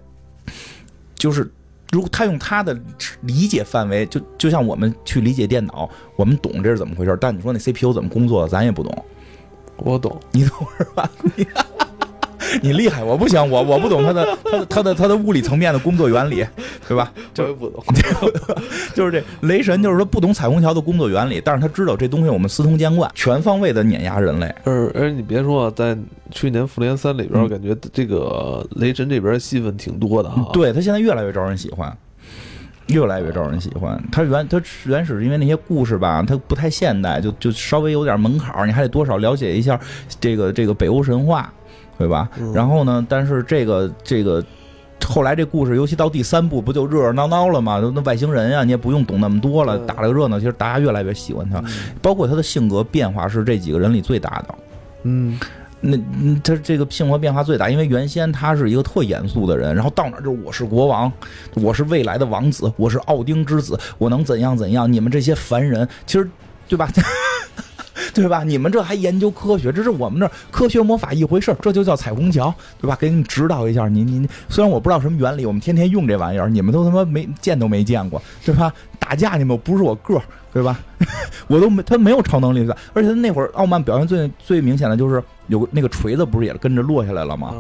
[1.16, 1.52] 就是。
[1.92, 2.76] 如果他用他的
[3.22, 9.06] 理解范围，就就像我们去理解电脑，我们懂这是怎么回事但你说那 CPU 怎么工作，咱也不懂。
[9.78, 11.10] 我懂，你懂是吧？
[12.62, 16.46] 你厉害，我不行，我我不懂他的他的他的他的物理层面的工作原理，
[16.88, 17.12] 对吧？
[17.34, 17.84] 就不懂，
[18.94, 24.54] 就是这雷神，就是说不懂彩虹桥的工作原理，但是他知道这东西我们司空见惯，全方位的碾压人类。
[24.64, 25.98] 而而你别说，在
[26.32, 30.50] 去年复联三里边，我感觉这个雷神这边戏份挺多的哈。
[30.54, 31.96] 对他现在越来越招人喜欢，
[32.88, 34.02] 越来越招人喜欢。
[34.12, 39.80] 他原他原始是因为那些故事吧，他不太现代，就就稍微有点门槛你还得多少了解一下
[40.20, 41.52] 这个这个北欧神话。
[42.02, 42.30] 对吧？
[42.53, 43.06] 然后呢？
[43.07, 44.44] 但是这个这个，
[45.06, 47.80] 后来这故事，尤其到第三部，不就热热闹闹了吗？
[47.94, 50.40] 那外星人呀，你也不用懂那么多了，打了个热闹。
[50.40, 51.64] 其实大家越来越喜欢他，
[52.02, 54.56] 包括他的性格变化是这几个人里最大的。
[55.03, 55.40] 嗯，
[55.80, 55.98] 那
[56.44, 61.11] 他这个性格变化最大，因为原先他是一个特严肃的人，然后到哪就是我是国王，
[61.56, 64.91] 我是未来的王子，我是奥丁之子，我能怎样怎样？
[64.91, 66.30] 你们这些凡人，其实
[66.68, 66.90] 对吧？
[68.14, 68.44] 对吧？
[68.44, 69.72] 你们这还研究科学？
[69.72, 72.98] 这是我们这科学魔法一回事这就叫彩虹桥，对吧？
[72.99, 73.88] 给你指导一下。
[73.88, 78.73] 你你虽然我不知道什么原理，我们天天用这玩意儿，你们都他妈没见都没见过，对吧？
[78.99, 80.23] 打架你们不是我个儿，
[80.53, 80.80] 对吧？
[81.48, 87.53] 我都没他没有超能力的，而且他那会儿傲慢表现最最明显的就是有那个锤子不是也跟着落下来了吗？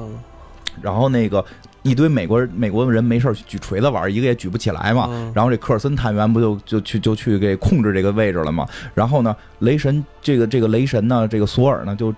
[0.81, 1.43] 然后那个。
[1.83, 5.09] 一堆美国人美国人没事举锤子玩，一个也举不起来嘛。
[5.33, 8.67] 然后这科尔森探员不就就去就去给控制这个位置了吗？
[8.93, 12.13] 然后呢，雷神这个这个雷神呢，这个索尔呢，就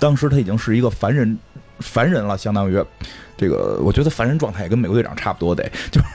[0.00, 1.38] 当时他已经是一个凡人
[1.78, 2.84] 凡人了，相当于
[3.36, 5.62] 这个，我觉得凡人状态也跟美国队长差不多得，
[5.92, 6.06] 就是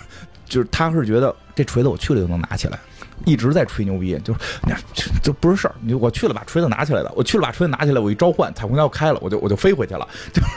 [0.45, 2.77] 就是他是觉得这锤子我去了就能拿起来，
[3.25, 4.39] 一直在吹牛逼，就是
[4.93, 10.41] 这这不是事儿，你我去了把锤子拿起来的，我去了把锤子拿起来，我一召唤彩虹桥开了，我就我就飞回去了，就。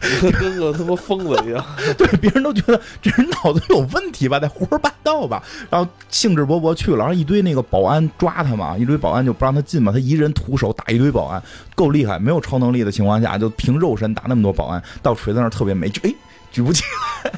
[0.38, 1.64] 跟个他妈疯子一样，
[1.98, 11.42] 对，别人都觉得这人脑子有问题吧，在胡说八道吧，然后兴致勃勃去了，然后一堆那个保安抓他嘛，一堆保安就不让他进嘛，他一人徒手打一堆保安，
[11.74, 16.14] 够厉害，没有超能力的情况下，就凭肉身打那么多保安，到锤子那儿特别美，就哎
[16.52, 16.84] 举不起
[17.24, 17.32] 来，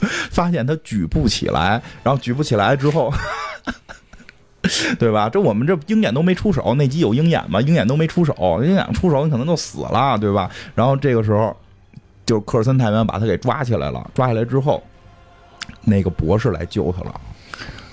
[0.30, 3.12] 发现他举不起来，然后举不起来之后。
[4.98, 5.28] 对吧？
[5.28, 7.60] 这我们这鹰眼都没出手，那集有鹰眼吗？
[7.60, 10.50] 鹰眼都没出手，鹰眼出手你可能就死了，对吧？
[10.74, 11.56] 然后这个时候，
[12.24, 14.10] 就是科尔森太员把他给抓起来了。
[14.14, 14.82] 抓起来之后，
[15.84, 17.20] 那个博士来救他了。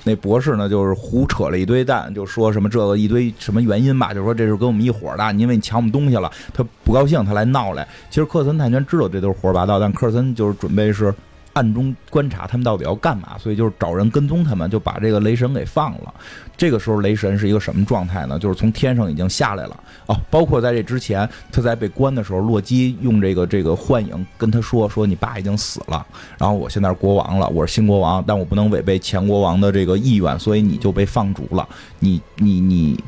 [0.04, 7.88] 那博士呢，就是胡扯了一堆蛋，就说什么这个一堆什么原因吧，就说这是跟我们一伙的，因为你抢我们东西了，他不高兴，他来闹来。
[8.10, 11.14] 其实科尔森太员知道这都是胡说八道，但科尔森就是准备是。
[11.56, 16.12] 暗中观察他们到底要干嘛，所以就是找人跟踪他们，就把这个雷神给放了。
[16.56, 18.38] 这个时候雷神是一个什么状态呢？
[18.40, 20.16] 就是从天上已经下来了哦。
[20.30, 26.06] 包括在这之前，他在被关的时候，洛基用这个这个幻影跟他说：“说你爸已经死了，
[26.38, 31.68] 然后我现在是国王了，我是新国王，但我不能违背前国王的这个意愿，所以你就被放逐了。
[32.00, 33.04] 你你你。”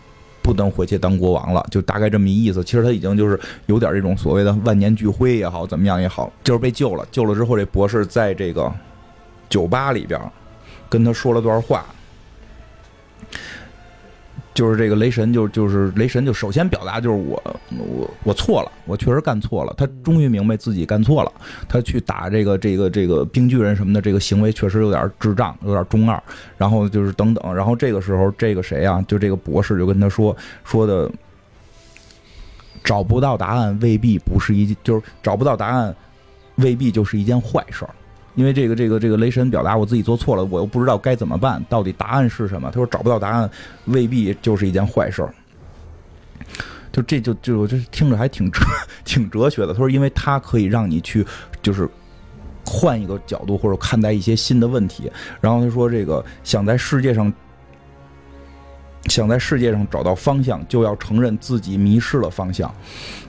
[0.45, 2.63] 不能回去当国王了，就大概这么一意思。
[2.63, 7.03] 其实他已经就是有点这种所谓的万年聚灰也好，怎么样也好，就是被救了。
[7.11, 8.71] 救了之后，这博士在这个
[9.49, 10.21] 酒吧里边
[10.87, 11.83] 跟他说了段话。
[14.55, 17.43] 就是这个雷神，就就是雷神，就首先表达就是我
[17.77, 19.73] 我我错了，我确实干错了。
[19.77, 21.31] 他终于明白自己干错了，
[21.67, 26.23] 他去打这个这个这个冰巨人什么的，这个行为确实有点智障，有点中二。
[26.57, 29.03] 然后就是等等，然后这个时候，这个谁啊？
[29.09, 31.11] 就这个博士就跟他说说的，
[32.81, 35.93] 找不到答案未必不是一，就是找不到答案
[36.55, 37.85] 未必就是一件坏事。
[38.35, 42.69] 因为这个这个这个雷神表达我自己做错了，我又不知道该怎么办，到底答案是什么？
[42.69, 43.49] 他说找不到答案
[43.85, 45.33] 未必就是一件坏事儿。
[46.91, 48.61] 就这就就我就听着还挺哲
[49.03, 49.73] 挺哲学的。
[49.73, 51.25] 他说，因为他可以让你去
[51.61, 51.89] 就是
[52.65, 55.11] 换一个角度或者看待一些新的问题。
[55.41, 57.31] 然后他说：“这个想在世界上，
[59.07, 62.73] 想在世界上找到方向，就要承认自己迷失了方向。”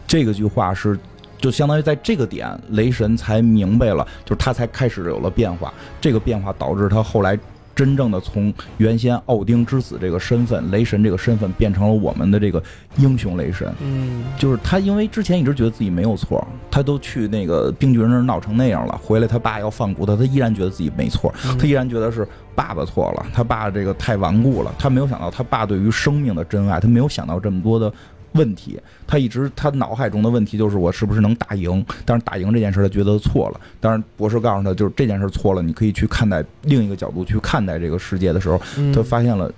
[0.07, 0.97] 这个句话是，
[1.39, 5.73] 就相当于在这个点，雷神才明白了，就是他才开始有了变化。
[6.01, 7.39] 这个变化导致他后来。
[7.77, 12.63] 真正的从原先奥丁之子这个身份，雷神这个身份，变成了我们的这个
[12.97, 13.71] 英雄雷神。
[13.83, 27.93] 嗯，就是他，因为之前一直觉得自己没有错，他都去那个冰巨人那儿闹成那样了，回来他爸要放骨头，他依然觉得自己没错，他依然觉得是爸爸错了，他爸这个太顽固了，他没有想到他爸对于生命的真爱，他没有想到这么多的。
[28.37, 31.85] 问题，他一直他脑海中的问题就是我是不是能打赢？
[32.05, 33.61] 但是打赢这件事他觉得错了。
[33.81, 38.61] 当然，博士告诉他就是这件事错了，你可以去看待另一个角度去看待这个世界的时候，
[38.95, 39.51] 他发现了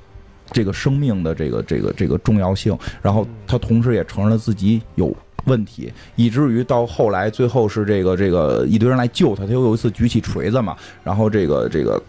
[0.52, 2.76] 这个生命的这个这个这个重要性。
[3.02, 5.14] 然后他同时也承认了自己有
[5.44, 12.02] 问题，以至于到后来最后是这个这个一堆人来救他，他又有一次举起锤子嘛，然后这个这个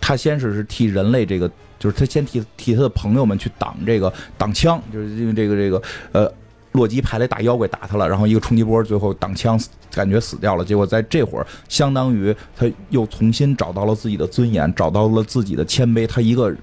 [0.00, 1.50] 他先是是替人类这个。
[1.78, 5.82] 就是他先替替他的朋友们去挡这个挡枪，就是因为这个这个
[6.12, 6.32] 呃，
[6.72, 9.60] 洛基派来大妖怪打他了，然后一个冲击波，最后挡枪
[9.92, 10.64] 感觉死掉了。
[10.64, 16.06] 结果在这会儿，相当于他又重新找到了自己的尊严，找到了自己的谦卑。
[16.06, 16.54] 他一个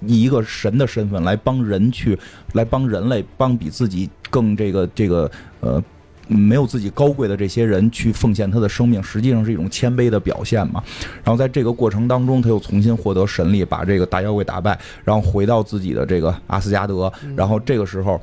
[0.00, 2.18] 以一个神的身份来帮人去，
[2.52, 5.30] 来帮人类，帮比自己更这个这个
[5.60, 5.82] 呃。
[6.26, 10.82] 没有自己高贵的这些人去奉献他的生命，实际上是一种谦卑的表现嘛。
[11.24, 17.12] 然后在这个过程当中，他又重新获得神力，把这个大妖怪打败，然后回到自己的这个阿斯加德。
[17.36, 18.20] 然后这个时候。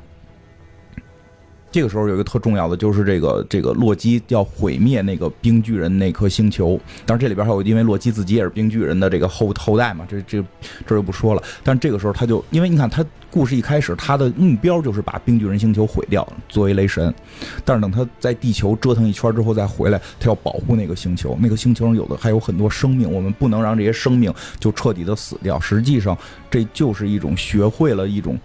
[1.72, 6.78] 这个时候有一个特重要的，就是这个这个洛基要毁灭那个冰巨人那颗星球。
[7.04, 10.40] 当然这里边还有，因为洛基自己也是冰巨人的这个后后代嘛，这这
[10.86, 11.42] 这就不说了。
[11.64, 17.12] 但这个时候他就，因为你看他故事一开始他的目标就是把冰巨人星球毁掉，作为雷神。
[17.64, 21.36] 但是等他在地球折腾一圈之后再回来，他要保护那个星球。
[21.40, 25.58] 那个星球上有的还有很多生命，我们不能让这些生命就彻底的死掉。
[25.58, 26.16] 实际上
[26.48, 28.38] 这就是一种学会了一种。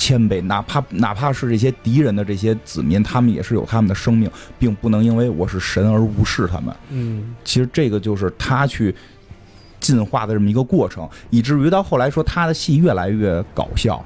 [0.00, 6.72] 谦卑，哪怕哪怕是这些敌人的这些子民，他们也是有他们的生命，并不能因为我是神而无视他们。
[6.90, 8.94] 嗯，其实这个就是他去
[9.92, 14.04] 进化的这么一个过程，以至于到后来说他的戏越来越搞笑，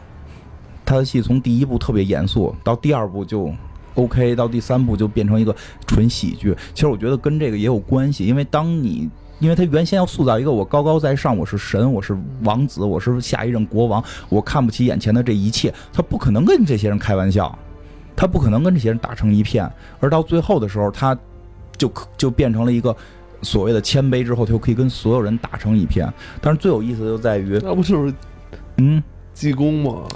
[0.85, 3.53] 他的戏从第一部特别严肃，到第二部就
[3.95, 5.55] OK，到第三部就变成一个
[5.87, 6.57] 纯喜剧。
[6.75, 9.11] 其实我觉得跟这个也有关系，因为当你。
[9.41, 17.59] 因为他原先要塑造一个我高高在上，我是神，我是王子，我是下一任国王，我看不起眼前的这一切，他不可能跟这些人开玩笑，
[18.15, 19.69] 他不可能跟这些人打成一片，
[19.99, 21.19] 而到最后的时候，他
[21.77, 22.97] 就就变成了一个
[23.43, 26.13] 所谓的谦卑之后，他就可以跟所有人打成一片。
[26.41, 28.15] 但是最有意思的就在于，那不就是
[28.79, 29.03] 嗯，
[29.35, 30.03] 济公吗？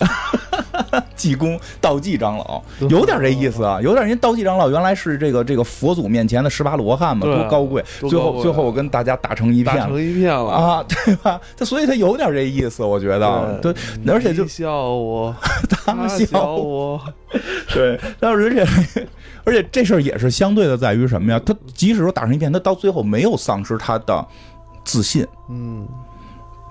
[1.17, 2.63] 济公道济长老。
[2.91, 7.83] 有点这意思啊，有点人道济长老原来是这个这个佛祖面前的十八罗汉嘛，多高贵。
[8.01, 10.51] 最后最后我跟大家打成一片，打成一片了。
[10.51, 11.41] 啊，对吧？
[11.57, 13.59] 他 所以他有点这意思，我觉得。
[13.63, 13.75] 对，
[14.07, 15.35] 而且就 笑我，
[15.71, 17.01] 他笑我，
[17.73, 19.09] 对，但是而且
[19.47, 21.41] 而且这事儿也是相对的，在于什么呀？
[21.47, 24.27] 他即使说打成一片，他到最后没有丧失他的
[24.85, 25.87] 自信，嗯。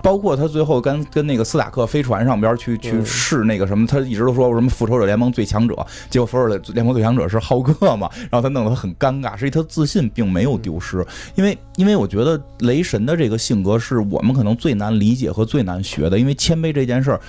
[0.02, 5.74] 包括他最后跟跟那个斯塔克飞船上边去去试那个什么，他一直都说什么复仇者联盟最强者，
[6.08, 11.04] 结果复仇者联盟最强者是浩克嘛，然后他弄得他很尴尬，实际他自信并没有丢失，
[11.34, 17.20] 因为因为我觉得雷神的这个性格是我们可能最难理解和最难学的，因为谦卑这件事儿。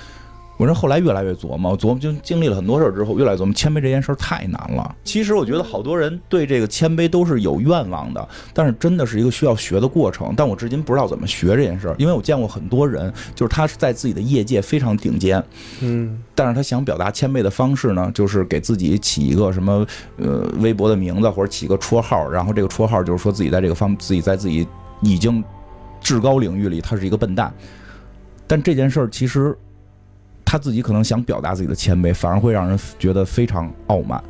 [0.57, 4.95] 我是后来越来越琢磨，琢磨就经历了很多事儿之后，越来越琢磨谦卑这件事儿太难了。
[5.03, 10.33] 其实我觉得好多人对这个谦卑都是有愿望的，但是真的是一个需要学的过程。
[10.35, 15.43] 但我至今不知道怎么学这件事儿，因为我见过很多人，就是他是在自己的业界非常顶尖，
[15.81, 19.85] 嗯，但是他想表达谦卑的方式呢，就是给自己起一个什么
[20.17, 24.67] 呃微博的名字或者起一个绰号，然后这个绰号就是说自己在这个方自己在自己
[25.01, 25.43] 已经
[26.01, 27.53] 至高领域里他是一个笨蛋，
[28.47, 29.55] 但这件事儿其实。
[30.49, 34.23] 他自己可能想表达自己的谦卑，反而会让人觉得非常傲慢。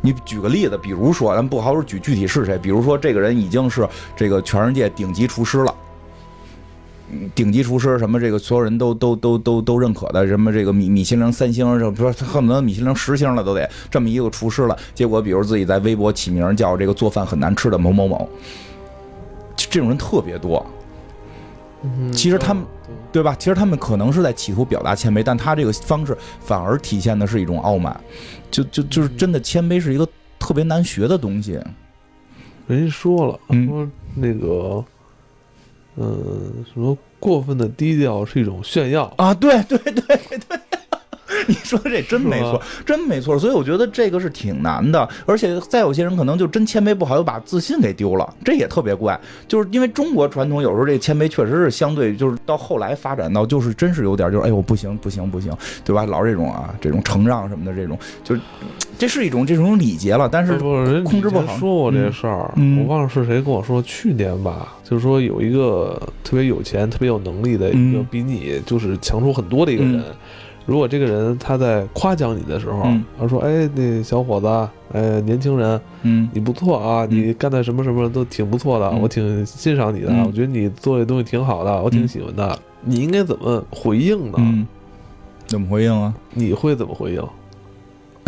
[0.00, 5.74] 你举个例子，比如说，咱不好说举具体是谁，比如说这个人已经是这个全世界顶级厨师了，
[7.34, 14.78] 顶级厨师什么这个所有人都都都都都认可的，什么这个米米其林三星，这说恨不得米其林十星了都得这么一个厨师了。
[14.94, 18.28] 结果，比如自己在微博起名叫这个做饭很难吃的某某某，
[19.56, 20.64] 这种人特别多。
[22.12, 22.64] 其实他们。
[23.12, 23.34] 对吧？
[23.36, 28.00] 其实他们可能是在企图表达谦卑，但他这个方式反而体现的是一种傲慢。
[28.52, 30.08] 就就就是真的谦卑是一个
[30.38, 31.60] 特别难学的东西。
[32.68, 34.84] 人家说了，说那个，
[35.96, 36.14] 呃，
[36.72, 39.34] 什么过分的低调是一种炫耀啊？
[39.34, 40.60] 对对对对。
[41.46, 43.38] 你说这真没错，真没错。
[43.38, 49.18] 所以我觉得这个是挺难的，而且再有些人可能就真谦卑不好，又把自信给丢了，这也特别怪。
[49.46, 55.52] 就是因为中国传统有时候这谦卑确实是相对，就是到后来发展到就是真是有点就是哎呦不行不行不行，
[55.84, 56.04] 对吧？
[56.04, 58.40] 老是这种啊这种承让什么的这种，就是
[58.98, 61.56] 这是一种这种礼节了，但是控制不好。
[61.56, 70.04] 说过这事儿，我忘了是谁跟我说，去年吧，就是说有一个特别有钱、特别有能力的一个比你就是强出很多的一个人。
[70.70, 72.84] 如果这个人他在夸奖你的时候，
[73.18, 74.46] 他说：“哎，那小伙子，
[74.92, 82.56] 哎，年轻人，嗯，你不错啊，你干的什么什么都挺不错的，我挺欣赏你的，我觉得你做的东西挺好的，我挺喜欢的。
[82.84, 84.38] 你应该怎么回应呢？
[85.46, 86.14] 怎么回应啊？
[86.34, 87.22] 你会怎么回应？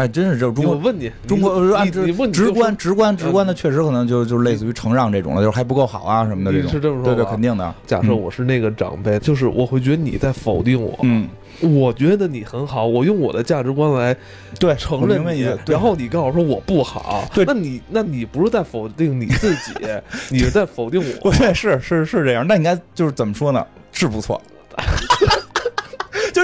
[0.03, 2.13] 哎，真是这中国，我问你，中国按直直
[2.51, 6.69] 观直观直观的，确实可能就就类似于承让这种了，就是还不够好啊什么的这种。
[6.69, 7.73] 是这么说，对对，肯定的。
[7.87, 10.99] 假设我是那个长辈，就是我会觉得你在否定我。
[11.03, 11.29] 嗯。
[11.61, 14.17] 我觉得你很好，我用我的价值观来
[14.59, 19.73] 对承认你，然后你告诉我说我不好，对，那你那你不是在否定你自己，
[20.29, 21.31] 你是在否定我。
[21.31, 22.45] 对，是是是这样。
[22.45, 23.65] 那应该就是怎么说呢？
[23.93, 24.41] 是不错，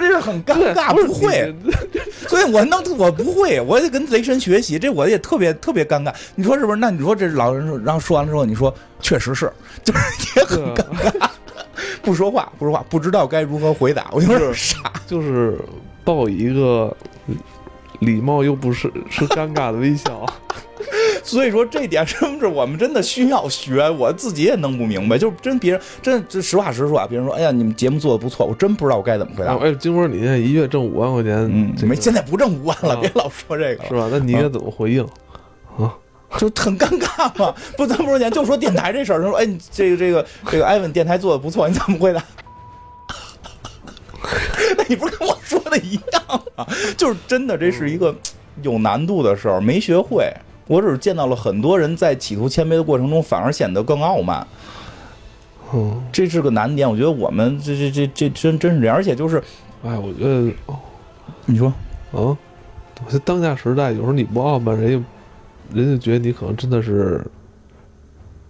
[0.08, 1.54] 是很尴尬，不会。
[2.28, 6.12] 所以我能我不会，我得跟雷神学习，这我也特别特别尴尬。
[6.34, 6.76] 你说是不是？
[6.76, 9.50] 那你说这老人说，然后说完了之后，你说确实是，
[9.84, 10.00] 就是
[10.36, 11.28] 也很尴尬。
[12.02, 15.58] 不说话，不说话，不知道该如何回答，我就是傻， 就是
[16.04, 16.94] 抱一个
[18.00, 20.26] 礼貌又不是是尴尬的微笑。
[21.28, 23.88] 所以说这点是不是我们真的需要学？
[23.90, 27.06] 我自己也弄不明白，就真别人真就实话实说啊。
[27.06, 29.54] 别人说，哎呀，你们节目做的不错，我真不知道我该怎么回答。
[29.58, 34.08] 哎，金波，你现在一月挣五万块钱，嗯，没，现在不挣五万了，别老说这个，是吧？
[34.10, 35.04] 那你应该怎么回应
[35.76, 35.94] 啊？
[36.38, 39.22] 就很尴尬嘛，不，咱不说钱，就说电台这事儿。
[39.22, 42.24] 他说：“哎，你这个这个这个艾文电台做的不错，你怎么回答？”
[44.76, 46.66] 那你不是跟我说的一样吗？
[46.96, 48.14] 就是真的，这是一个
[48.62, 50.30] 有难度的事儿，没学会。
[50.68, 54.46] 我只是见到了很多人在企图谦卑的过程中，反而显得更傲慢。
[55.74, 56.88] 嗯，这是个难点。
[56.88, 59.42] 我觉得我们这这这这真真是这样，而且就是，
[59.82, 60.52] 哎，我觉得，
[61.46, 61.66] 你说，
[62.12, 62.38] 啊，
[63.04, 65.04] 我觉当下时代，有时候你不傲慢，人家。
[65.70, 67.22] 人家觉得你可能真的是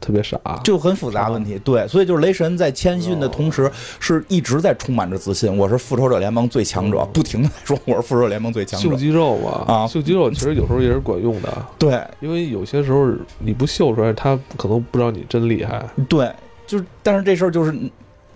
[0.01, 1.59] 特别傻，就很复杂问题。
[1.65, 5.55] 对，所以就是雷神在谦逊的同时，是一直在充满着自信。
[5.57, 8.89] 我是复仇者联盟最强者，不停的说我是复仇者联盟最强者。
[8.89, 11.67] 秀肌肉吧，啊，秀肌肉其实有时候也是管用的。
[11.79, 15.85] 对，因为有些时候你不秀出来，他可能不知道你真厉害。
[16.09, 16.31] 对，
[16.67, 17.75] 就是，但是这事儿就是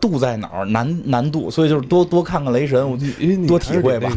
[0.01, 4.11] 度在哪儿，难难度，所以就是多多看看雷神，我因为你多体会吧。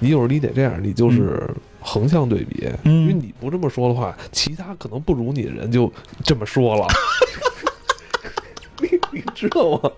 [0.00, 1.42] 你有时候你得这样，你就是。
[1.80, 5.92] 横向对比，因为你不这么说的话，其他可能不如你的人就
[6.24, 6.86] 这么说了。
[8.80, 9.90] 你 你知道吗？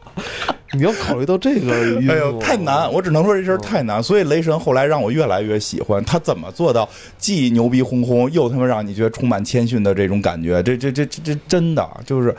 [0.72, 2.12] 你要考虑到这个因素。
[2.12, 2.90] 哎呦，太难！
[2.92, 4.02] 我只能说这事儿太难。
[4.02, 6.88] 所以雷神后来让我越来越喜欢他，怎么做到
[7.18, 10.62] 既牛逼哄哄，又他妈让你觉得充满谦逊的这种感觉？
[10.62, 12.34] 这这这这这真的就是。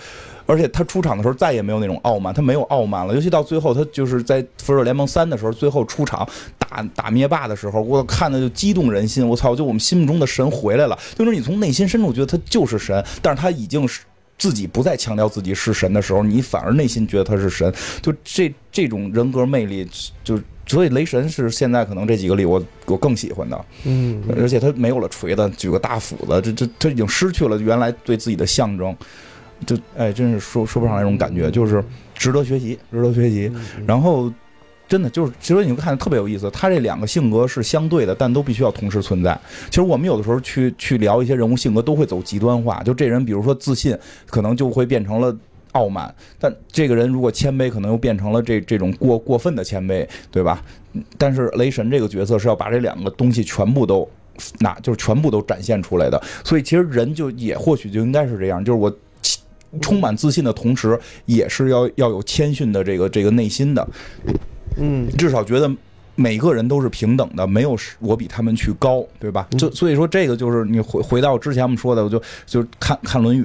[0.45, 3.13] 而且他出场的时候再也没有那种傲慢，他没有傲慢了。
[3.13, 6.27] 尤其到最后，他就是在《复仇者联盟三》的时候，最后出场
[6.57, 9.27] 打打灭霸的时候，我看的就激动人心。
[9.27, 10.97] 我操，就我们心目中的神回来了。
[11.15, 14.01] 就是你从内心深处觉得他就是神，但是他已经是
[14.37, 17.71] 自己不再强调自己是神的时候，你反而内心觉得他是神。
[18.01, 19.87] 就这这种人格魅力，
[20.23, 23.65] 就所以雷神是现在可能这几个里我我更喜欢的。
[23.83, 28.95] 嗯，而且他没有了锤子，举个大斧子，这这他已经失去了原来对自己的象征。
[29.65, 31.83] 就哎，真是说说不上来那种感觉，就是
[32.15, 33.51] 值得学习，值得学习。
[33.85, 34.31] 然后，
[34.87, 36.49] 真的就是，其实你会看特别有意思。
[36.51, 39.39] 他这两个性格是相对的，但都必须要同时存在。
[39.69, 42.81] 其实我们有的时候去去聊一些人物性格，都会走极端化。
[42.83, 45.35] 就这人，比如说自信，可能就会变成了
[45.73, 46.09] 傲慢；
[46.39, 50.61] 但这个人如果谦卑，可能又变成了这这种过过分的谦卑，对吧？
[51.17, 54.09] 但是雷神这个角色是要把这两个东西全部都，
[54.59, 56.21] 那就是全部都展现出来的。
[56.43, 58.93] 所以其实人就也或许就应该是这样，就是我。
[59.79, 63.87] 充满自信的同时，也是要要有谦逊的这个这个内心的，
[64.77, 65.71] 嗯，至少觉得
[66.15, 69.47] 每个人都是平等的，没有我比他们去高，对吧？
[69.57, 73.43] 就所以说这个就是你回回到之前我们说的，我就就看看《论语》，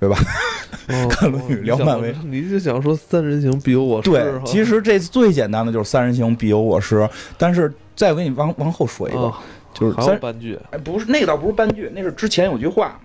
[0.00, 0.16] 对吧？
[1.10, 4.10] 看《论语》聊漫威，你就想说三人行必有我师？
[4.10, 7.08] 对，其实这最简单的就是三人行必有我师。
[7.36, 9.32] 但是再我给你往往后说一个，
[9.74, 12.98] 就是还有半句，哎，不是那个倒不是半句，那是之前有句话。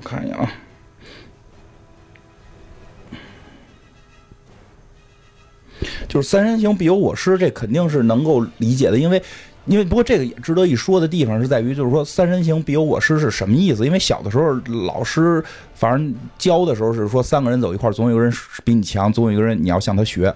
[0.00, 0.50] 我看一眼啊，
[6.08, 8.96] 就是三人行必有我师，这肯定是能够理解的。
[8.96, 9.22] 因为，
[9.66, 13.84] 因为不过这个也值得一说的地方是在于，就是说三人行必有我师是什么意思？
[13.84, 14.52] 因为小的时候
[14.86, 15.44] 老师
[15.74, 18.32] 反正教的时候是说三个人走一块总有一个人
[18.64, 20.34] 比你强，总有一个人你要向他学，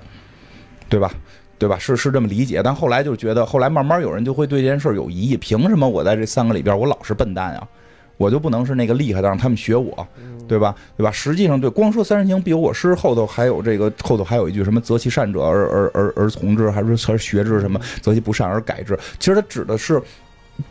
[0.91, 1.11] 对吧？
[1.57, 1.79] 对吧？
[1.79, 7.69] 是是这么理解，但后来就觉得，后来慢慢有人就会对这件事有疑义：凭什么我在这三个里边，我老是笨蛋呀？
[8.17, 10.07] 我就不能是那个厉害的，让他们学我，
[10.47, 10.75] 对吧？
[10.97, 11.11] 对吧？
[11.11, 18.97] 实际上，对，光说三人行必有我师，后头还有这个，后头还有一句什么“择其善者而而而而从之”，还是还是学之什么“择其不善而改之”。
[19.19, 20.01] 其实他指的是，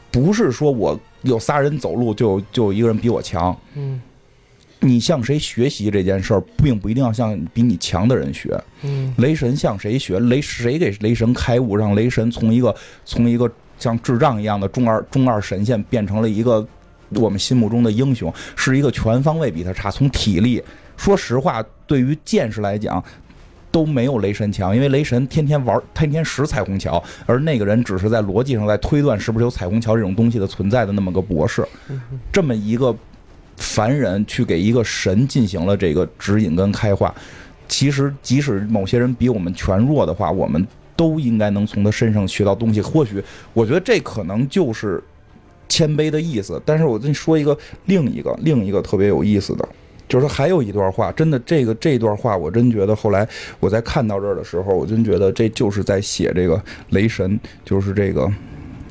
[0.10, 3.56] 不是说我有仨人走路就就有一个人比我强。
[3.76, 4.02] 嗯，
[4.80, 8.58] 你向谁学习这件事儿，并不一定要向比你强的人学。
[8.84, 10.18] 嗯，雷神向谁学？
[10.20, 16.66] 雷谁给雷神开悟，让雷神从一个从一个像智障一样的中二中二神仙变成了一个。
[17.20, 20.62] 我们心目中的英雄是一个全方位比他差，从体力，
[20.98, 23.04] 说实话，对于见识来讲，
[23.72, 31.68] 都没有雷神强，因为雷神天天玩，天天使彩虹桥，而那个人只是在逻辑上在推断是不是有彩虹桥这种东西的存在的那么个博士，
[32.32, 32.96] 这么一个
[33.58, 37.14] 凡人去给一个神进行了这个指引跟开化，
[37.68, 40.66] 其实即使某些人比我们全弱的话，我们
[40.96, 42.80] 都应该能从他身上学到东西。
[42.80, 43.24] 或许
[43.54, 45.04] 我觉得这可能就是。
[45.70, 49.68] 谦卑的意思，但是我跟你说一个另一个另一个特别有意思的，
[50.08, 53.28] 就是说还有一段话，真的这个这段话，我真觉得后来
[53.60, 58.28] 我在看到这儿的时候，我真觉得这就是在写这个雷神，就是这个《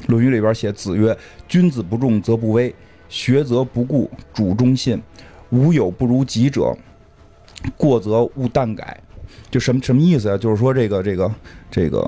[0.09, 1.17] 论语》里边写子曰
[1.47, 2.75] ：“君子不重则不威，
[3.09, 5.01] 学则不固，主忠信，
[5.51, 6.77] 无有不如己者，
[7.77, 8.99] 过则勿惮改。”
[9.51, 10.37] 就什么什么意思啊？
[10.37, 11.31] 就是说这个这个
[11.71, 12.05] 这个。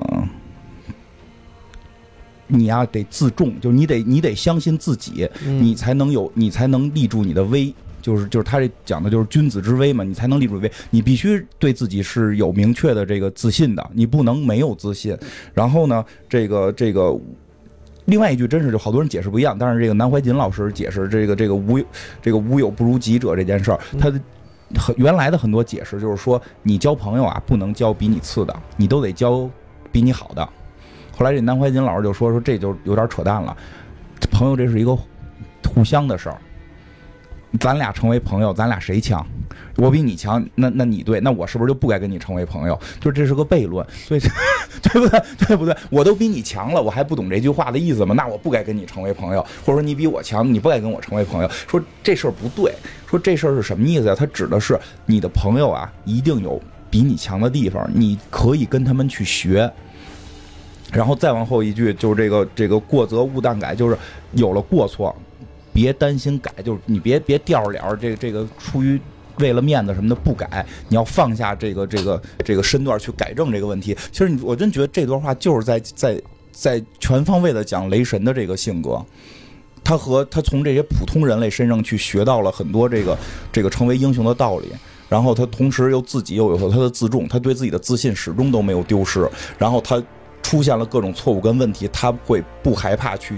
[2.47, 7.73] 你呀，得自重，就是你得你得相信自己，你才能有，你才能立住你的威。
[8.01, 10.71] 就是就是他这讲的就是君子之威嘛，你才能立住威。
[10.91, 15.17] 你必须对自己是有明确的这个自信的，你不能没有自信。
[15.55, 17.19] 然后呢，这个这个，
[18.05, 21.83] 另外一句真是就好多人解释不一样，但是这个南怀瑾老师解释这个这个无
[22.21, 24.21] 这个无有不如己者这件事儿，他的
[24.75, 29.49] 很原来的很多解释就是说，你交朋友啊，不能交比你次的，你都得交
[29.91, 30.47] 比你好的。
[31.15, 33.55] 后来这南怀瑾老师就说说这就有点扯淡了，
[34.29, 34.97] 朋友这是一个
[35.65, 36.37] 互相的事儿，
[37.59, 39.25] 咱俩成为朋友，咱俩谁强？
[39.77, 42.79] 我比你强，那那你对，那我是不是就不该跟你成为朋友？
[42.99, 44.19] 就这是个悖论，对
[44.81, 45.21] 对不对？
[45.39, 45.75] 对不对？
[45.89, 48.13] 我都比你强了，我还不懂这句话的意思吗？
[48.15, 51.49] 那我不该跟你成为朋友，或者说你比我强，你不该跟我成为朋友。
[51.67, 52.73] 说这事儿不对，
[53.07, 54.15] 说这事儿是什么意思呀？
[54.17, 59.71] 他指的是你的朋友啊，一定有比你强的地方，你可以跟他们去学。
[60.93, 63.97] 然后再往后一句就是这个这个过则勿惮改，就是
[64.33, 65.13] 有了过错，
[65.73, 68.99] 别担心改，就是你别别吊着脸儿，这这个出于
[69.39, 73.97] 为了面子什么的不改，你要放下这个这个这个身段去改正这个问题。
[74.11, 76.21] 其实我真觉得这段话就是在在
[76.51, 79.03] 在全方位的讲雷神的这个性格，
[79.83, 83.17] 他和他从这些普通人类身上去学到了很多这个
[83.51, 84.67] 这个成为英雄的道理，
[85.09, 90.01] 然后他同时又自己又有他的自重，他对自己的自信始终都没有丢失，然后他。
[90.45, 93.33] 出现了各种错误跟问题，他会不害怕去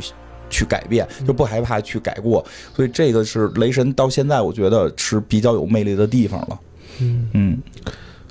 [0.49, 6.59] 去改变，就不害怕去改过，所以这个是雷神到现在我觉得是比较有魅力的地方了。
[6.99, 7.57] 嗯嗯，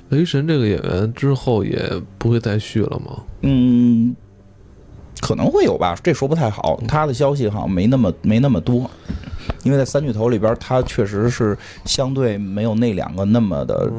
[0.09, 3.23] 雷神这个演员之后也不会再续了吗？
[3.41, 4.15] 嗯，
[5.21, 6.79] 可能会有吧，这说不太好。
[6.87, 8.87] 他的消息好像没那么没那么多，
[9.63, 13.91] 因为在三巨头里边，他确实是相对没有那两个那么的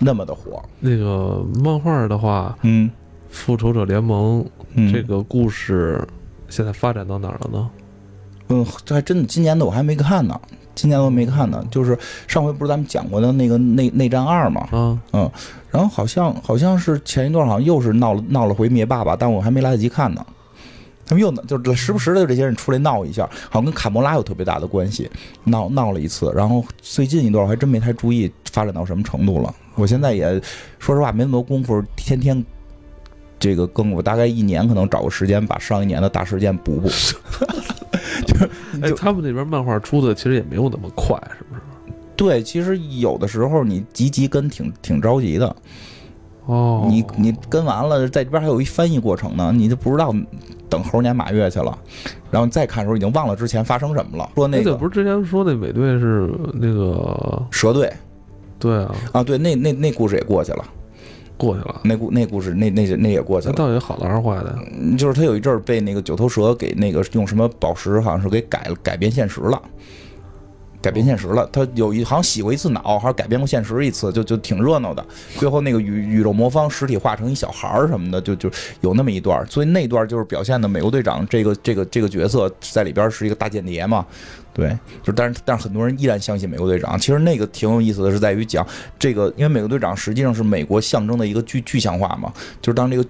[0.00, 0.60] 那么的火。
[0.80, 2.90] 那个漫画的话，嗯。
[3.30, 4.44] 复仇者联盟
[4.92, 6.06] 这个故事
[6.48, 7.70] 现在发展到哪儿了呢？
[8.48, 10.40] 嗯，这还真的，今年的我还没看呢，
[10.74, 11.62] 今年我没看呢。
[11.70, 14.66] 就是上回不是咱们讲过的那个内内战二嘛？
[14.72, 15.30] 嗯嗯，
[15.70, 20.24] 然后好像好像是前一段好像又是闹了闹了回灭霸吧，但我还没来得及看呢。
[21.04, 25.10] 他们又就是时不时的这些人出来闹一下，好像跟卡莫拉有特别大的关系，
[25.44, 26.32] 闹闹了一次。
[26.34, 29.54] 然后最近一段我还真没太注意发展到什么程度了。
[29.74, 30.40] 我现在也
[30.78, 32.42] 说实话没那么多功夫，天天。
[33.38, 36.88] 这个更我大概一年可能找个时间把上一年的大事件补补。
[38.26, 38.50] 就是，
[38.82, 41.60] 哎，他们那边漫画出的其实也没有那么快，是不是？
[42.16, 45.56] 对，其实有的时候你急急跟挺挺着急的。
[46.46, 46.86] 哦。
[46.90, 50.12] 你你跟完了，在这边还有一翻译过程呢，你就不知道
[50.68, 51.78] 等猴年马月去了，
[52.30, 54.28] 然后再看的时候已经忘了之前发生什么了。
[54.34, 57.92] 说那个不是之前说那美队是那个蛇队？
[58.58, 58.94] 对啊。
[59.12, 60.64] 啊，对，那那那故事也过去了。
[61.38, 63.54] 过去了，那故那故事那那那也过去了。
[63.54, 64.58] 到底好的还是坏的？
[64.98, 69.62] 就是他有一阵儿被那个九头蛇给那个用什么宝石，好像是给改改变现实了。
[70.80, 71.44] 改变现实了。
[71.52, 75.04] 他有一好像洗过一次脑，还是改变过现实一次，就就挺热闹的。
[75.36, 78.48] 最后那个宇宇宙魔方实体化成一小孩儿什么的，就就
[78.80, 79.44] 有那么一段。
[79.48, 84.06] 所以那段就是表现的美国队长这个这个这个角色在里边是一个大间谍嘛。
[84.58, 86.98] 对，就但是但是很多人依然相信美国队长。
[86.98, 88.66] 其实那个挺有意思的是在于讲
[88.98, 93.06] 这个，因为美国队长实际上是美国象征的一个具具象化嘛，就是当这个。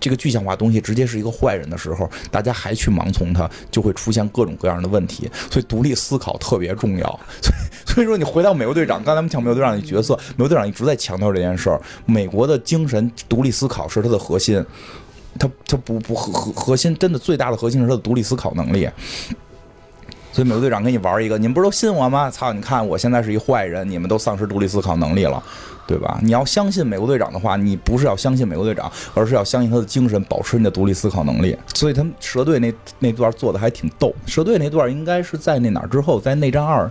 [0.00, 5.28] 这个具象化东西直接是一个坏人的时候，大家还去盲从他，就会出现各种各样的问题。
[5.50, 7.20] 所以独立思考特别重要。
[7.42, 14.64] 所以所以说，你回到美国队长，刚才我们讲美国队长的角色，美国队长一直在强调这件事儿：美国的精神独立思考是他的核心。
[15.36, 18.88] 他他不不核核核心真的最大的核心是他的独立思考能力。
[20.38, 22.30] 所以美国队长跟你玩一个，你们不是都信我吗？
[22.30, 22.52] 操！
[22.52, 25.42] 你看我现在是一坏人，你们都丧失独立思考能力了。
[25.84, 26.16] 对吧？
[26.22, 31.58] 你要相信美国队长的话，你不是要相信美国队长，而是要相信他的精神，保持你的独立思考能力。
[31.74, 34.14] 所以他们蛇队那那段做的还挺逗。
[34.26, 36.88] 蛇队那段应该是在那哪儿之后，在内战二，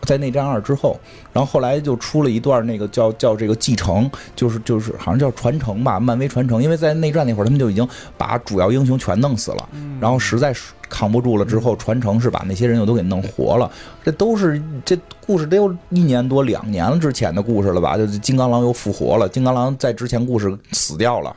[0.00, 0.98] 在内战二之后，
[1.32, 6.60] 然后后来就出了一段那个叫叫这个继承，就是就是好像叫传承吧，漫威传承。
[6.60, 7.86] 因为在内战那会儿，他们就已经
[8.18, 9.68] 把主要英雄全弄死了，
[10.00, 10.72] 然后实在是。
[10.92, 13.70] 扛不住了之后，传承是把那些人又都给弄活了。
[14.04, 14.94] 这都是这
[15.26, 17.96] 故事得有一年多两年了之前的故事了吧？
[17.96, 19.26] 就金刚狼又复活了。
[19.26, 21.34] 金刚狼在之前故事死掉了，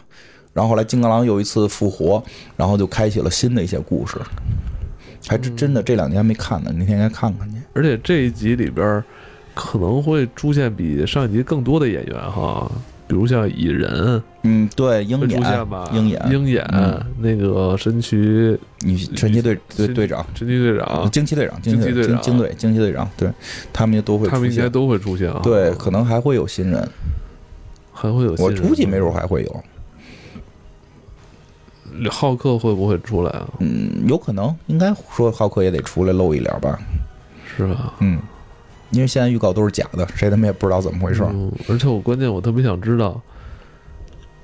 [0.52, 2.22] 然后后来金刚狼又一次复活，
[2.57, 4.18] 然后就开启了新的一些故事。
[5.26, 7.57] 还真真的这两年没看呢，那天应该看看去。
[7.73, 9.02] 而且这一集里边
[9.53, 12.69] 可能会出现比上一集更多的演员哈。
[13.07, 15.40] 比如像蚁人，嗯，对，鹰眼，
[15.94, 18.15] 鹰眼，鹰眼，那个神奇
[18.82, 23.30] 女神奇队队队长，神奇队长，惊奇队长，惊奇队长，惊队，惊奇队长，对
[23.72, 25.40] 他们也都会，他们应该都会出现啊。
[25.44, 26.90] 对，可能还会有新人，
[27.94, 29.64] 还会有新人，我估计没准还会有。
[32.10, 33.48] 浩克会不会出来啊？
[33.60, 36.80] 嗯，有可能，应该说浩克也得出来露一脸吧？
[37.56, 37.94] 是吧？
[37.99, 38.19] 嗯。
[38.91, 41.24] 因为现在预告都是假的，谁他妈也不知道怎么回事。
[41.68, 43.22] 而且我关键我特别想知道，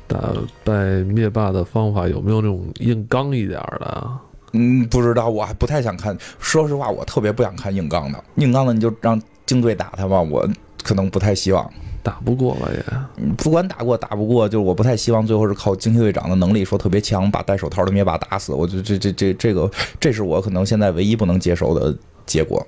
[0.07, 0.19] 打
[0.63, 0.73] 败
[1.03, 4.07] 灭霸的方法有没有那种硬刚一点的？
[4.53, 6.17] 嗯，不知道，我还不太想看。
[6.39, 8.21] 说实话，我特别不想看硬刚的。
[8.35, 10.45] 硬刚的你就让精队打他吧，我
[10.83, 11.71] 可能不太希望。
[12.03, 13.33] 打不过吧也？
[13.37, 18.53] 不管打过打不过，就是我不太希望最后是靠惊奇队长的能力说特别强，把戴手套的灭霸打死。
[18.53, 19.69] 我觉得这这这这个，
[19.99, 21.95] 这是我可能现在唯一不能接受的
[22.25, 22.65] 结果。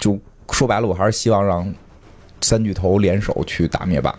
[0.00, 0.18] 就
[0.50, 1.72] 说白了，我还是希望让
[2.40, 4.12] 三巨头联手去打灭霸。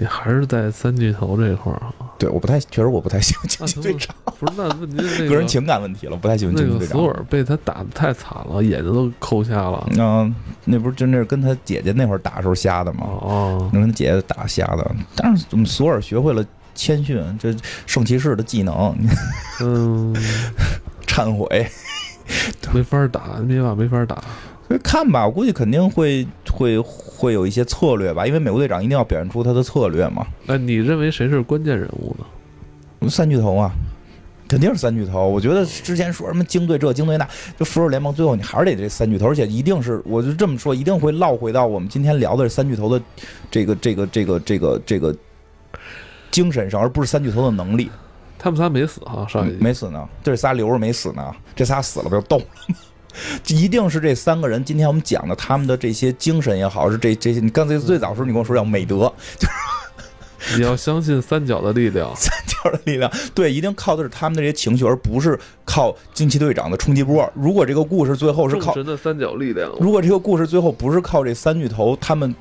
[0.00, 1.92] 你还是在三巨头这块儿啊？
[2.20, 4.14] 对，我不太，确实我不太喜欢惊奇队长。
[4.38, 4.96] 不是，那问题
[5.28, 6.96] 个人情感问题了，不太喜欢惊奇队长。
[6.96, 9.88] 索尔被他打的太惨了，眼睛都抠瞎了。
[9.98, 10.32] 嗯，
[10.64, 13.00] 那不是就那是跟他姐姐那会儿打的时候瞎的吗？
[13.22, 14.94] 哦，跟他姐姐打瞎的。
[15.16, 16.46] 但是我们索尔学会了
[16.76, 17.52] 谦逊，这
[17.84, 18.96] 圣骑士的技能。
[19.60, 20.14] 嗯，
[21.08, 21.68] 忏悔。
[22.72, 24.22] 没法打，灭霸没法打。
[24.82, 30.26] 看吧，我估计肯定会会会有一些策略吧，因为美国队长一定要表现出他的策略嘛。
[30.44, 33.08] 那你认为谁是关键人物呢？
[33.08, 33.72] 三巨头啊，
[34.46, 35.26] 肯定是三巨头。
[35.26, 37.26] 我觉得之前说什么精队这精队那，
[37.58, 43.02] 就复仇联盟最后你还是得这三巨头，而且一定是，我就这么说，一定会落回到我们今天聊的三巨头的
[43.50, 45.16] 这个这个这个这个这个
[46.30, 47.90] 精神上，而不是三巨头的能力。
[48.38, 52.76] 他们仨没死哈，上一集没死呢，这仨留着没死呢，这仨死了不 就动了吗？
[53.48, 54.64] 一定是这三个人。
[54.64, 57.40] 今天我们讲的他们的这些精神也好，是这这些。
[57.40, 67.28] 你刚才最早时候你跟我说叫美德，就是你要相信三角的力量， 三角的力量，对，一定靠的是他们的这些情绪，而不是靠惊奇队长的冲击波。
[67.34, 72.32] 如果这个故事最后是靠神的三角力量，如果这个故事最后不是靠这三巨头，他们。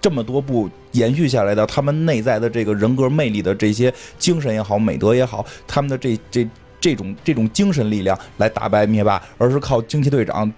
[0.00, 6.48] 这么多部延续下来的，他们内在的这个人格魅力的这些精神也好，美德也好，他们的这这
[6.80, 10.50] 这种这种精神力量来打败灭霸，而是靠惊奇队长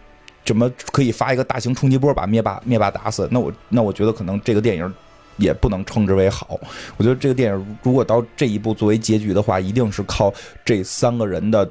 [0.45, 3.29] 怎么可以发一个大型冲击波把灭霸灭霸打死？
[3.31, 4.95] 那我那我觉得可能这个电影
[5.37, 6.61] 也不能称之为好。
[6.97, 10.33] 我觉得这个电影如果到这一步作为结局的话，一定是靠
[10.65, 11.69] 这三个人的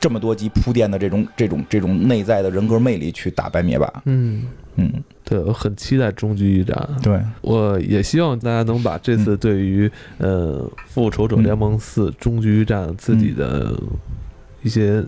[0.00, 4.02] 这么多集铺垫的这种这种这种内在的人格魅力去打败灭霸。
[4.06, 4.42] 嗯
[4.76, 4.90] 嗯。
[5.22, 6.88] 对，我很期待终局一战。
[7.00, 13.72] 对，我也希望大家能把这次对于呃《复仇者联盟四：终局一战》自己的
[14.64, 15.04] 一些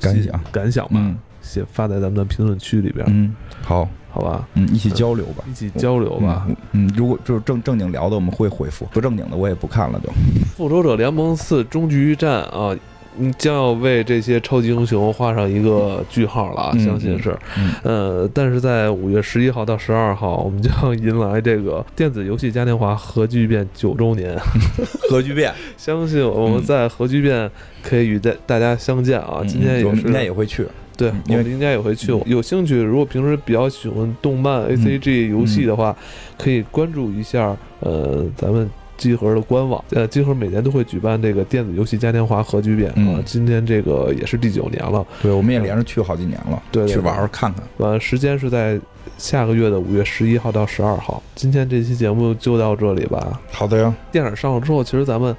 [0.00, 3.04] 感想感想吧，写发在咱们的评论区里边。
[3.08, 6.46] 嗯，好，好吧，嗯，一起交流吧，一起交流吧。
[6.70, 9.98] 嗯，如果就是正正经聊的，我们会回复；不正经的，我也不看了。
[9.98, 10.08] 就
[10.56, 12.78] 《复仇者联盟四：终局一战》啊。
[13.16, 17.36] 你将要为这些超级英雄画上一个句号了，相信是。
[17.82, 24.36] 呃，但是在五月十一号到十二号，我们将迎来这个电子游戏嘉年华核聚变九周年。
[25.08, 27.50] 核聚变，相信我们在核聚变
[27.82, 29.42] 可以与大大家相见啊！
[29.46, 30.66] 今天也是，明天也会去。
[30.96, 32.12] 对，我们应该也会去。
[32.24, 35.94] 有兴趣，如果平时比较喜欢动漫、A C G 游戏的话，
[36.38, 37.56] 可以关注一下。
[37.80, 39.82] 呃，咱们集合的官网。
[39.90, 45.04] 呃，集合每年都会举办这个电子游戏嘉年华核聚变啊，今天这个也是第九年了。
[45.22, 46.62] 对，我们也连着去好几年了。
[46.70, 47.62] 对，去玩玩看看。
[47.78, 48.80] 完，时间是在
[49.18, 51.22] 下个月的五月十一号到十二号。
[51.34, 53.40] 今天这期节目就到这里吧。
[53.50, 53.94] 好的呀。
[54.10, 55.34] 电影上了之后，其实咱们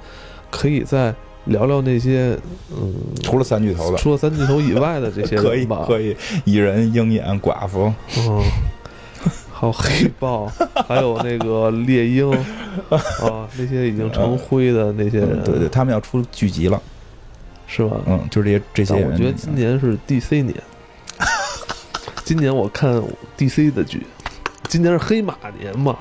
[0.50, 1.14] 可以在。
[1.46, 2.36] 聊聊那些，
[2.76, 2.92] 嗯，
[3.22, 5.84] 除了三巨头的，除了三巨头以外的这些 可以吧？
[5.86, 6.12] 可以，
[6.44, 8.42] 蚁人、鹰眼、寡妇，嗯，
[9.58, 10.52] 还有黑豹，
[10.86, 12.30] 还有那个猎鹰，
[12.90, 16.80] 啊，那些已经成灰的那些人，对对，他们要出剧集了，
[17.66, 17.96] 是吧？
[18.06, 19.12] 嗯，就是这些这些人。
[19.12, 20.54] 我觉得今年是 DC 年，
[22.22, 23.02] 今年我看
[23.38, 24.06] DC 的剧，
[24.68, 25.96] 今年是黑马年嘛？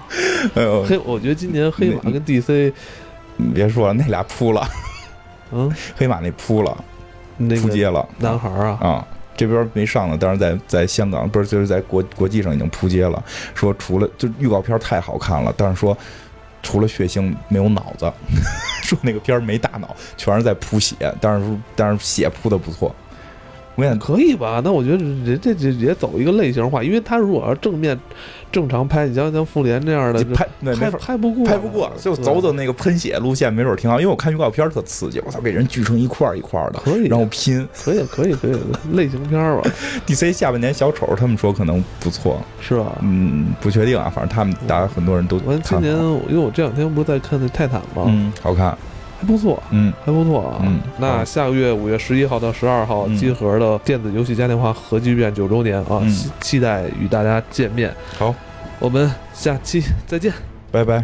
[0.56, 2.74] 哎呦，黑，我觉得今年黑马跟 DC，
[3.38, 4.68] 你别说了，那俩扑了。
[5.52, 6.84] 嗯，黑马那扑了，
[7.38, 13.24] 那扑街了，男孩啊啊，这边没上呢，但是在在香港不是就是在国国际上已经扑街了。
[13.54, 15.98] 说除了就预告片太好看了，但是说
[16.64, 18.12] 除了血腥没有脑子，
[18.84, 22.94] 说那个片没大脑，全是在铺血，但是但是血铺的不错。
[23.76, 24.62] 我也可以吧？
[24.64, 27.98] 那我觉得人这这也走一个类型化，因为他如果要正面
[28.52, 34.00] 正常拍，你像像复联这样的拍拍拍不过，拍不过，就走走那个喷血路线，没准挺好。
[34.00, 38.56] 因为我看预告片特刺激，我操，给人锯成一块一块的，可以，然后拼，可以可以可以，
[38.94, 39.62] 类型片吧。
[40.08, 42.98] DC 下半年小丑，他们说可能不错，是吧？
[43.02, 45.40] 嗯，不确定啊，反正他们大家很多人都。
[45.46, 45.94] 我今年，
[46.30, 48.06] 因为我这两天不是在看那泰坦吗？
[48.08, 48.78] 嗯，好看。
[49.26, 50.62] 还不错，嗯，还不错啊。
[50.62, 56.02] 嗯，那下个月五月十一号到十二号，金盒的电子游戏嘉年华核聚变九周年啊，
[56.42, 57.92] 期待与大家见面。
[58.20, 58.34] 好，
[58.78, 60.32] 我们下期再见，
[60.72, 61.04] 拜拜。